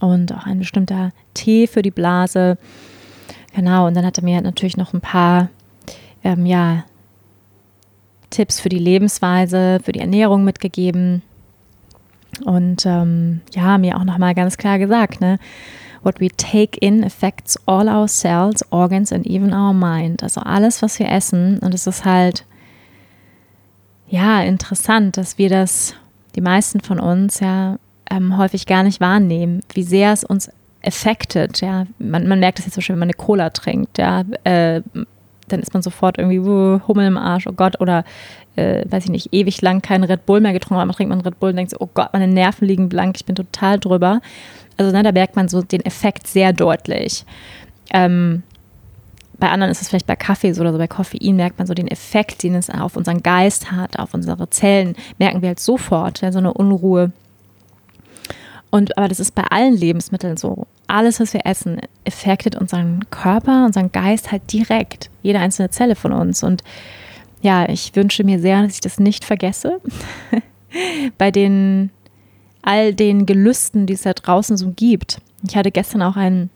[0.00, 2.58] und auch ein bestimmter Tee für die Blase.
[3.54, 5.50] Genau, und dann hat er mir natürlich noch ein paar
[6.24, 6.82] ähm, ja,
[8.30, 11.22] Tipps für die Lebensweise, für die Ernährung mitgegeben.
[12.44, 15.38] Und ähm, ja, mir auch nochmal ganz klar gesagt, ne,
[16.06, 20.22] What we take in affects all our cells, organs and even our mind.
[20.22, 21.58] Also alles, was wir essen.
[21.58, 22.44] Und es ist halt,
[24.08, 25.94] ja, interessant, dass wir das,
[26.36, 27.78] die meisten von uns, ja,
[28.08, 30.48] ähm, häufig gar nicht wahrnehmen, wie sehr es uns
[30.84, 31.60] affected.
[31.60, 34.82] Ja, man, man merkt es jetzt zum Beispiel, wenn man eine Cola trinkt, ja, äh,
[35.48, 38.04] dann ist man sofort irgendwie uh, Hummel im Arsch, oh Gott, oder
[38.54, 41.20] äh, weiß ich nicht, ewig lang keinen Red Bull mehr getrunken, aber man trinkt man
[41.20, 44.20] Red Bull und denkt so, oh Gott, meine Nerven liegen blank, ich bin total drüber.
[44.76, 47.24] Also ne, da merkt man so den Effekt sehr deutlich.
[47.90, 48.42] Ähm,
[49.38, 51.74] bei anderen ist es vielleicht bei Kaffee so oder so, bei Koffein merkt man so
[51.74, 56.22] den Effekt, den es auf unseren Geist hat, auf unsere Zellen, merken wir halt sofort,
[56.22, 57.12] ja, so eine Unruhe.
[58.70, 60.66] Und aber das ist bei allen Lebensmitteln so.
[60.86, 65.10] Alles, was wir essen, effektet unseren Körper, unseren Geist halt direkt.
[65.22, 66.42] Jede einzelne Zelle von uns.
[66.42, 66.62] Und
[67.42, 69.80] ja, ich wünsche mir sehr, dass ich das nicht vergesse.
[71.18, 71.90] bei den
[72.66, 75.20] all den Gelüsten, die es da draußen so gibt.
[75.48, 76.50] Ich hatte gestern auch einen,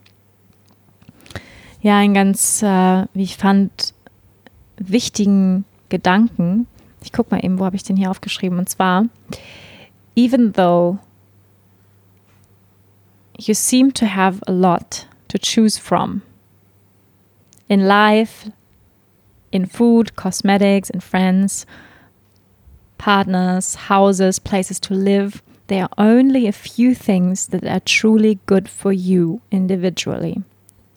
[1.80, 3.94] ja, einen ganz, äh, wie ich fand,
[4.76, 6.66] wichtigen Gedanken.
[7.04, 8.58] Ich gucke mal eben, wo habe ich den hier aufgeschrieben?
[8.58, 9.06] Und zwar,
[10.16, 10.98] even though
[13.38, 16.22] you seem to have a lot to choose from
[17.68, 18.50] in life,
[19.52, 21.66] in food, cosmetics, in friends,
[22.98, 25.40] partners, houses, places to live,
[25.70, 30.42] There are only a few things that are truly good for you individually.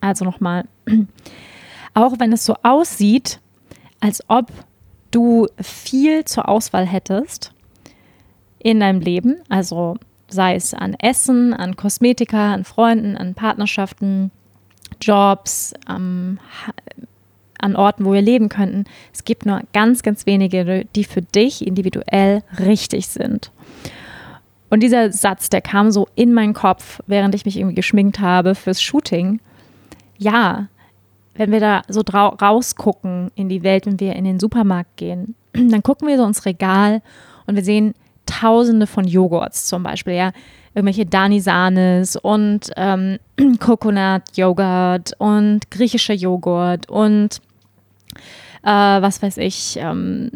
[0.01, 0.67] Also nochmal,
[1.93, 3.39] auch wenn es so aussieht,
[3.99, 4.51] als ob
[5.11, 7.51] du viel zur Auswahl hättest
[8.57, 9.97] in deinem Leben, also
[10.27, 14.31] sei es an Essen, an Kosmetika, an Freunden, an Partnerschaften,
[14.99, 16.39] Jobs, ähm,
[17.59, 18.85] an Orten, wo wir leben könnten.
[19.13, 23.51] Es gibt nur ganz, ganz wenige, die für dich individuell richtig sind.
[24.73, 28.55] Und dieser Satz, der kam so in meinen Kopf, während ich mich irgendwie geschminkt habe
[28.55, 29.39] fürs Shooting.
[30.17, 30.67] Ja,
[31.35, 35.83] wenn wir da so rausgucken in die Welt, wenn wir in den Supermarkt gehen, dann
[35.83, 37.03] gucken wir so ins Regal
[37.45, 37.93] und wir sehen
[38.25, 40.31] tausende von Joghurts zum Beispiel, ja.
[40.73, 43.19] irgendwelche Danisanes und ähm,
[43.59, 47.41] Coconut-Joghurt und griechischer Joghurt und
[48.63, 50.31] äh, was weiß ich, ähm,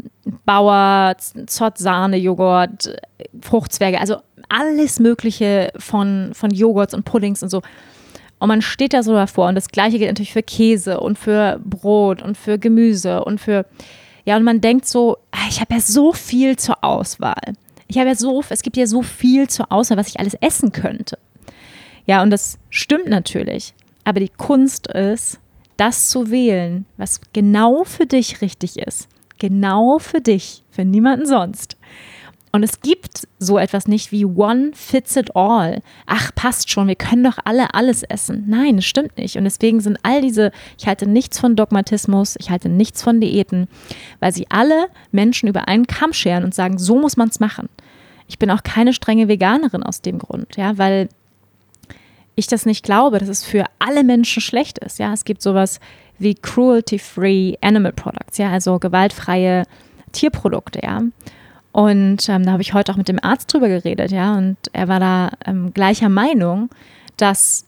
[0.46, 2.98] Bauer, Zott-Sahne-Joghurt,
[3.42, 4.18] Fruchtzwerge, also
[4.50, 7.62] alles Mögliche von, von Joghurts und Puddings und so.
[8.40, 11.60] Und man steht da so davor und das Gleiche gilt natürlich für Käse und für
[11.64, 13.66] Brot und für Gemüse und für,
[14.26, 17.54] ja, und man denkt so, ah, ich habe ja so viel zur Auswahl.
[17.88, 20.72] Ich habe ja so, es gibt ja so viel zur Auswahl, was ich alles essen
[20.72, 21.18] könnte.
[22.06, 23.74] Ja, und das stimmt natürlich.
[24.04, 25.40] Aber die Kunst ist,
[25.78, 29.08] das zu wählen, was genau für dich richtig ist.
[29.40, 31.77] Genau für dich, für niemanden sonst.
[32.58, 35.84] Und es gibt so etwas nicht wie One fits it all.
[36.08, 38.46] Ach, passt schon, wir können doch alle alles essen.
[38.48, 39.38] Nein, das stimmt nicht.
[39.38, 43.68] Und deswegen sind all diese, ich halte nichts von Dogmatismus, ich halte nichts von Diäten,
[44.20, 47.70] weil sie alle Menschen über einen Kamm scheren und sagen, so muss man es machen.
[48.28, 51.10] Ich bin auch keine strenge Veganerin aus dem Grund, ja, weil
[52.34, 54.98] ich das nicht glaube, dass es für alle Menschen schlecht ist.
[54.98, 55.80] Ja, es gibt sowas
[56.18, 59.62] wie cruelty-free animal products, ja, also gewaltfreie
[60.12, 61.04] Tierprodukte, ja.
[61.72, 64.88] Und ähm, da habe ich heute auch mit dem Arzt drüber geredet, ja, und er
[64.88, 66.70] war da ähm, gleicher Meinung,
[67.18, 67.66] dass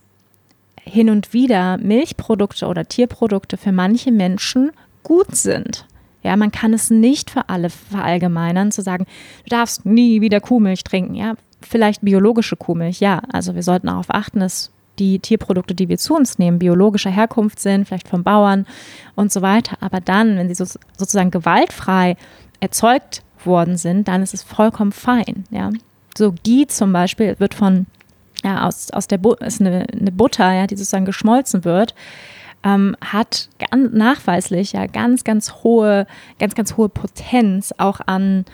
[0.84, 4.72] hin und wieder Milchprodukte oder Tierprodukte für manche Menschen
[5.04, 5.86] gut sind.
[6.24, 9.06] Ja, man kann es nicht für alle verallgemeinern, zu sagen,
[9.46, 11.16] du darfst nie wieder Kuhmilch trinken.
[11.16, 13.22] Ja, vielleicht biologische Kuhmilch, ja.
[13.32, 17.60] Also wir sollten darauf achten, dass die Tierprodukte, die wir zu uns nehmen, biologischer Herkunft
[17.60, 18.66] sind, vielleicht vom Bauern
[19.16, 19.78] und so weiter.
[19.80, 20.66] Aber dann, wenn sie so,
[20.98, 22.18] sozusagen gewaltfrei
[22.60, 25.46] erzeugt worden sind, dann ist es vollkommen fein.
[25.50, 25.72] Ja.
[26.18, 27.86] So Ghee zum Beispiel wird von
[28.44, 31.94] ja, aus, aus der Bu ist eine, eine Butter, ja, die sozusagen geschmolzen wird
[32.64, 36.08] ähm, hat ganz nachweislich ja ganz, ganz hohe,
[36.40, 38.46] ganz, ganz hohe Potenz auch an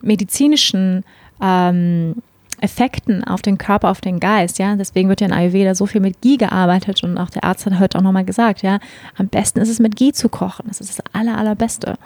[0.00, 1.04] medizinischen
[1.42, 2.16] ähm,
[2.60, 4.76] Effekten auf den Körper, auf den Geist, ja.
[4.76, 7.78] Deswegen wird ja in Ayurveda so viel mit Ghee gearbeitet und auch der Arzt hat
[7.78, 8.80] heute auch nochmal gesagt, ja,
[9.16, 10.66] am besten ist es mit Ghee zu kochen.
[10.68, 11.96] Das ist das aller, allerbeste.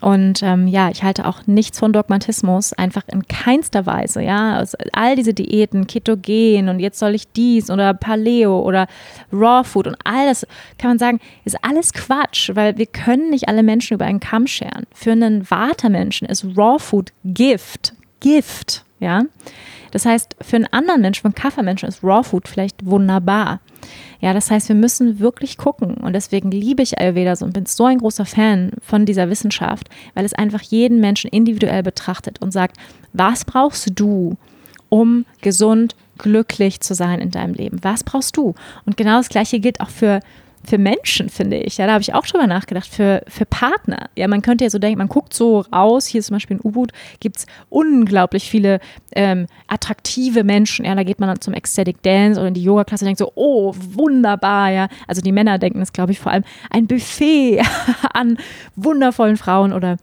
[0.00, 4.56] Und ähm, ja, ich halte auch nichts von Dogmatismus, einfach in keinster Weise, ja.
[4.56, 8.86] Also all diese Diäten, Ketogen und jetzt soll ich dies oder Paleo oder
[9.32, 10.46] Raw Food und all das,
[10.78, 14.46] kann man sagen, ist alles Quatsch, weil wir können nicht alle Menschen über einen Kamm
[14.46, 14.86] scheren.
[14.94, 17.92] Für einen Vata-Menschen ist Raw Food Gift.
[18.20, 19.24] Gift, ja.
[19.90, 23.60] Das heißt, für einen anderen Menschen, für einen Kaffermenschen ist Raw Food vielleicht wunderbar.
[24.20, 27.66] Ja, das heißt, wir müssen wirklich gucken und deswegen liebe ich Ayurveda so und bin
[27.66, 32.52] so ein großer Fan von dieser Wissenschaft, weil es einfach jeden Menschen individuell betrachtet und
[32.52, 32.76] sagt,
[33.14, 34.36] was brauchst du,
[34.90, 37.78] um gesund, glücklich zu sein in deinem Leben?
[37.82, 38.54] Was brauchst du?
[38.84, 40.20] Und genau das Gleiche gilt auch für
[40.64, 41.78] für Menschen, finde ich.
[41.78, 44.10] Ja, da habe ich auch drüber nachgedacht, für, für Partner.
[44.16, 46.92] Ja, man könnte ja so denken, man guckt so raus, hier zum Beispiel in U-Boot
[47.18, 48.80] gibt es unglaublich viele
[49.12, 50.84] ähm, attraktive Menschen.
[50.84, 53.32] Ja, da geht man dann zum Ecstatic Dance oder in die Yoga-Klasse und denkt so,
[53.34, 54.88] oh, wunderbar, ja.
[55.06, 57.62] Also die Männer denken das, glaube ich, vor allem ein Buffet
[58.12, 58.36] an
[58.76, 59.96] wundervollen Frauen oder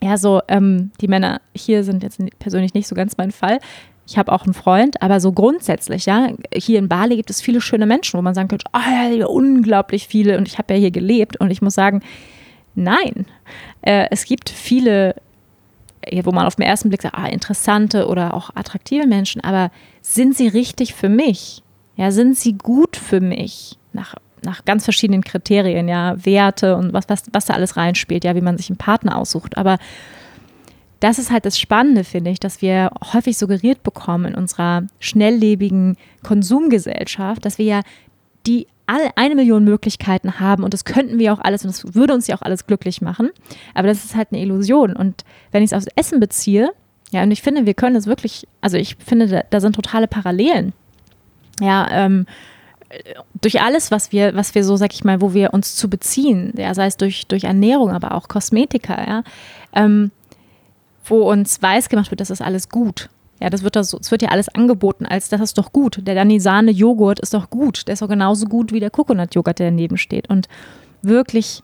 [0.00, 3.58] ja, so, ähm, die Männer hier sind jetzt persönlich nicht so ganz mein Fall.
[4.08, 7.60] Ich habe auch einen Freund, aber so grundsätzlich, ja, hier in Bali gibt es viele
[7.60, 10.90] schöne Menschen, wo man sagen könnte, oh, ja, unglaublich viele und ich habe ja hier
[10.90, 12.00] gelebt und ich muss sagen,
[12.74, 13.26] nein,
[13.82, 15.14] äh, es gibt viele,
[16.22, 19.70] wo man auf den ersten Blick sagt, ah, interessante oder auch attraktive Menschen, aber
[20.00, 21.62] sind sie richtig für mich?
[21.96, 23.76] Ja, sind sie gut für mich?
[23.92, 28.34] Nach, nach ganz verschiedenen Kriterien, ja, Werte und was, was, was da alles reinspielt, ja,
[28.34, 29.76] wie man sich einen Partner aussucht, aber
[31.00, 35.96] das ist halt das Spannende, finde ich, dass wir häufig suggeriert bekommen in unserer schnelllebigen
[36.22, 37.80] Konsumgesellschaft, dass wir ja
[38.46, 42.14] die alle eine Million Möglichkeiten haben und das könnten wir auch alles und das würde
[42.14, 43.30] uns ja auch alles glücklich machen.
[43.74, 44.96] Aber das ist halt eine Illusion.
[44.96, 46.70] Und wenn ich es aufs Essen beziehe,
[47.10, 50.08] ja, und ich finde, wir können es wirklich, also ich finde, da, da sind totale
[50.08, 50.72] Parallelen.
[51.60, 52.26] Ja, ähm,
[53.40, 56.54] durch alles, was wir, was wir so, sag ich mal, wo wir uns zu beziehen,
[56.56, 59.22] ja, sei es durch, durch Ernährung, aber auch Kosmetika, ja,
[59.74, 60.10] ähm,
[61.10, 63.08] wo uns weiß gemacht wird, das ist alles gut.
[63.40, 66.00] Ja, das wird, das, das wird ja alles angeboten, als das ist doch gut.
[66.06, 67.86] Der Danisane Joghurt ist doch gut.
[67.86, 70.28] Der ist doch genauso gut wie der Coconut-Joghurt, der daneben steht.
[70.28, 70.48] Und
[71.02, 71.62] wirklich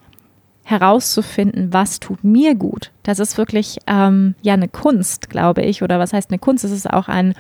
[0.65, 5.83] herauszufinden, was tut mir gut, das ist wirklich ähm, ja eine Kunst, glaube ich.
[5.83, 6.65] Oder was heißt eine Kunst?
[6.65, 7.35] Es ist auch ein,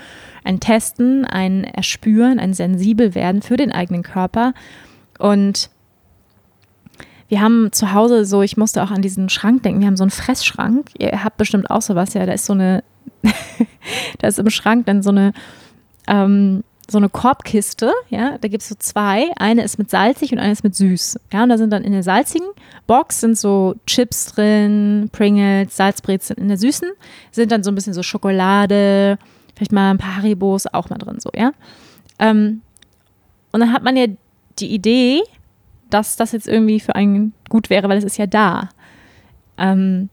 [0.44, 4.52] ein Testen, ein Erspüren, ein Sensibelwerden für den eigenen Körper.
[5.18, 5.70] Und
[7.35, 10.05] wir haben zu Hause so, ich musste auch an diesen Schrank denken, wir haben so
[10.05, 10.90] einen Fressschrank.
[10.98, 12.85] Ihr habt bestimmt auch sowas, ja, da ist so eine,
[14.20, 15.32] da ist im Schrank dann so eine,
[16.06, 19.32] ähm, so eine Korbkiste, ja, da gibt es so zwei.
[19.36, 21.19] Eine ist mit salzig und eine ist mit süß.
[21.32, 22.47] Ja, und da sind dann in der salzigen
[22.86, 26.39] Box sind so Chips drin, Pringles, Salzbrezeln.
[26.39, 26.89] In der süßen
[27.32, 29.19] sind dann so ein bisschen so Schokolade,
[29.56, 31.51] vielleicht mal ein paar Haribos auch mal drin, so, ja.
[32.20, 32.62] Ähm,
[33.51, 34.06] und dann hat man ja
[34.61, 35.23] die Idee,
[35.95, 38.69] dass das jetzt irgendwie für einen gut wäre, weil es ist ja da.
[39.57, 40.11] Ähm,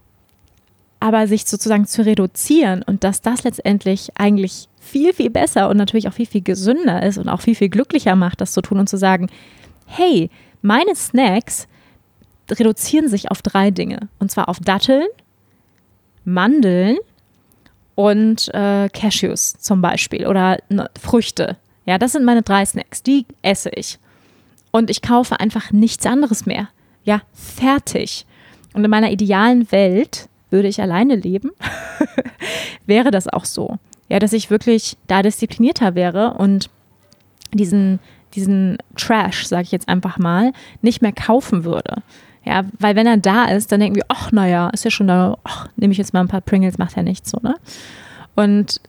[0.99, 6.07] aber sich sozusagen zu reduzieren und dass das letztendlich eigentlich viel, viel besser und natürlich
[6.07, 8.87] auch viel, viel gesünder ist und auch viel, viel glücklicher macht, das zu tun und
[8.87, 9.27] zu sagen,
[9.87, 10.29] hey,
[10.61, 11.67] meine Snacks
[12.51, 14.09] reduzieren sich auf drei Dinge.
[14.19, 15.07] Und zwar auf Datteln,
[16.23, 16.97] Mandeln
[17.95, 21.57] und äh, Cashews zum Beispiel oder ne, Früchte.
[21.87, 23.01] Ja, das sind meine drei Snacks.
[23.01, 23.97] Die esse ich.
[24.71, 26.69] Und ich kaufe einfach nichts anderes mehr.
[27.03, 28.25] Ja, fertig.
[28.73, 31.51] Und in meiner idealen Welt würde ich alleine leben,
[32.85, 33.77] wäre das auch so.
[34.09, 36.69] Ja, dass ich wirklich da disziplinierter wäre und
[37.53, 37.99] diesen,
[38.33, 42.03] diesen Trash, sage ich jetzt einfach mal, nicht mehr kaufen würde.
[42.43, 45.37] Ja, weil wenn er da ist, dann denken wir, ach, naja, ist ja schon da,
[45.43, 47.55] ach, nehme ich jetzt mal ein paar Pringles, macht ja nichts so, ne?
[48.35, 48.81] Und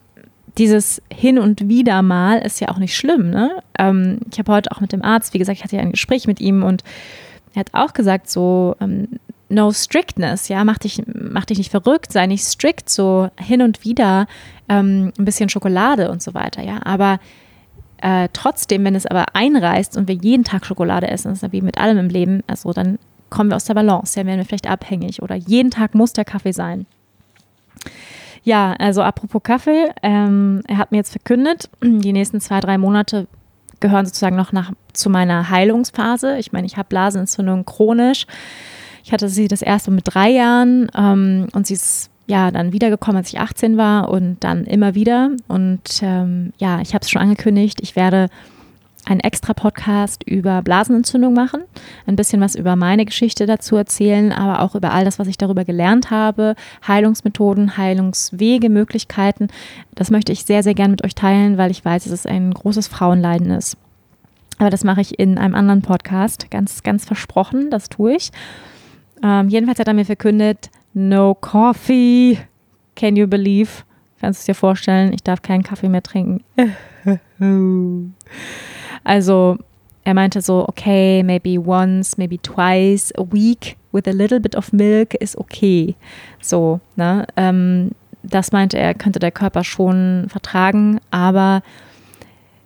[0.59, 3.63] dieses Hin und Wieder mal ist ja auch nicht schlimm, ne?
[3.79, 6.27] Ähm, ich habe heute auch mit dem Arzt, wie gesagt, ich hatte ja ein Gespräch
[6.27, 6.85] mit ihm und
[7.55, 9.09] er hat auch gesagt, so, ähm,
[9.49, 13.85] no strictness, ja, mach dich, mach dich nicht verrückt, sei nicht strikt, so hin und
[13.85, 14.27] wieder
[14.69, 17.19] ähm, ein bisschen Schokolade und so weiter, ja, aber
[17.99, 21.53] äh, trotzdem, wenn es aber einreißt und wir jeden Tag Schokolade essen, das ist ja
[21.53, 22.99] wie mit allem im Leben, also dann
[23.31, 26.25] kommen wir aus der Balance, ja, werden wir vielleicht abhängig oder jeden Tag muss der
[26.25, 26.87] Kaffee sein.
[28.45, 33.27] Ja, also apropos Kaffee, ähm, er hat mir jetzt verkündet, die nächsten zwei, drei Monate
[33.81, 36.39] gehören sozusagen noch nach, zu meiner Heilungsphase.
[36.39, 38.27] Ich meine, ich habe Blasenentzündung chronisch.
[39.05, 43.19] Ich hatte sie das erste mit drei Jahren ähm, und sie ist ja dann wiedergekommen,
[43.19, 45.31] als ich 18 war und dann immer wieder.
[45.49, 48.29] Und ähm, ja, ich habe es schon angekündigt, ich werde
[49.05, 51.63] einen extra Podcast über Blasenentzündung machen,
[52.07, 55.39] ein bisschen was über meine Geschichte dazu erzählen, aber auch über all das, was ich
[55.39, 56.55] darüber gelernt habe,
[56.87, 59.49] Heilungsmethoden, Heilungswege, Möglichkeiten.
[59.95, 62.55] Das möchte ich sehr, sehr gern mit euch teilen, weil ich weiß, dass es ein
[62.55, 63.77] großes Frauenleiden ist.
[64.59, 68.31] Aber das mache ich in einem anderen Podcast, ganz, ganz versprochen, das tue ich.
[69.25, 72.39] Ähm, jedenfalls hat er mir verkündet, no coffee.
[72.95, 73.83] Can you believe?
[74.21, 75.13] Kannst du es dir vorstellen?
[75.13, 76.45] Ich darf keinen Kaffee mehr trinken.
[79.05, 79.59] also
[80.05, 84.73] er meinte so, okay, maybe once, maybe twice a week with a little bit of
[84.73, 85.95] milk is okay.
[86.41, 87.27] So, ne?
[87.37, 87.93] Ähm,
[88.23, 91.63] das meinte er, könnte der Körper schon vertragen, aber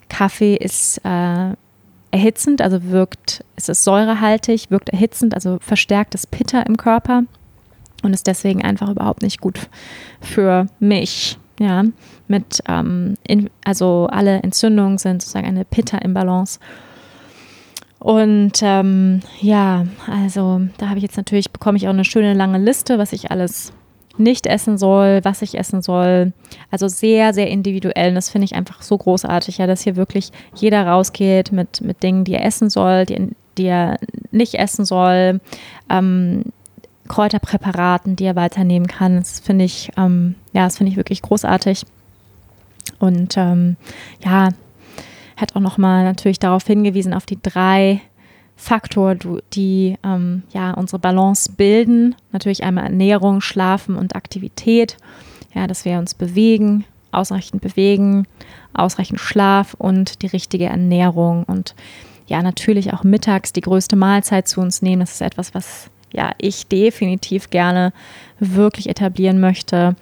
[0.09, 1.55] Kaffee ist äh,
[2.11, 7.25] erhitzend, also wirkt, es ist säurehaltig, wirkt erhitzend, also verstärkt das Pitta im Körper
[8.03, 9.69] und ist deswegen einfach überhaupt nicht gut
[10.21, 11.39] für mich.
[11.59, 11.85] Ja,
[12.29, 16.61] mit, ähm, in, also alle Entzündungen sind sozusagen eine Pitta-Imbalance.
[17.99, 22.59] Und ähm, ja, also da habe ich jetzt natürlich, bekomme ich auch eine schöne lange
[22.59, 23.73] Liste, was ich alles
[24.19, 26.33] nicht essen soll, was ich essen soll.
[26.71, 28.11] Also sehr, sehr individuell.
[28.11, 32.03] Und das finde ich einfach so großartig, ja, dass hier wirklich jeder rausgeht mit, mit
[32.03, 33.99] Dingen, die er essen soll, die, die er
[34.31, 35.41] nicht essen soll,
[35.91, 36.45] ähm,
[37.09, 39.17] Kräuterpräparaten, die er weiternehmen kann.
[39.19, 41.85] Das finde ich, ähm, ja, das finde ich wirklich großartig.
[42.99, 43.77] Und ähm,
[44.25, 44.49] ja,
[45.37, 48.01] hat auch nochmal natürlich darauf hingewiesen, auf die drei
[48.57, 49.17] Faktor,
[49.53, 52.15] die ähm, ja unsere Balance bilden.
[52.33, 54.97] Natürlich einmal Ernährung, Schlafen und Aktivität.
[55.53, 58.27] Ja, dass wir uns bewegen, ausreichend bewegen,
[58.73, 61.75] ausreichend Schlaf und die richtige Ernährung und
[62.29, 65.01] ja, natürlich auch mittags die größte Mahlzeit zu uns nehmen.
[65.01, 67.93] Das ist etwas, was ja ich definitiv gerne
[68.39, 69.97] wirklich etablieren möchte.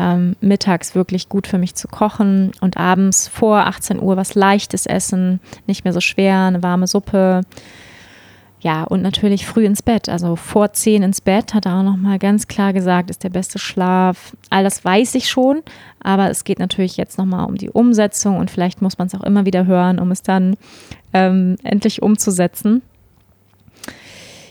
[0.00, 4.86] Ähm, mittags wirklich gut für mich zu kochen und abends vor 18 Uhr was Leichtes
[4.86, 7.42] essen, nicht mehr so schwer, eine warme Suppe,
[8.60, 12.18] ja, und natürlich früh ins Bett, also vor zehn ins Bett, hat er auch nochmal
[12.18, 14.36] ganz klar gesagt, ist der beste Schlaf.
[14.50, 15.62] All das weiß ich schon,
[16.00, 19.22] aber es geht natürlich jetzt nochmal um die Umsetzung und vielleicht muss man es auch
[19.22, 20.56] immer wieder hören, um es dann
[21.12, 22.82] ähm, endlich umzusetzen.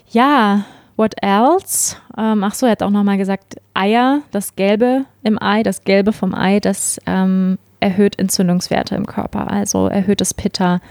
[0.10, 0.66] Ja,
[0.98, 1.96] what else?
[2.18, 6.12] Ähm, ach so, er hat auch nochmal gesagt, Eier, das Gelbe im Ei, das Gelbe
[6.12, 10.82] vom Ei, das ähm, erhöht Entzündungswerte im Körper, also erhöht das Pitta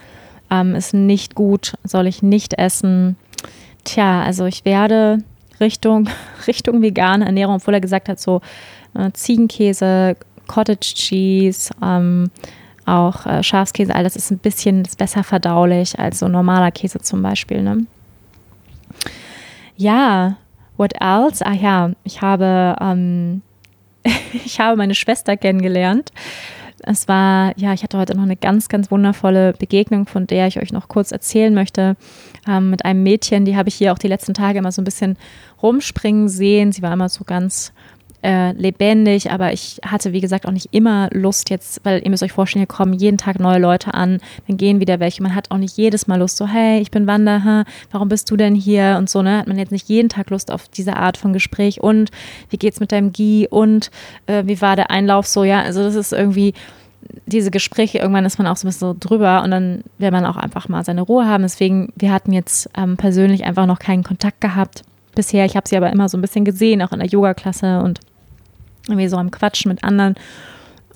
[0.50, 3.16] ähm, ist nicht gut, soll ich nicht essen.
[3.84, 5.18] Tja, also ich werde
[5.60, 6.08] Richtung,
[6.46, 8.40] Richtung vegane Ernährung, obwohl er gesagt hat, so
[8.94, 10.16] äh, Ziegenkäse,
[10.46, 12.30] Cottage Cheese, ähm,
[12.84, 17.20] auch äh, Schafskäse, all das ist ein bisschen besser verdaulich als so normaler Käse zum
[17.22, 17.62] Beispiel.
[17.62, 17.86] Ne?
[19.76, 20.36] Ja,
[20.76, 21.44] what else?
[21.44, 23.42] Ah ja, ich habe, ähm,
[24.32, 26.12] ich habe meine Schwester kennengelernt
[26.82, 30.60] es war, ja, ich hatte heute noch eine ganz, ganz wundervolle Begegnung, von der ich
[30.60, 31.96] euch noch kurz erzählen möchte,
[32.46, 34.84] ähm, mit einem Mädchen, die habe ich hier auch die letzten Tage immer so ein
[34.84, 35.16] bisschen
[35.62, 36.72] rumspringen sehen.
[36.72, 37.72] Sie war immer so ganz
[38.26, 42.24] äh, lebendig, aber ich hatte, wie gesagt, auch nicht immer Lust jetzt, weil ihr müsst
[42.24, 45.22] euch vorstellen, hier kommen jeden Tag neue Leute an, dann gehen wieder welche.
[45.22, 48.36] Man hat auch nicht jedes Mal Lust, so, hey, ich bin Wanda, warum bist du
[48.36, 48.96] denn hier?
[48.98, 49.38] Und so, ne?
[49.38, 52.10] Hat man jetzt nicht jeden Tag Lust auf diese Art von Gespräch und
[52.50, 53.92] wie geht's mit deinem Gi und
[54.26, 55.62] äh, wie war der Einlauf so, ja?
[55.62, 56.52] Also das ist irgendwie
[57.26, 60.26] diese Gespräche, irgendwann ist man auch so ein bisschen so drüber und dann will man
[60.26, 61.44] auch einfach mal seine Ruhe haben.
[61.44, 64.82] Deswegen, wir hatten jetzt ähm, persönlich einfach noch keinen Kontakt gehabt
[65.14, 65.44] bisher.
[65.44, 68.00] Ich habe sie aber immer so ein bisschen gesehen, auch in der Yoga-Klasse und
[68.88, 70.14] irgendwie so am Quatschen mit anderen.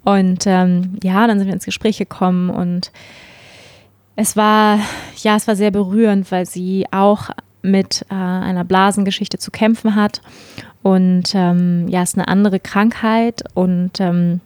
[0.05, 2.91] Und ähm, ja, dann sind wir ins Gespräch gekommen und
[4.17, 4.79] es war,
[5.23, 7.31] ja, es war sehr berührend, weil sie auch
[7.63, 10.21] mit äh, einer Blasengeschichte zu kämpfen hat.
[10.83, 14.41] Und ähm, ja, es ist eine andere Krankheit und ähm,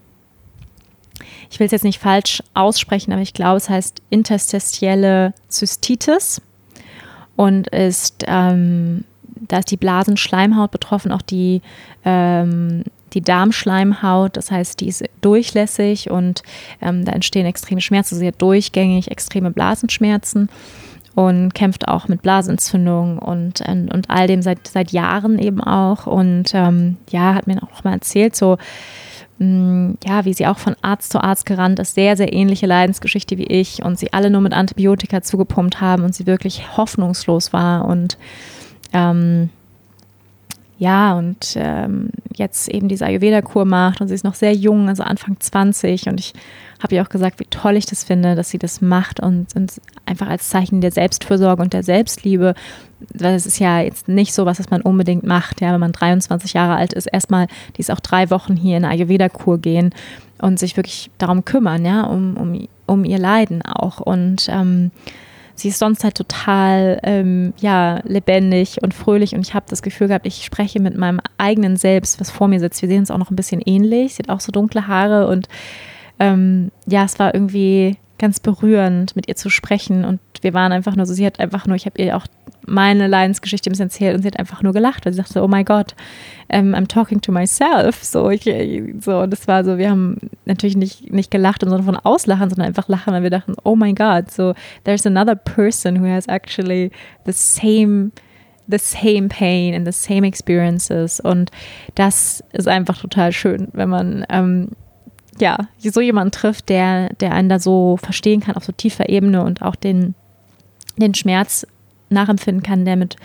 [1.50, 6.40] ich will es jetzt nicht falsch aussprechen, aber ich glaube, es heißt interstitielle Zystitis
[7.36, 9.04] und ist, ähm,
[9.48, 11.62] da ist die Blasenschleimhaut betroffen, auch die,
[12.04, 12.84] ähm,
[13.14, 16.42] die Darmschleimhaut, das heißt, die ist durchlässig und
[16.80, 20.48] ähm, da entstehen extreme Schmerzen, sehr durchgängig, extreme Blasenschmerzen
[21.14, 26.08] und kämpft auch mit Blasenentzündung und, und, und all dem seit, seit Jahren eben auch.
[26.08, 28.58] Und ähm, ja, hat mir auch mal erzählt, so
[29.38, 33.36] Mm, ja, wie sie auch von Arzt zu Arzt gerannt ist, sehr, sehr ähnliche Leidensgeschichte
[33.36, 37.86] wie ich und sie alle nur mit Antibiotika zugepumpt haben und sie wirklich hoffnungslos war
[37.86, 38.16] und
[38.92, 39.50] ähm,
[40.84, 45.02] ja, und ähm, jetzt eben diese Ayurveda-Kur macht und sie ist noch sehr jung, also
[45.02, 46.34] Anfang 20 und ich
[46.82, 49.80] habe ihr auch gesagt, wie toll ich das finde, dass sie das macht und, und
[50.04, 52.54] einfach als Zeichen der Selbstfürsorge und der Selbstliebe,
[53.14, 55.92] weil es ist ja jetzt nicht so was, was man unbedingt macht, ja, wenn man
[55.92, 57.46] 23 Jahre alt ist, erstmal,
[57.76, 59.94] die ist auch drei Wochen hier in Ayurveda-Kur gehen
[60.38, 64.00] und sich wirklich darum kümmern, ja, um, um, um ihr Leiden auch.
[64.00, 64.90] Und ähm,
[65.54, 70.08] sie ist sonst halt total ähm, ja, lebendig und fröhlich und ich habe das Gefühl
[70.08, 72.82] gehabt, ich spreche mit meinem eigenen Selbst, was vor mir sitzt.
[72.82, 74.14] Wir sehen uns auch noch ein bisschen ähnlich.
[74.14, 75.48] Sie hat auch so dunkle Haare und
[76.18, 80.04] ähm, ja, es war irgendwie ganz berührend, mit ihr zu sprechen.
[80.04, 82.26] Und wir waren einfach nur so, sie hat einfach nur, ich habe ihr auch
[82.66, 85.48] meine Leidensgeschichte ein bisschen erzählt und sie hat einfach nur gelacht, weil sie sagte, oh
[85.48, 85.94] my God,
[86.52, 88.02] um, I'm talking to myself.
[88.02, 88.44] So, ich,
[89.00, 92.48] so, und das war so, wir haben natürlich nicht, nicht gelacht im Sinne von auslachen,
[92.48, 94.54] sondern einfach lachen, weil wir dachten, oh my God, so
[94.84, 96.90] there's another person who has actually
[97.26, 98.12] the same
[98.66, 101.20] the same pain and the same experiences.
[101.20, 101.50] Und
[101.96, 104.68] das ist einfach total schön, wenn man ähm,
[105.38, 109.42] ja, so jemanden trifft, der, der einen da so verstehen kann auf so tiefer Ebene
[109.42, 110.14] und auch den,
[110.96, 111.66] den Schmerz
[112.10, 113.16] nachempfinden kann, der mit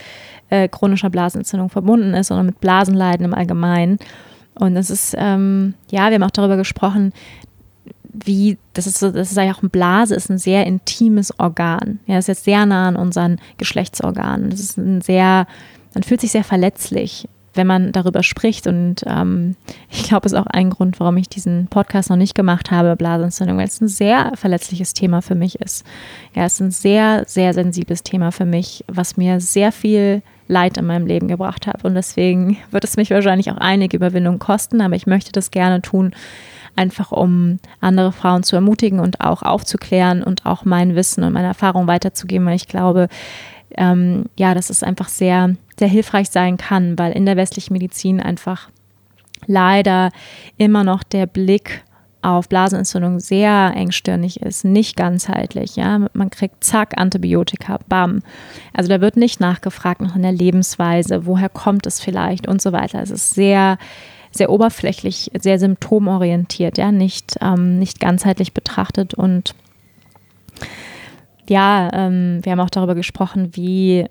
[0.50, 4.00] äh, chronischer Blasenentzündung verbunden ist oder mit Blasenleiden im Allgemeinen.
[4.56, 7.14] Und das ist, ähm, ja, wir haben auch darüber gesprochen,
[8.12, 12.00] wie, das ist, so, das ist ja auch ein Blase, ist ein sehr intimes Organ.
[12.08, 14.50] Ja, das ist jetzt sehr nah an unseren Geschlechtsorganen.
[14.50, 15.48] Das ist ein sehr,
[15.94, 18.68] man fühlt sich sehr verletzlich wenn man darüber spricht.
[18.68, 19.56] Und ähm,
[19.90, 22.96] ich glaube, es ist auch ein Grund, warum ich diesen Podcast noch nicht gemacht habe,
[22.96, 25.86] Blasenentzündung, weil es ein sehr verletzliches Thema für mich ist.
[26.36, 30.78] Ja, es ist ein sehr, sehr sensibles Thema für mich, was mir sehr viel Leid
[30.78, 31.86] in meinem Leben gebracht hat.
[31.86, 35.82] Und deswegen wird es mich wahrscheinlich auch einige Überwindung kosten, aber ich möchte das gerne
[35.82, 36.12] tun,
[36.76, 41.48] einfach um andere Frauen zu ermutigen und auch aufzuklären und auch mein Wissen und meine
[41.48, 43.10] Erfahrung weiterzugeben, weil ich glaube,
[43.78, 48.20] ähm, ja, dass es einfach sehr, sehr hilfreich sein kann, weil in der westlichen Medizin
[48.20, 48.70] einfach
[49.46, 50.12] leider
[50.58, 51.84] immer noch der Blick
[52.22, 55.78] auf Blasenentzündung sehr engstirnig ist, nicht ganzheitlich.
[55.78, 58.22] Ja, man kriegt zack Antibiotika, bam.
[58.74, 63.02] Also da wird nicht nachgefragt nach einer Lebensweise, woher kommt es vielleicht und so weiter.
[63.02, 63.78] Es ist sehr
[64.32, 69.56] sehr oberflächlich, sehr symptomorientiert, ja, nicht, ähm, nicht ganzheitlich betrachtet und
[71.50, 74.06] ja, ähm, wir haben auch darüber gesprochen, wie,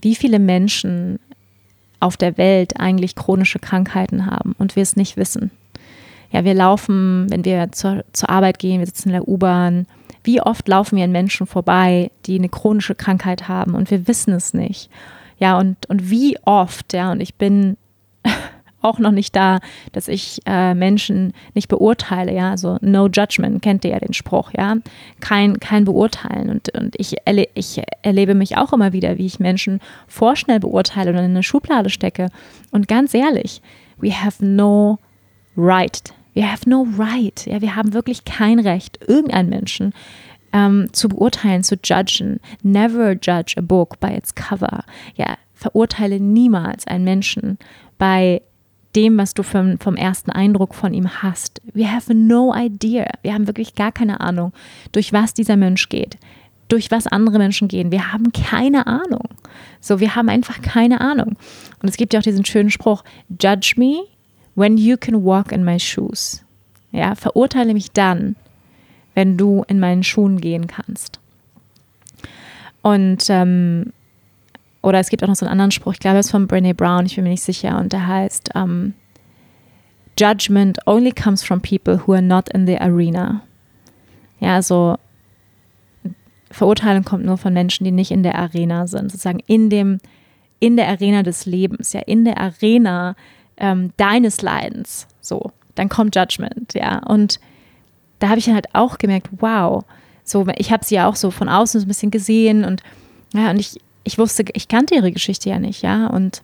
[0.00, 1.18] wie viele Menschen
[2.00, 5.50] auf der Welt eigentlich chronische Krankheiten haben und wir es nicht wissen.
[6.30, 9.86] Ja, wir laufen, wenn wir zur, zur Arbeit gehen, wir sitzen in der U-Bahn.
[10.22, 14.32] Wie oft laufen wir an Menschen vorbei, die eine chronische Krankheit haben und wir wissen
[14.34, 14.90] es nicht.
[15.38, 17.76] Ja, und, und wie oft, ja, und ich bin
[18.80, 19.58] auch noch nicht da,
[19.92, 24.52] dass ich äh, Menschen nicht beurteile, ja, also no judgment, kennt ihr ja den Spruch,
[24.56, 24.76] ja,
[25.20, 26.48] kein, kein Beurteilen.
[26.50, 31.10] Und, und ich, erle ich erlebe mich auch immer wieder, wie ich Menschen vorschnell beurteile
[31.10, 32.28] oder in eine Schublade stecke.
[32.70, 33.62] Und ganz ehrlich,
[33.98, 34.98] we have no
[35.56, 36.02] right,
[36.34, 39.92] we have no right, ja, wir haben wirklich kein Recht, irgendeinen Menschen
[40.52, 42.40] ähm, zu beurteilen, zu judgen.
[42.62, 44.84] Never judge a book by its cover.
[45.16, 47.58] Ja, verurteile niemals einen Menschen
[47.98, 48.42] bei
[48.96, 51.60] dem, was du vom, vom ersten Eindruck von ihm hast.
[51.74, 53.06] We have no idea.
[53.22, 54.52] Wir haben wirklich gar keine Ahnung,
[54.92, 56.18] durch was dieser Mensch geht.
[56.68, 57.90] durch was andere Menschen gehen.
[57.90, 59.28] Wir haben keine Ahnung.
[59.80, 61.36] So, wir haben einfach keine Ahnung.
[61.82, 63.04] Und es gibt ja auch diesen schönen Spruch,
[63.40, 64.04] judge me
[64.54, 66.44] when you can walk in my shoes.
[66.92, 68.36] Ja, verurteile mich dann,
[69.14, 71.18] wenn du in meinen Schuhen gehen kannst.
[72.82, 73.92] Und ähm,
[74.82, 76.74] oder es gibt auch noch so einen anderen Spruch, ich glaube, es ist von Brene
[76.74, 78.94] Brown, ich bin mir nicht sicher, und der heißt ähm,
[80.18, 83.42] Judgment only comes from people who are not in the arena.
[84.40, 84.96] Ja, also
[86.50, 89.98] Verurteilung kommt nur von Menschen, die nicht in der Arena sind, sozusagen in dem,
[90.60, 93.16] in der Arena des Lebens, ja, in der Arena
[93.58, 95.06] ähm, deines Leidens.
[95.20, 96.98] So, dann kommt Judgment, ja.
[97.06, 97.38] Und
[98.18, 99.84] da habe ich dann halt auch gemerkt, wow,
[100.24, 102.82] so, ich habe sie ja auch so von außen so ein bisschen gesehen und
[103.34, 106.06] ja, und ich, ich wusste, ich kannte ihre Geschichte ja nicht, ja.
[106.06, 106.42] Und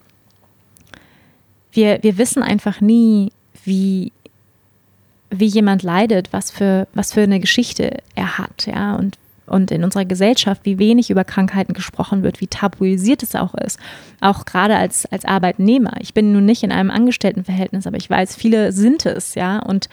[1.72, 3.32] wir, wir wissen einfach nie,
[3.64, 4.12] wie,
[5.30, 9.16] wie jemand leidet, was für, was für eine Geschichte er hat, ja, und
[9.46, 13.78] und in unserer Gesellschaft, wie wenig über Krankheiten gesprochen wird, wie tabuisiert es auch ist.
[14.20, 15.92] Auch gerade als, als Arbeitnehmer.
[16.00, 19.58] Ich bin nun nicht in einem Angestelltenverhältnis, aber ich weiß, viele sind es, ja.
[19.58, 19.88] Und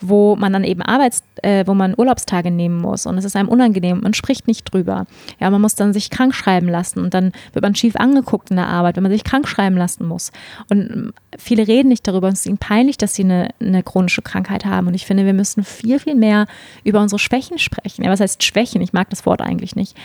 [0.00, 3.48] wo man dann eben Arbeits, äh, wo man Urlaubstage nehmen muss und es ist einem
[3.48, 5.06] unangenehm, man spricht nicht drüber.
[5.40, 8.56] Ja, man muss dann sich krank schreiben lassen und dann wird man schief angeguckt in
[8.56, 10.32] der Arbeit, wenn man sich krank schreiben lassen muss.
[10.70, 14.22] Und viele reden nicht darüber und es ist ihnen peinlich, dass sie eine, eine chronische
[14.22, 14.86] Krankheit haben.
[14.86, 16.46] Und ich finde, wir müssen viel, viel mehr
[16.84, 18.04] über unsere Schwächen sprechen.
[18.04, 18.82] Ja, was heißt Schwächen?
[18.82, 19.96] Ich mag das Wort eigentlich nicht.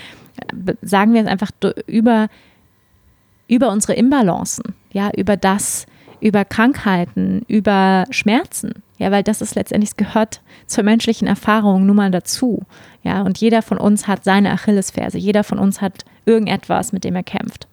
[0.81, 1.51] Sagen wir es einfach
[1.87, 2.27] über,
[3.47, 5.85] über unsere Imbalancen, ja, über das,
[6.19, 8.83] über Krankheiten, über Schmerzen.
[8.97, 12.63] Ja, weil das ist letztendlich, gehört zur menschlichen Erfahrung nun mal dazu.
[13.03, 15.19] Ja, und jeder von uns hat seine Achillesferse.
[15.19, 17.67] Jeder von uns hat irgendetwas, mit dem er kämpft.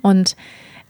[0.00, 0.36] Und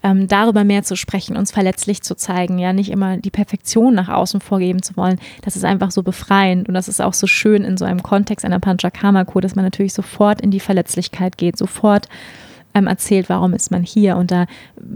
[0.03, 4.09] ähm, darüber mehr zu sprechen, uns verletzlich zu zeigen, ja, nicht immer die Perfektion nach
[4.09, 7.65] außen vorgeben zu wollen, das ist einfach so befreiend und das ist auch so schön
[7.65, 12.09] in so einem Kontext einer Panchakarma-Kur, dass man natürlich sofort in die Verletzlichkeit geht, sofort
[12.74, 14.47] ähm, erzählt, warum ist man hier und da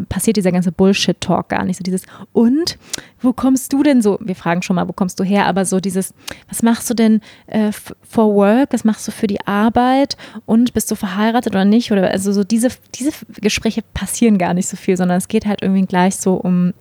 [0.09, 1.79] passiert dieser ganze Bullshit-Talk gar nicht.
[1.79, 2.79] So dieses, und
[3.21, 4.19] wo kommst du denn so?
[4.21, 5.47] Wir fragen schon mal, wo kommst du her?
[5.47, 6.15] Aber so dieses,
[6.49, 8.73] was machst du denn äh, for work?
[8.73, 10.17] Was machst du für die Arbeit?
[10.45, 11.93] Und bist du verheiratet oder nicht?
[11.93, 15.63] Oder also so diese, diese Gespräche passieren gar nicht so viel, sondern es geht halt
[15.63, 16.73] irgendwie gleich so um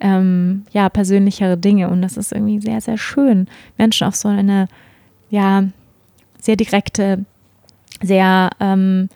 [0.00, 3.48] ähm, ja, persönlichere Dinge und das ist irgendwie sehr, sehr schön,
[3.78, 4.68] Menschen auf so eine,
[5.30, 5.64] ja,
[6.38, 7.24] sehr direkte,
[8.02, 9.08] sehr ähm,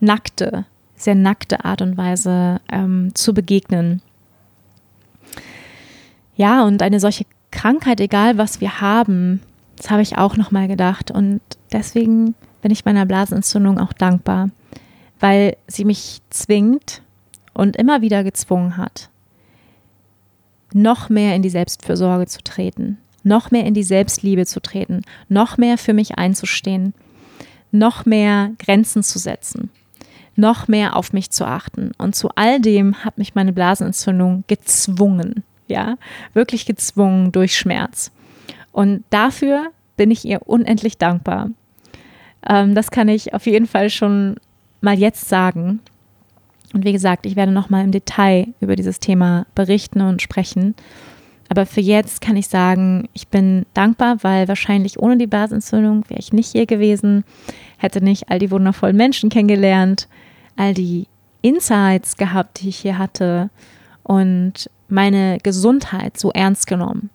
[0.00, 0.64] nackte,
[0.96, 4.02] sehr nackte Art und Weise ähm, zu begegnen.
[6.36, 9.40] Ja, und eine solche Krankheit, egal was wir haben,
[9.76, 11.10] das habe ich auch nochmal gedacht.
[11.10, 11.40] Und
[11.72, 14.50] deswegen bin ich meiner Blasenentzündung auch dankbar,
[15.20, 17.02] weil sie mich zwingt
[17.54, 19.10] und immer wieder gezwungen hat,
[20.72, 25.56] noch mehr in die Selbstfürsorge zu treten, noch mehr in die Selbstliebe zu treten, noch
[25.56, 26.94] mehr für mich einzustehen,
[27.70, 29.70] noch mehr Grenzen zu setzen
[30.38, 31.90] noch mehr auf mich zu achten.
[31.98, 35.96] Und zu all dem hat mich meine Blasenentzündung gezwungen, ja,
[36.32, 38.12] wirklich gezwungen durch Schmerz.
[38.72, 39.66] Und dafür
[39.96, 41.50] bin ich ihr unendlich dankbar.
[42.48, 44.36] Ähm, das kann ich auf jeden Fall schon
[44.80, 45.80] mal jetzt sagen.
[46.72, 50.74] Und wie gesagt, ich werde noch mal im Detail über dieses Thema berichten und sprechen.
[51.48, 56.20] Aber für jetzt kann ich sagen, ich bin dankbar, weil wahrscheinlich ohne die Blasenentzündung wäre
[56.20, 57.24] ich nicht hier gewesen,
[57.78, 60.08] hätte nicht all die wundervollen Menschen kennengelernt,
[60.58, 61.06] all die
[61.40, 63.50] Insights gehabt, die ich hier hatte
[64.02, 67.10] und meine Gesundheit so ernst genommen.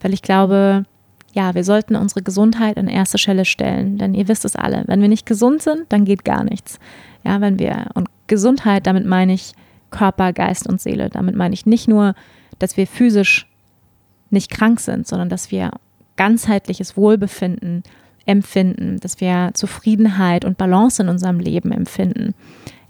[0.00, 0.84] Weil ich glaube,
[1.32, 5.00] ja, wir sollten unsere Gesundheit an erste Stelle stellen, denn ihr wisst es alle, wenn
[5.00, 6.78] wir nicht gesund sind, dann geht gar nichts.
[7.24, 9.54] Ja, wenn wir und Gesundheit, damit meine ich
[9.90, 11.08] Körper, Geist und Seele.
[11.08, 12.14] Damit meine ich nicht nur,
[12.58, 13.48] dass wir physisch
[14.30, 15.70] nicht krank sind, sondern dass wir
[16.16, 17.82] ganzheitliches Wohlbefinden
[18.26, 22.34] empfinden, dass wir Zufriedenheit und Balance in unserem Leben empfinden.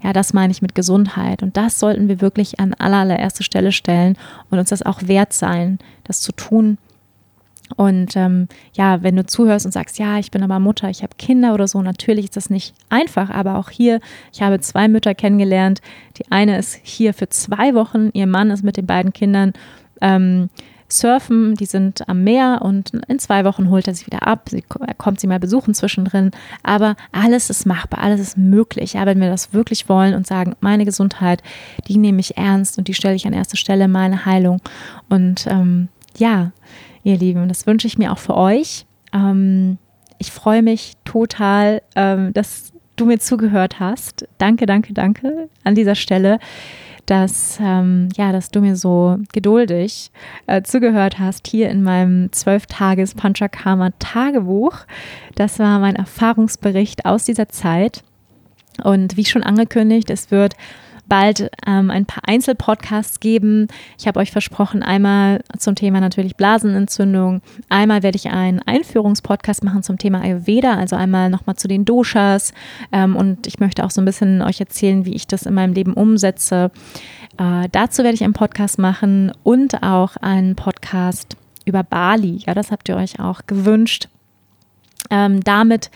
[0.05, 1.41] Ja, das meine ich mit Gesundheit.
[1.41, 4.19] Und das sollten wir wirklich an allererste Stelle stellen
[4.51, 6.77] und uns das auch wert sein, das zu tun.
[7.75, 11.15] Und ähm, ja, wenn du zuhörst und sagst, ja, ich bin aber Mutter, ich habe
[11.17, 13.99] Kinder oder so, natürlich ist das nicht einfach, aber auch hier,
[14.31, 15.81] ich habe zwei Mütter kennengelernt.
[16.17, 19.53] Die eine ist hier für zwei Wochen, ihr Mann ist mit den beiden Kindern
[20.01, 20.51] ähm,
[20.97, 24.63] surfen, die sind am Meer und in zwei Wochen holt er sie wieder ab, sie,
[24.85, 26.31] er kommt sie mal besuchen zwischendrin,
[26.63, 30.55] aber alles ist machbar, alles ist möglich, ja, wenn wir das wirklich wollen und sagen,
[30.59, 31.43] meine Gesundheit,
[31.87, 34.61] die nehme ich ernst und die stelle ich an erste Stelle, meine Heilung
[35.09, 36.51] und ähm, ja,
[37.03, 38.85] ihr Lieben, das wünsche ich mir auch für euch.
[39.13, 39.77] Ähm,
[40.17, 44.27] ich freue mich total, ähm, dass du mir zugehört hast.
[44.37, 46.39] Danke, danke, danke an dieser Stelle.
[47.05, 50.11] Dass, ähm, ja, dass du mir so geduldig
[50.47, 54.79] äh, zugehört hast hier in meinem 12-Tages Panchakarma Tagebuch.
[55.35, 58.03] Das war mein Erfahrungsbericht aus dieser Zeit.
[58.83, 60.55] Und wie schon angekündigt, es wird
[61.07, 63.67] bald ähm, ein paar Einzelpodcasts geben.
[63.99, 69.83] Ich habe euch versprochen, einmal zum Thema natürlich Blasenentzündung, einmal werde ich einen Einführungspodcast machen
[69.83, 72.53] zum Thema Ayurveda, also einmal nochmal zu den Doshas
[72.91, 75.73] ähm, und ich möchte auch so ein bisschen euch erzählen, wie ich das in meinem
[75.73, 76.71] Leben umsetze.
[77.37, 82.43] Äh, dazu werde ich einen Podcast machen und auch einen Podcast über Bali.
[82.45, 84.07] Ja, das habt ihr euch auch gewünscht.
[85.09, 85.91] Ähm, damit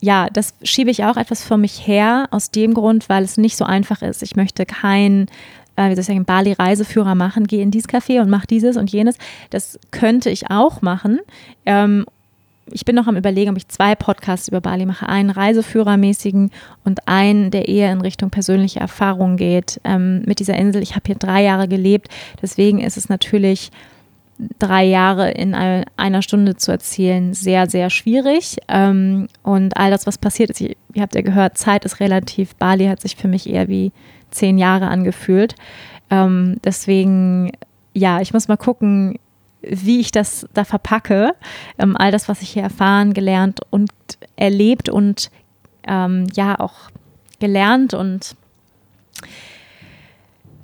[0.00, 3.56] ja, das schiebe ich auch etwas vor mich her, aus dem Grund, weil es nicht
[3.56, 4.22] so einfach ist.
[4.22, 5.26] Ich möchte kein,
[5.76, 8.90] äh, wie soll ich sagen, Bali-Reiseführer machen, gehe in dieses Café und mache dieses und
[8.90, 9.16] jenes.
[9.50, 11.20] Das könnte ich auch machen.
[11.66, 12.06] Ähm,
[12.72, 15.08] ich bin noch am Überlegen, ob ich zwei Podcasts über Bali mache.
[15.08, 16.50] Einen Reiseführermäßigen
[16.84, 20.82] und einen, der eher in Richtung persönliche Erfahrungen geht ähm, mit dieser Insel.
[20.82, 22.08] Ich habe hier drei Jahre gelebt,
[22.40, 23.70] deswegen ist es natürlich
[24.58, 28.56] drei Jahre in einer Stunde zu erzählen, sehr, sehr schwierig.
[28.68, 32.54] Ähm, und all das, was passiert ist, ihr habt ja gehört, Zeit ist relativ.
[32.56, 33.92] Bali hat sich für mich eher wie
[34.30, 35.54] zehn Jahre angefühlt.
[36.10, 37.52] Ähm, deswegen,
[37.92, 39.18] ja, ich muss mal gucken,
[39.62, 41.34] wie ich das da verpacke.
[41.78, 43.90] Ähm, all das, was ich hier erfahren, gelernt und
[44.36, 45.30] erlebt und
[45.86, 46.74] ja auch
[47.40, 48.36] gelernt und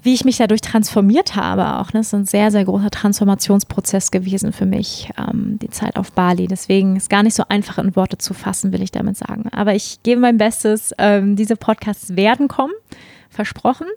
[0.06, 1.92] wie ich mich dadurch transformiert habe auch.
[1.92, 2.00] Ne?
[2.00, 6.46] Das ist ein sehr, sehr großer Transformationsprozess gewesen für mich, ähm, die Zeit auf Bali.
[6.46, 9.48] Deswegen ist gar nicht so einfach in Worte zu fassen, will ich damit sagen.
[9.50, 10.92] Aber ich gebe mein Bestes.
[10.98, 12.72] Ähm, diese Podcasts werden kommen,
[13.30, 13.88] versprochen.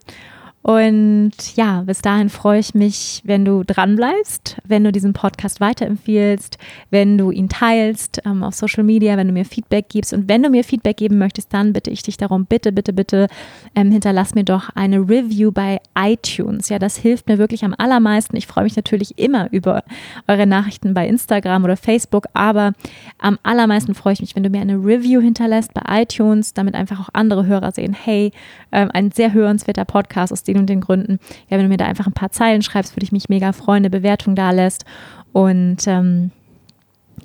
[0.70, 5.60] Und ja, bis dahin freue ich mich, wenn du dran bleibst, wenn du diesen Podcast
[5.60, 6.60] weiterempfiehlst,
[6.92, 10.14] wenn du ihn teilst ähm, auf Social Media, wenn du mir Feedback gibst.
[10.14, 13.30] Und wenn du mir Feedback geben möchtest, dann bitte ich dich darum, bitte, bitte, bitte
[13.74, 16.70] ähm, hinterlass mir doch eine Review bei iTunes.
[16.70, 18.38] Ja, das hilft mir wirklich am allermeisten.
[18.38, 19.84] Ich freue mich natürlich immer über
[20.28, 22.74] eure Nachrichten bei Instagram oder Facebook, aber
[23.18, 27.00] am allermeisten freue ich mich, wenn du mir eine Review hinterlässt bei iTunes, damit einfach
[27.00, 28.32] auch andere Hörer sehen, hey,
[28.72, 31.20] ähm, ein sehr hörenswerter Podcast aus den und den Gründen.
[31.50, 33.82] Ja, wenn du mir da einfach ein paar Zeilen schreibst, würde ich mich mega freuen,
[33.82, 34.86] eine Bewertung da lässt.
[35.32, 36.32] Und ähm,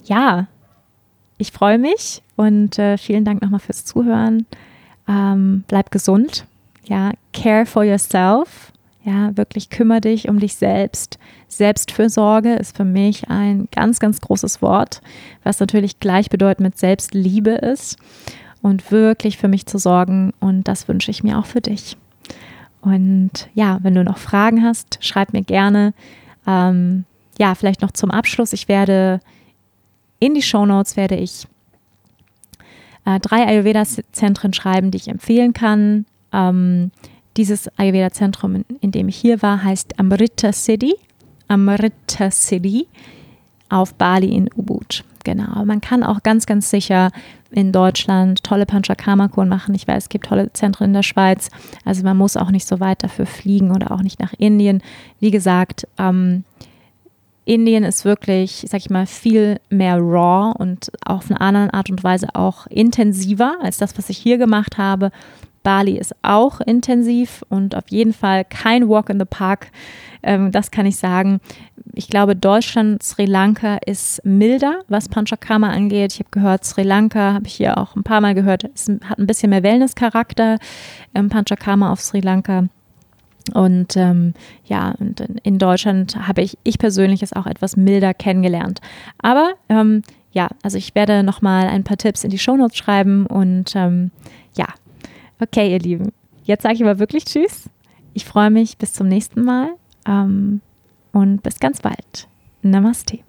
[0.05, 0.47] ja,
[1.39, 4.47] ich freue mich und äh, vielen Dank nochmal fürs Zuhören.
[5.09, 6.47] Ähm, bleib gesund.
[6.85, 8.73] Ja, care for yourself.
[9.05, 11.19] Ja, wirklich kümmere dich um dich selbst.
[11.49, 15.03] Selbstfürsorge ist für mich ein ganz, ganz großes Wort,
[15.43, 17.99] was natürlich gleichbedeutend mit Selbstliebe ist.
[18.63, 20.33] Und wirklich für mich zu sorgen.
[20.41, 21.99] Und das wünsche ich mir auch für dich.
[22.85, 25.95] Und ja, wenn du noch Fragen hast, schreib mir gerne.
[26.47, 27.05] Ähm,
[27.39, 28.53] ja, vielleicht noch zum Abschluss.
[28.53, 29.21] Ich werde
[30.19, 31.47] in die Show Notes werde ich
[33.07, 36.05] äh, drei Ayurveda-Zentren schreiben, die ich empfehlen kann.
[36.33, 36.91] Ähm,
[37.39, 40.95] dieses Ayurveda-Zentrum, in, in, dem ich hier war, heißt Amrita City.
[41.49, 42.87] Amrita City
[43.71, 45.05] auf Bali in Ubud.
[45.25, 45.65] Genau.
[45.65, 47.11] Man kann auch ganz, ganz sicher
[47.55, 49.75] in Deutschland tolle Panchakarma-Kuren machen.
[49.75, 51.51] Ich weiß, es gibt tolle Zentren in der Schweiz.
[51.85, 54.83] Also man muss auch nicht so weit dafür fliegen oder auch nicht nach Indien.
[55.21, 56.45] Wie gesagt, ähm,
[57.45, 62.03] Indien ist wirklich, sag ich mal, viel mehr raw und auf eine andere Art und
[62.03, 65.11] Weise auch intensiver als das, was ich hier gemacht habe.
[65.63, 69.69] Bali ist auch intensiv und auf jeden Fall kein Walk in the Park.
[70.25, 71.41] Ähm, das kann ich sagen.
[71.93, 76.15] Ich glaube, Deutschland, Sri Lanka ist milder, was Panchakarma angeht.
[76.15, 79.19] Ich habe gehört, Sri Lanka, habe ich hier auch ein paar Mal gehört, es hat
[79.19, 80.59] ein bisschen mehr Wellness-Charakter.
[81.15, 82.69] Ähm, Panchakarma auf Sri Lanka.
[83.53, 84.33] Und ähm,
[84.65, 88.81] ja, und in Deutschland habe ich, ich persönlich es auch etwas milder kennengelernt.
[89.19, 90.03] Aber ähm,
[90.33, 94.11] ja, also ich werde nochmal ein paar Tipps in die Shownotes schreiben und ähm,
[94.57, 94.67] ja,
[95.41, 96.13] Okay, ihr Lieben,
[96.45, 97.69] jetzt sage ich aber wirklich Tschüss.
[98.13, 99.75] Ich freue mich bis zum nächsten Mal
[100.07, 100.61] ähm,
[101.13, 102.29] und bis ganz bald.
[102.63, 103.21] Namaste.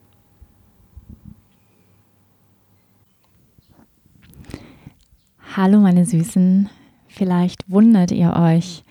[5.56, 6.69] Hallo meine Süßen,
[7.07, 8.84] vielleicht wundert ihr euch,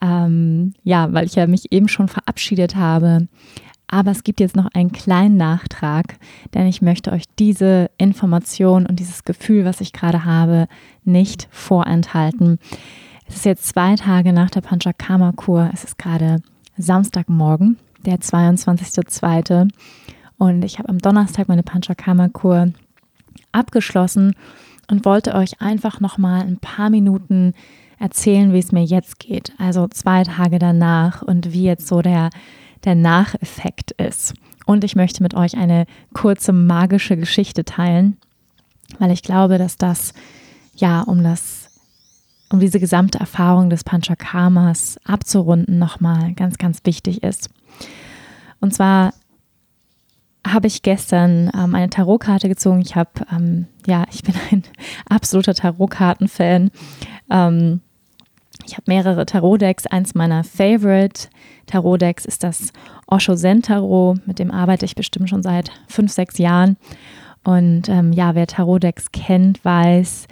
[0.00, 3.28] ähm, ja, weil ich ja mich eben schon verabschiedet habe.
[3.86, 6.18] Aber es gibt jetzt noch einen kleinen Nachtrag,
[6.54, 10.66] denn ich möchte euch diese Information und dieses Gefühl, was ich gerade habe,
[11.04, 12.58] nicht vorenthalten.
[13.26, 15.70] Es ist jetzt zwei Tage nach der Panchakarma-Kur.
[15.72, 16.42] Es ist gerade
[16.78, 19.68] Samstagmorgen, der 22.02.
[20.38, 22.72] Und ich habe am Donnerstag meine Panchakarma-Kur
[23.52, 24.34] abgeschlossen
[24.90, 27.54] und wollte euch einfach nochmal ein paar Minuten
[27.98, 29.52] erzählen, wie es mir jetzt geht.
[29.58, 32.30] Also zwei Tage danach und wie jetzt so der
[32.84, 34.34] der Nacheffekt ist.
[34.66, 38.16] Und ich möchte mit euch eine kurze magische Geschichte teilen,
[38.98, 40.12] weil ich glaube, dass das
[40.74, 41.67] ja um das
[42.50, 47.50] um diese gesamte Erfahrung des Panchakarmas abzurunden, nochmal ganz, ganz wichtig ist.
[48.60, 49.12] Und zwar
[50.46, 52.80] habe ich gestern ähm, eine Tarotkarte gezogen.
[52.80, 54.62] Ich habe, ähm, ja, ich bin ein
[55.08, 56.70] absoluter Tarotkarten-Fan.
[57.30, 57.80] Ähm,
[58.64, 59.86] ich habe mehrere Tarot-Decks.
[59.86, 61.28] Eins meiner Favorite
[61.66, 62.72] Tarot-Decks ist das
[63.06, 64.26] Osho Zen Tarot.
[64.26, 66.76] Mit dem arbeite ich bestimmt schon seit fünf, sechs Jahren.
[67.44, 70.26] Und ähm, ja, wer Tarot-Decks kennt, weiß,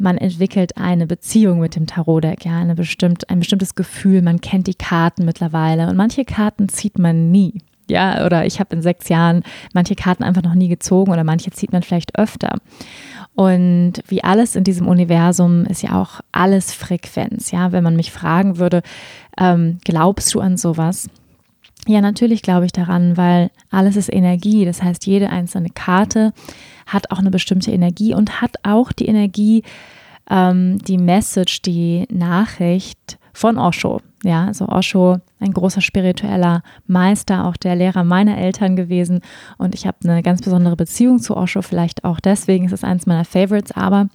[0.00, 4.66] man entwickelt eine Beziehung mit dem Tarot-Deck, ja, eine bestimmt, ein bestimmtes Gefühl, man kennt
[4.66, 7.62] die Karten mittlerweile und manche Karten zieht man nie.
[7.88, 9.42] Ja, oder ich habe in sechs Jahren
[9.74, 12.58] manche Karten einfach noch nie gezogen oder manche zieht man vielleicht öfter.
[13.34, 17.50] Und wie alles in diesem Universum ist ja auch alles Frequenz.
[17.50, 18.82] Ja, wenn man mich fragen würde,
[19.38, 21.08] ähm, glaubst du an sowas?
[21.86, 24.64] Ja, natürlich glaube ich daran, weil alles ist Energie.
[24.64, 26.32] Das heißt, jede einzelne Karte
[26.86, 29.62] hat auch eine bestimmte Energie und hat auch die Energie,
[30.28, 34.00] ähm, die Message, die Nachricht von Osho.
[34.22, 39.20] Ja, also Osho, ein großer spiritueller Meister, auch der Lehrer meiner Eltern gewesen.
[39.56, 43.06] Und ich habe eine ganz besondere Beziehung zu Osho, vielleicht auch deswegen ist es eines
[43.06, 43.72] meiner Favorites.
[43.72, 44.08] Aber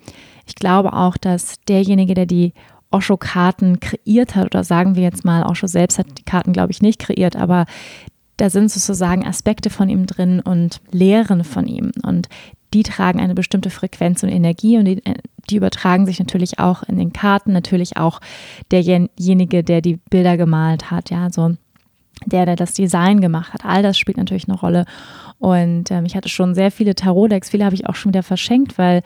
[0.46, 2.54] ich glaube auch, dass derjenige, der die
[2.96, 6.82] Osho-Karten kreiert hat, oder sagen wir jetzt mal, Osho selbst hat die Karten, glaube ich,
[6.82, 7.66] nicht kreiert, aber
[8.38, 11.92] da sind sozusagen Aspekte von ihm drin und Lehren von ihm.
[12.04, 12.28] Und
[12.74, 15.02] die tragen eine bestimmte Frequenz und Energie und die,
[15.50, 18.20] die, übertragen sich natürlich auch in den Karten, natürlich auch
[18.72, 21.56] derjenige, der die Bilder gemalt hat, ja, so
[22.26, 23.66] der, der das Design gemacht hat.
[23.66, 24.86] All das spielt natürlich eine Rolle.
[25.38, 28.78] Und ähm, ich hatte schon sehr viele Tarot-Decks, viele habe ich auch schon wieder verschenkt,
[28.78, 29.04] weil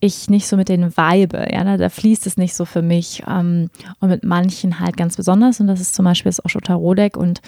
[0.00, 3.22] ich nicht so mit denen vibe, ja, da, da fließt es nicht so für mich
[3.28, 3.70] ähm,
[4.00, 7.42] und mit manchen halt ganz besonders und das ist zum Beispiel das Osho Tarot und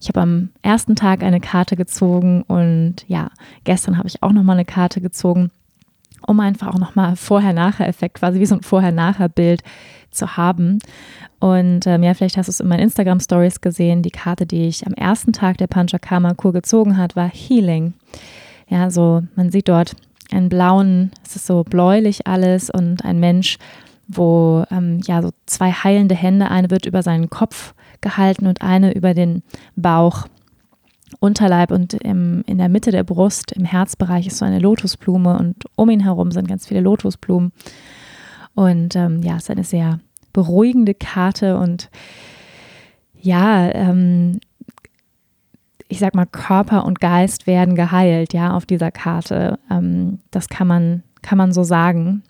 [0.00, 3.30] ich habe am ersten Tag eine Karte gezogen und ja,
[3.64, 5.50] gestern habe ich auch nochmal eine Karte gezogen,
[6.26, 9.62] um einfach auch nochmal Vorher-Nachher-Effekt, quasi wie so ein Vorher-Nachher-Bild
[10.10, 10.78] zu haben.
[11.38, 14.02] Und ähm, ja, vielleicht hast du es in meinen Instagram-Stories gesehen.
[14.02, 17.94] Die Karte, die ich am ersten Tag der Panchakarma-Kur gezogen hat, war Healing.
[18.68, 19.96] Ja, so man sieht dort
[20.32, 23.58] einen blauen, es ist so bläulich alles und ein Mensch,
[24.08, 28.94] wo ähm, ja so zwei heilende Hände, eine wird über seinen Kopf gehalten und eine
[28.94, 29.42] über den
[29.76, 30.26] Bauch.
[31.18, 35.64] Unterleib und im, in der Mitte der Brust, im Herzbereich, ist so eine Lotusblume und
[35.74, 37.52] um ihn herum sind ganz viele Lotusblumen.
[38.54, 39.98] Und ähm, ja, es ist eine sehr
[40.32, 41.90] beruhigende Karte und
[43.20, 44.40] ja, ähm,
[45.90, 49.58] ich sag mal, Körper und Geist werden geheilt, ja, auf dieser Karte.
[49.70, 52.22] Ähm, das kann man, kann man so sagen.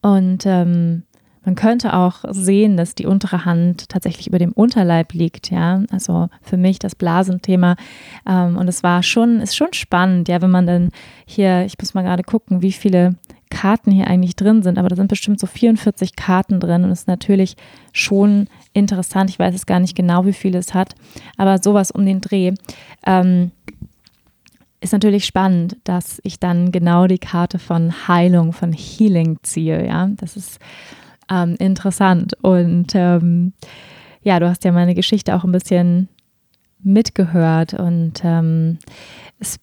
[0.00, 1.02] Und ähm,
[1.44, 5.82] man könnte auch sehen, dass die untere Hand tatsächlich über dem Unterleib liegt, ja.
[5.90, 7.76] Also für mich das Blasenthema.
[8.26, 10.90] Ähm, und es war schon, ist schon spannend, ja, wenn man dann
[11.26, 13.16] hier, ich muss mal gerade gucken, wie viele
[13.50, 17.00] Karten hier eigentlich drin sind, aber da sind bestimmt so 44 Karten drin und es
[17.00, 17.56] ist natürlich
[17.92, 19.30] schon interessant.
[19.30, 20.94] Ich weiß es gar nicht genau, wie viele es hat,
[21.36, 22.52] aber sowas um den Dreh.
[23.06, 23.50] Ähm,
[24.80, 29.86] ist natürlich spannend, dass ich dann genau die Karte von Heilung, von Healing ziehe.
[29.86, 30.58] Ja, das ist
[31.30, 32.34] ähm, interessant.
[32.42, 33.52] Und ähm,
[34.22, 36.08] ja, du hast ja meine Geschichte auch ein bisschen
[36.82, 38.78] mitgehört und ähm,
[39.38, 39.58] es,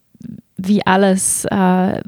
[0.57, 2.02] wie alles, äh,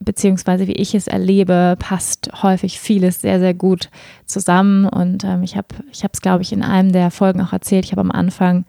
[0.00, 3.90] beziehungsweise wie ich es erlebe, passt häufig vieles sehr, sehr gut
[4.24, 4.86] zusammen.
[4.86, 7.84] Und ähm, ich habe es, glaube ich, in einem der Folgen auch erzählt.
[7.84, 8.64] Ich habe am Anfang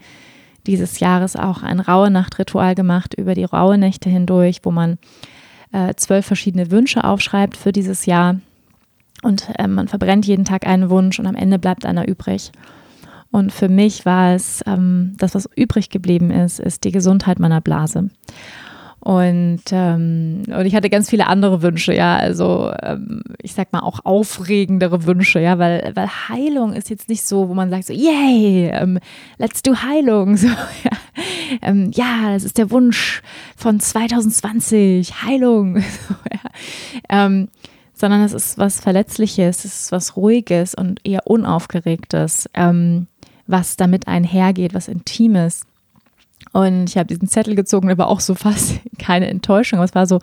[0.68, 5.00] dieses Jahres auch ein raue Nachtritual gemacht über die raue Nächte hindurch, wo man
[5.72, 8.40] äh, zwölf verschiedene Wünsche aufschreibt für dieses Jahr.
[9.24, 12.52] Und äh, man verbrennt jeden Tag einen Wunsch und am Ende bleibt einer übrig.
[13.32, 17.62] Und für mich war es, ähm, das, was übrig geblieben ist, ist die Gesundheit meiner
[17.62, 18.10] Blase.
[19.04, 23.80] Und, ähm, und ich hatte ganz viele andere Wünsche, ja, also ähm, ich sag mal
[23.80, 27.94] auch aufregendere Wünsche, ja, weil, weil Heilung ist jetzt nicht so, wo man sagt so,
[27.94, 29.00] yay, ähm,
[29.40, 30.92] let's do Heilung, so, ja.
[31.64, 33.24] Ähm, ja, das ist der Wunsch
[33.58, 37.26] von 2020, Heilung, so, ja.
[37.26, 37.48] Ähm,
[37.96, 43.08] sondern es ist was Verletzliches, es ist was Ruhiges und eher Unaufgeregtes, ähm,
[43.48, 45.66] was damit einhergeht, was Intimes.
[46.54, 49.80] Und ich habe diesen Zettel gezogen, aber auch so fast keine Enttäuschung.
[49.80, 50.20] Aber es war so,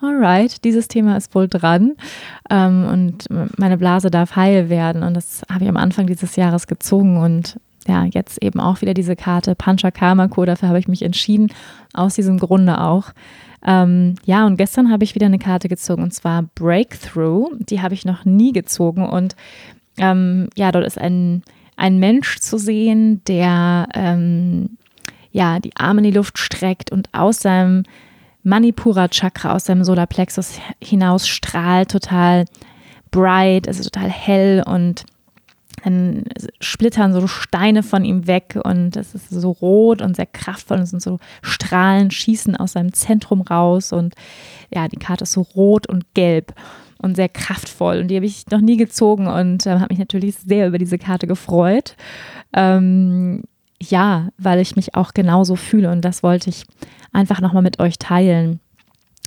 [0.00, 1.92] alright, dieses Thema ist wohl dran
[2.50, 3.26] ähm, und
[3.58, 5.02] meine Blase darf heil werden.
[5.02, 8.94] Und das habe ich am Anfang dieses Jahres gezogen und ja, jetzt eben auch wieder
[8.94, 11.48] diese Karte Panchakarma-Ko, dafür habe ich mich entschieden,
[11.92, 13.10] aus diesem Grunde auch.
[13.66, 17.50] Ähm, ja, und gestern habe ich wieder eine Karte gezogen und zwar Breakthrough.
[17.58, 19.36] Die habe ich noch nie gezogen und
[19.98, 21.42] ähm, ja, dort ist ein,
[21.76, 24.76] ein Mensch zu sehen, der ähm,
[25.34, 27.82] ja die Arme in die Luft streckt und aus seinem
[28.44, 32.44] Manipura Chakra, aus seinem Solarplexus hinaus strahlt total
[33.10, 35.04] bright, also total hell und
[35.82, 36.24] dann
[36.60, 40.86] splittern so Steine von ihm weg und es ist so rot und sehr kraftvoll und
[40.86, 44.14] sind so Strahlen schießen aus seinem Zentrum raus und
[44.72, 46.54] ja, die Karte ist so rot und gelb
[46.98, 50.36] und sehr kraftvoll und die habe ich noch nie gezogen und äh, habe mich natürlich
[50.36, 51.96] sehr über diese Karte gefreut.
[52.52, 53.42] Ähm,
[53.80, 56.64] ja, weil ich mich auch genauso fühle und das wollte ich
[57.12, 58.60] einfach nochmal mit euch teilen.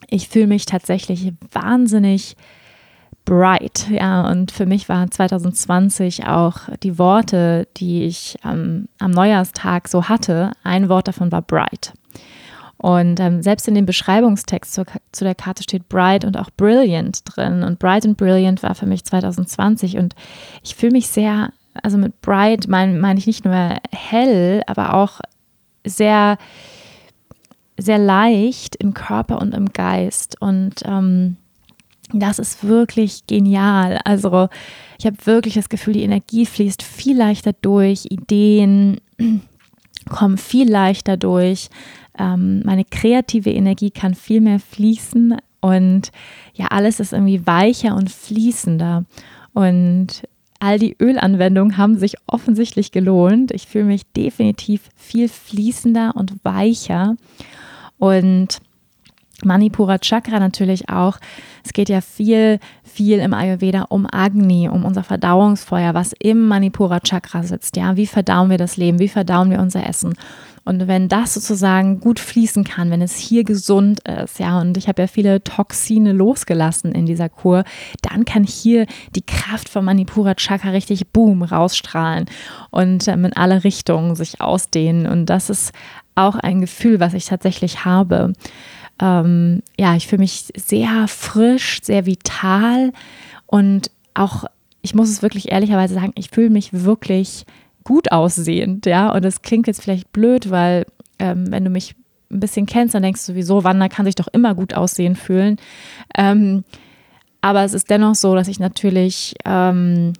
[0.10, 2.36] Ich fühle mich tatsächlich wahnsinnig
[3.26, 3.88] bright.
[3.90, 10.08] Ja, und für mich waren 2020 auch die Worte, die ich ähm, am Neujahrstag so
[10.08, 10.52] hatte.
[10.64, 11.94] Ein Wort davon war bright.
[12.78, 17.22] Und ähm, selbst in dem Beschreibungstext zu, zu, der Karte steht bright und auch brilliant
[17.26, 17.64] drin.
[17.64, 19.98] Und bright and brilliant war für mich 2020.
[19.98, 20.14] Und
[20.64, 21.52] ich fühle mich sehr,
[21.84, 25.20] also mit bright meine mein ich nicht nur hell, aber auch
[25.86, 26.38] sehr,
[27.78, 30.42] sehr leicht im Körper und im Geist.
[30.42, 31.38] Und ähm,
[32.14, 34.00] das ist wirklich genial.
[34.06, 34.50] Also
[34.98, 39.02] ich habe wirklich das Gefühl, die Energie fließt viel leichter durch, Ideen
[40.10, 41.70] kommen viel leichter durch.
[42.18, 46.12] Ähm, meine kreative Energie kann viel mehr fließen und
[46.54, 49.06] ja, alles ist irgendwie weicher und fließender.
[49.54, 50.24] Und
[50.60, 53.52] all die Ölanwendungen haben sich offensichtlich gelohnt.
[53.52, 57.16] Ich fühle mich definitiv viel fließender und weicher.
[57.98, 58.60] Und
[59.44, 61.20] Manipura Chakra natürlich auch.
[61.64, 67.00] Es geht ja viel, viel im Ayurveda um Agni, um unser Verdauungsfeuer, was im Manipura
[67.00, 67.78] Chakra sitzt.
[67.78, 69.00] Ja, wie verdauen wir das Leben?
[69.00, 70.16] Wie verdauen wir unser Essen?
[70.68, 74.88] Und wenn das sozusagen gut fließen kann, wenn es hier gesund ist, ja, und ich
[74.88, 77.64] habe ja viele Toxine losgelassen in dieser Kur,
[78.02, 78.86] dann kann hier
[79.16, 82.26] die Kraft vom Manipura Chakra richtig boom rausstrahlen
[82.70, 85.08] und ähm, in alle Richtungen sich ausdehnen.
[85.08, 85.72] Und das ist
[86.16, 88.34] auch ein Gefühl, was ich tatsächlich habe
[89.00, 92.94] ähm, ja, ich fühle mich sehr frisch, sehr vital
[93.46, 94.46] und auch,
[94.82, 97.46] ich muss es wirklich ehrlicherweise sagen, ich fühle mich wirklich
[97.88, 99.10] gut aussehend, ja.
[99.14, 100.86] Und das klingt jetzt vielleicht blöd, weil
[101.20, 101.96] ähm, wenn du mich
[102.30, 105.56] ein bisschen kennst, dann denkst du sowieso, Wanda kann sich doch immer gut aussehen fühlen.
[106.18, 106.66] Ähm,
[107.40, 110.12] aber es ist dennoch so, dass ich natürlich ähm,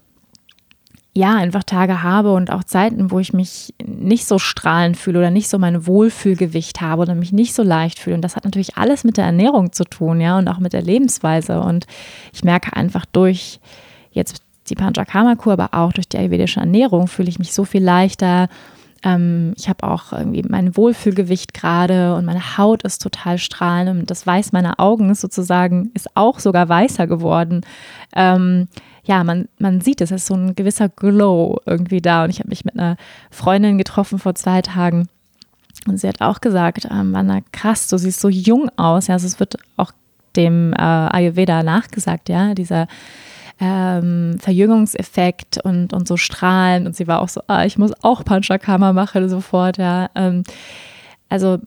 [1.14, 5.32] ja, einfach Tage habe und auch Zeiten, wo ich mich nicht so strahlend fühle oder
[5.32, 8.16] nicht so mein Wohlfühlgewicht habe oder mich nicht so leicht fühle.
[8.16, 10.84] Und das hat natürlich alles mit der Ernährung zu tun, ja, und auch mit der
[10.84, 11.60] Lebensweise.
[11.60, 11.86] Und
[12.32, 13.60] ich merke einfach durch
[14.12, 18.50] jetzt die Panchakarma-Kur, aber auch durch die ayurvedische Ernährung fühle ich mich so viel leichter.
[19.04, 24.12] Ähm, ich habe auch irgendwie mein Wohlfühlgewicht gerade und meine Haut ist total strahlend und
[24.12, 27.62] das Weiß meiner Augen ist sozusagen, ist auch sogar weißer geworden.
[28.16, 28.68] Ähm,
[29.04, 32.26] ja, man, man sieht es, es ist so ein gewisser Glow irgendwie da.
[32.26, 32.98] Und ich habe mich mit einer
[33.32, 35.08] Freundin getroffen vor zwei Tagen.
[35.88, 39.08] Und sie hat auch gesagt, ähm, Wanda, krass, du siehst so jung aus.
[39.08, 39.94] Ja, also es wird auch
[40.36, 42.88] dem äh, Ayurveda nachgesagt, ja, dieser
[43.60, 46.86] ähm, Verjüngungseffekt und, und so strahlen.
[46.86, 50.10] Und sie war auch so, ah, ich muss auch Panchakarma machen sofort, ja.
[50.16, 50.44] Ähm,
[51.30, 51.60] also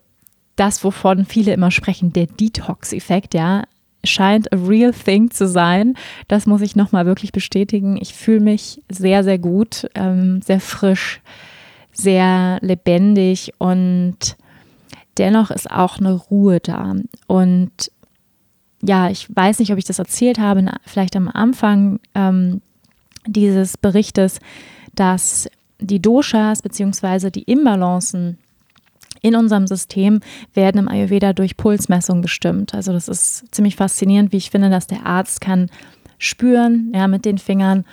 [0.57, 3.65] das, wovon viele immer sprechen, der Detox-Effekt, ja,
[4.05, 5.95] scheint a real thing zu sein.
[6.29, 7.99] Das muss ich nochmal wirklich bestätigen.
[8.01, 11.21] Ich fühle mich sehr, sehr gut, ähm, sehr frisch,
[11.93, 14.37] sehr lebendig und
[15.19, 16.95] dennoch ist auch eine Ruhe da.
[17.27, 17.91] Und
[18.82, 22.62] ja, ich weiß nicht, ob ich das erzählt habe, vielleicht am Anfang ähm,
[23.27, 24.40] dieses Berichtes,
[24.94, 25.48] dass
[25.78, 27.31] die Doshas bzw.
[27.31, 28.39] die Imbalancen
[29.23, 30.20] in unserem System
[30.55, 32.74] werden im Ayurveda durch Pulsmessung bestimmt.
[32.74, 35.70] Also das ist ziemlich faszinierend, wie ich finde, dass der Arzt kann
[36.19, 37.85] spüren, ja, mit den Fingern,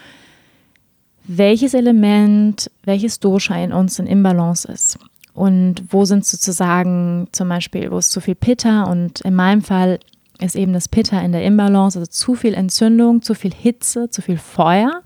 [1.25, 4.97] welches Element, welches Dosha in uns in Imbalance ist.
[5.33, 9.99] Und wo sind sozusagen zum Beispiel, wo ist zu viel Pitta und in meinem Fall
[10.39, 14.21] ist eben das Pitta in der Imbalance, also zu viel Entzündung, zu viel Hitze, zu
[14.21, 15.01] viel Feuer.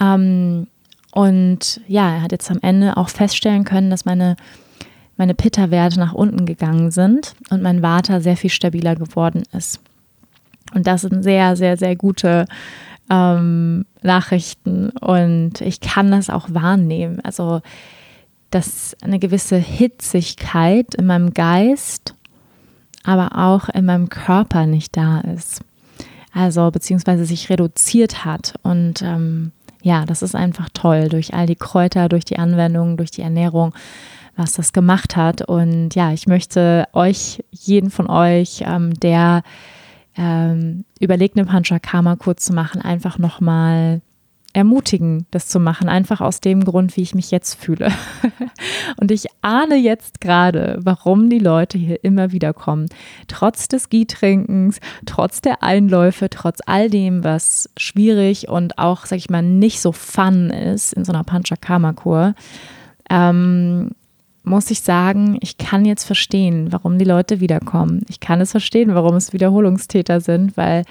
[0.00, 0.66] Ähm,
[1.12, 4.36] und ja, er hat jetzt am Ende auch feststellen können, dass meine
[5.20, 9.78] meine Pitta-Werte nach unten gegangen sind und mein Vata sehr viel stabiler geworden ist.
[10.74, 12.46] Und das sind sehr, sehr, sehr gute
[13.10, 17.20] ähm, Nachrichten und ich kann das auch wahrnehmen.
[17.22, 17.60] Also,
[18.50, 22.14] dass eine gewisse Hitzigkeit in meinem Geist,
[23.04, 25.62] aber auch in meinem Körper nicht da ist.
[26.32, 28.54] Also, beziehungsweise sich reduziert hat.
[28.62, 29.52] Und ähm,
[29.82, 33.74] ja, das ist einfach toll durch all die Kräuter, durch die Anwendung, durch die Ernährung
[34.40, 35.42] was das gemacht hat.
[35.42, 39.42] Und ja, ich möchte euch, jeden von euch, ähm, der
[40.16, 44.00] ähm, überlegt, eine Panchakarma kurz zu machen, einfach nochmal
[44.52, 47.92] ermutigen, das zu machen, einfach aus dem Grund, wie ich mich jetzt fühle.
[48.96, 52.86] und ich ahne jetzt gerade, warum die Leute hier immer wieder kommen.
[53.28, 59.30] Trotz des Gietrinkens, trotz der Einläufe, trotz all dem, was schwierig und auch, sag ich
[59.30, 62.34] mal, nicht so fun ist in so einer Panchakarma-Kur,
[63.08, 63.90] ähm,
[64.42, 68.02] muss ich sagen, ich kann jetzt verstehen, warum die Leute wiederkommen.
[68.08, 70.84] Ich kann es verstehen, warum es Wiederholungstäter sind, weil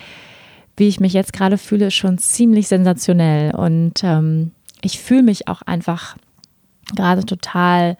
[0.79, 3.53] wie ich mich jetzt gerade fühle, ist schon ziemlich sensationell.
[3.53, 4.51] Und ähm,
[4.81, 6.15] ich fühle mich auch einfach
[6.95, 7.97] gerade total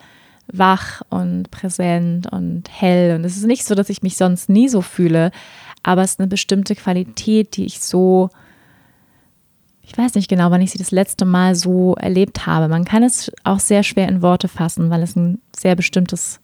[0.52, 3.16] wach und präsent und hell.
[3.16, 5.32] Und es ist nicht so, dass ich mich sonst nie so fühle,
[5.84, 8.30] aber es ist eine bestimmte Qualität, die ich so,
[9.84, 12.68] ich weiß nicht genau, wann ich sie das letzte Mal so erlebt habe.
[12.68, 16.40] Man kann es auch sehr schwer in Worte fassen, weil es ein sehr bestimmtes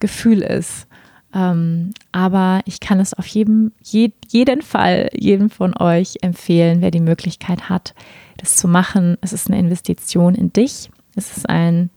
[0.00, 0.87] Gefühl ist.
[1.34, 6.90] Ähm, aber ich kann es auf jedem, je, jeden Fall, jedem von euch empfehlen, wer
[6.90, 7.94] die Möglichkeit hat,
[8.38, 9.18] das zu machen.
[9.20, 10.90] Es ist eine Investition in dich.
[11.16, 11.90] Es ist ein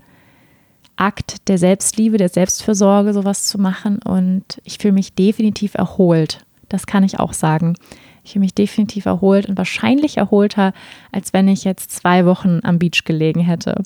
[0.98, 4.00] Akt der Selbstliebe, der Selbstfürsorge, sowas zu machen.
[4.00, 6.46] Und ich fühle mich definitiv erholt.
[6.70, 7.76] Das kann ich auch sagen.
[8.24, 10.74] Ich fühle mich definitiv erholt und wahrscheinlich erholter,
[11.12, 13.82] als wenn ich jetzt zwei Wochen am Beach gelegen hätte.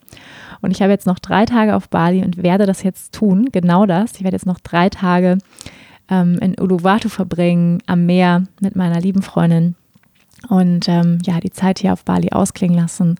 [0.61, 3.85] Und ich habe jetzt noch drei Tage auf Bali und werde das jetzt tun, genau
[3.85, 4.13] das.
[4.15, 5.37] Ich werde jetzt noch drei Tage
[6.09, 9.75] ähm, in Uluwatu verbringen, am Meer mit meiner lieben Freundin
[10.49, 13.17] und ähm, ja, die Zeit hier auf Bali ausklingen lassen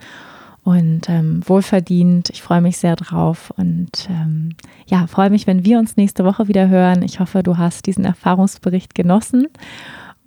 [0.64, 2.30] und ähm, wohlverdient.
[2.32, 4.56] Ich freue mich sehr drauf und ähm,
[4.88, 7.04] ja, freue mich, wenn wir uns nächste Woche wieder hören.
[7.04, 9.48] Ich hoffe, du hast diesen Erfahrungsbericht genossen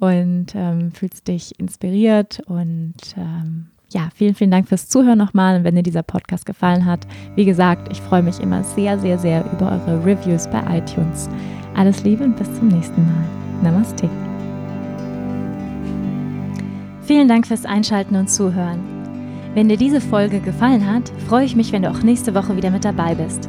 [0.01, 5.57] und ähm, fühlst dich inspiriert und ähm, ja, vielen, vielen Dank fürs Zuhören nochmal.
[5.57, 7.07] Und wenn dir dieser Podcast gefallen hat,
[7.37, 11.29] wie gesagt, ich freue mich immer sehr, sehr, sehr über eure Reviews bei iTunes.
[11.75, 13.25] Alles Liebe und bis zum nächsten Mal.
[13.62, 14.09] Namaste.
[17.03, 18.81] Vielen Dank fürs Einschalten und Zuhören.
[19.55, 22.70] Wenn dir diese Folge gefallen hat, freue ich mich, wenn du auch nächste Woche wieder
[22.70, 23.49] mit dabei bist.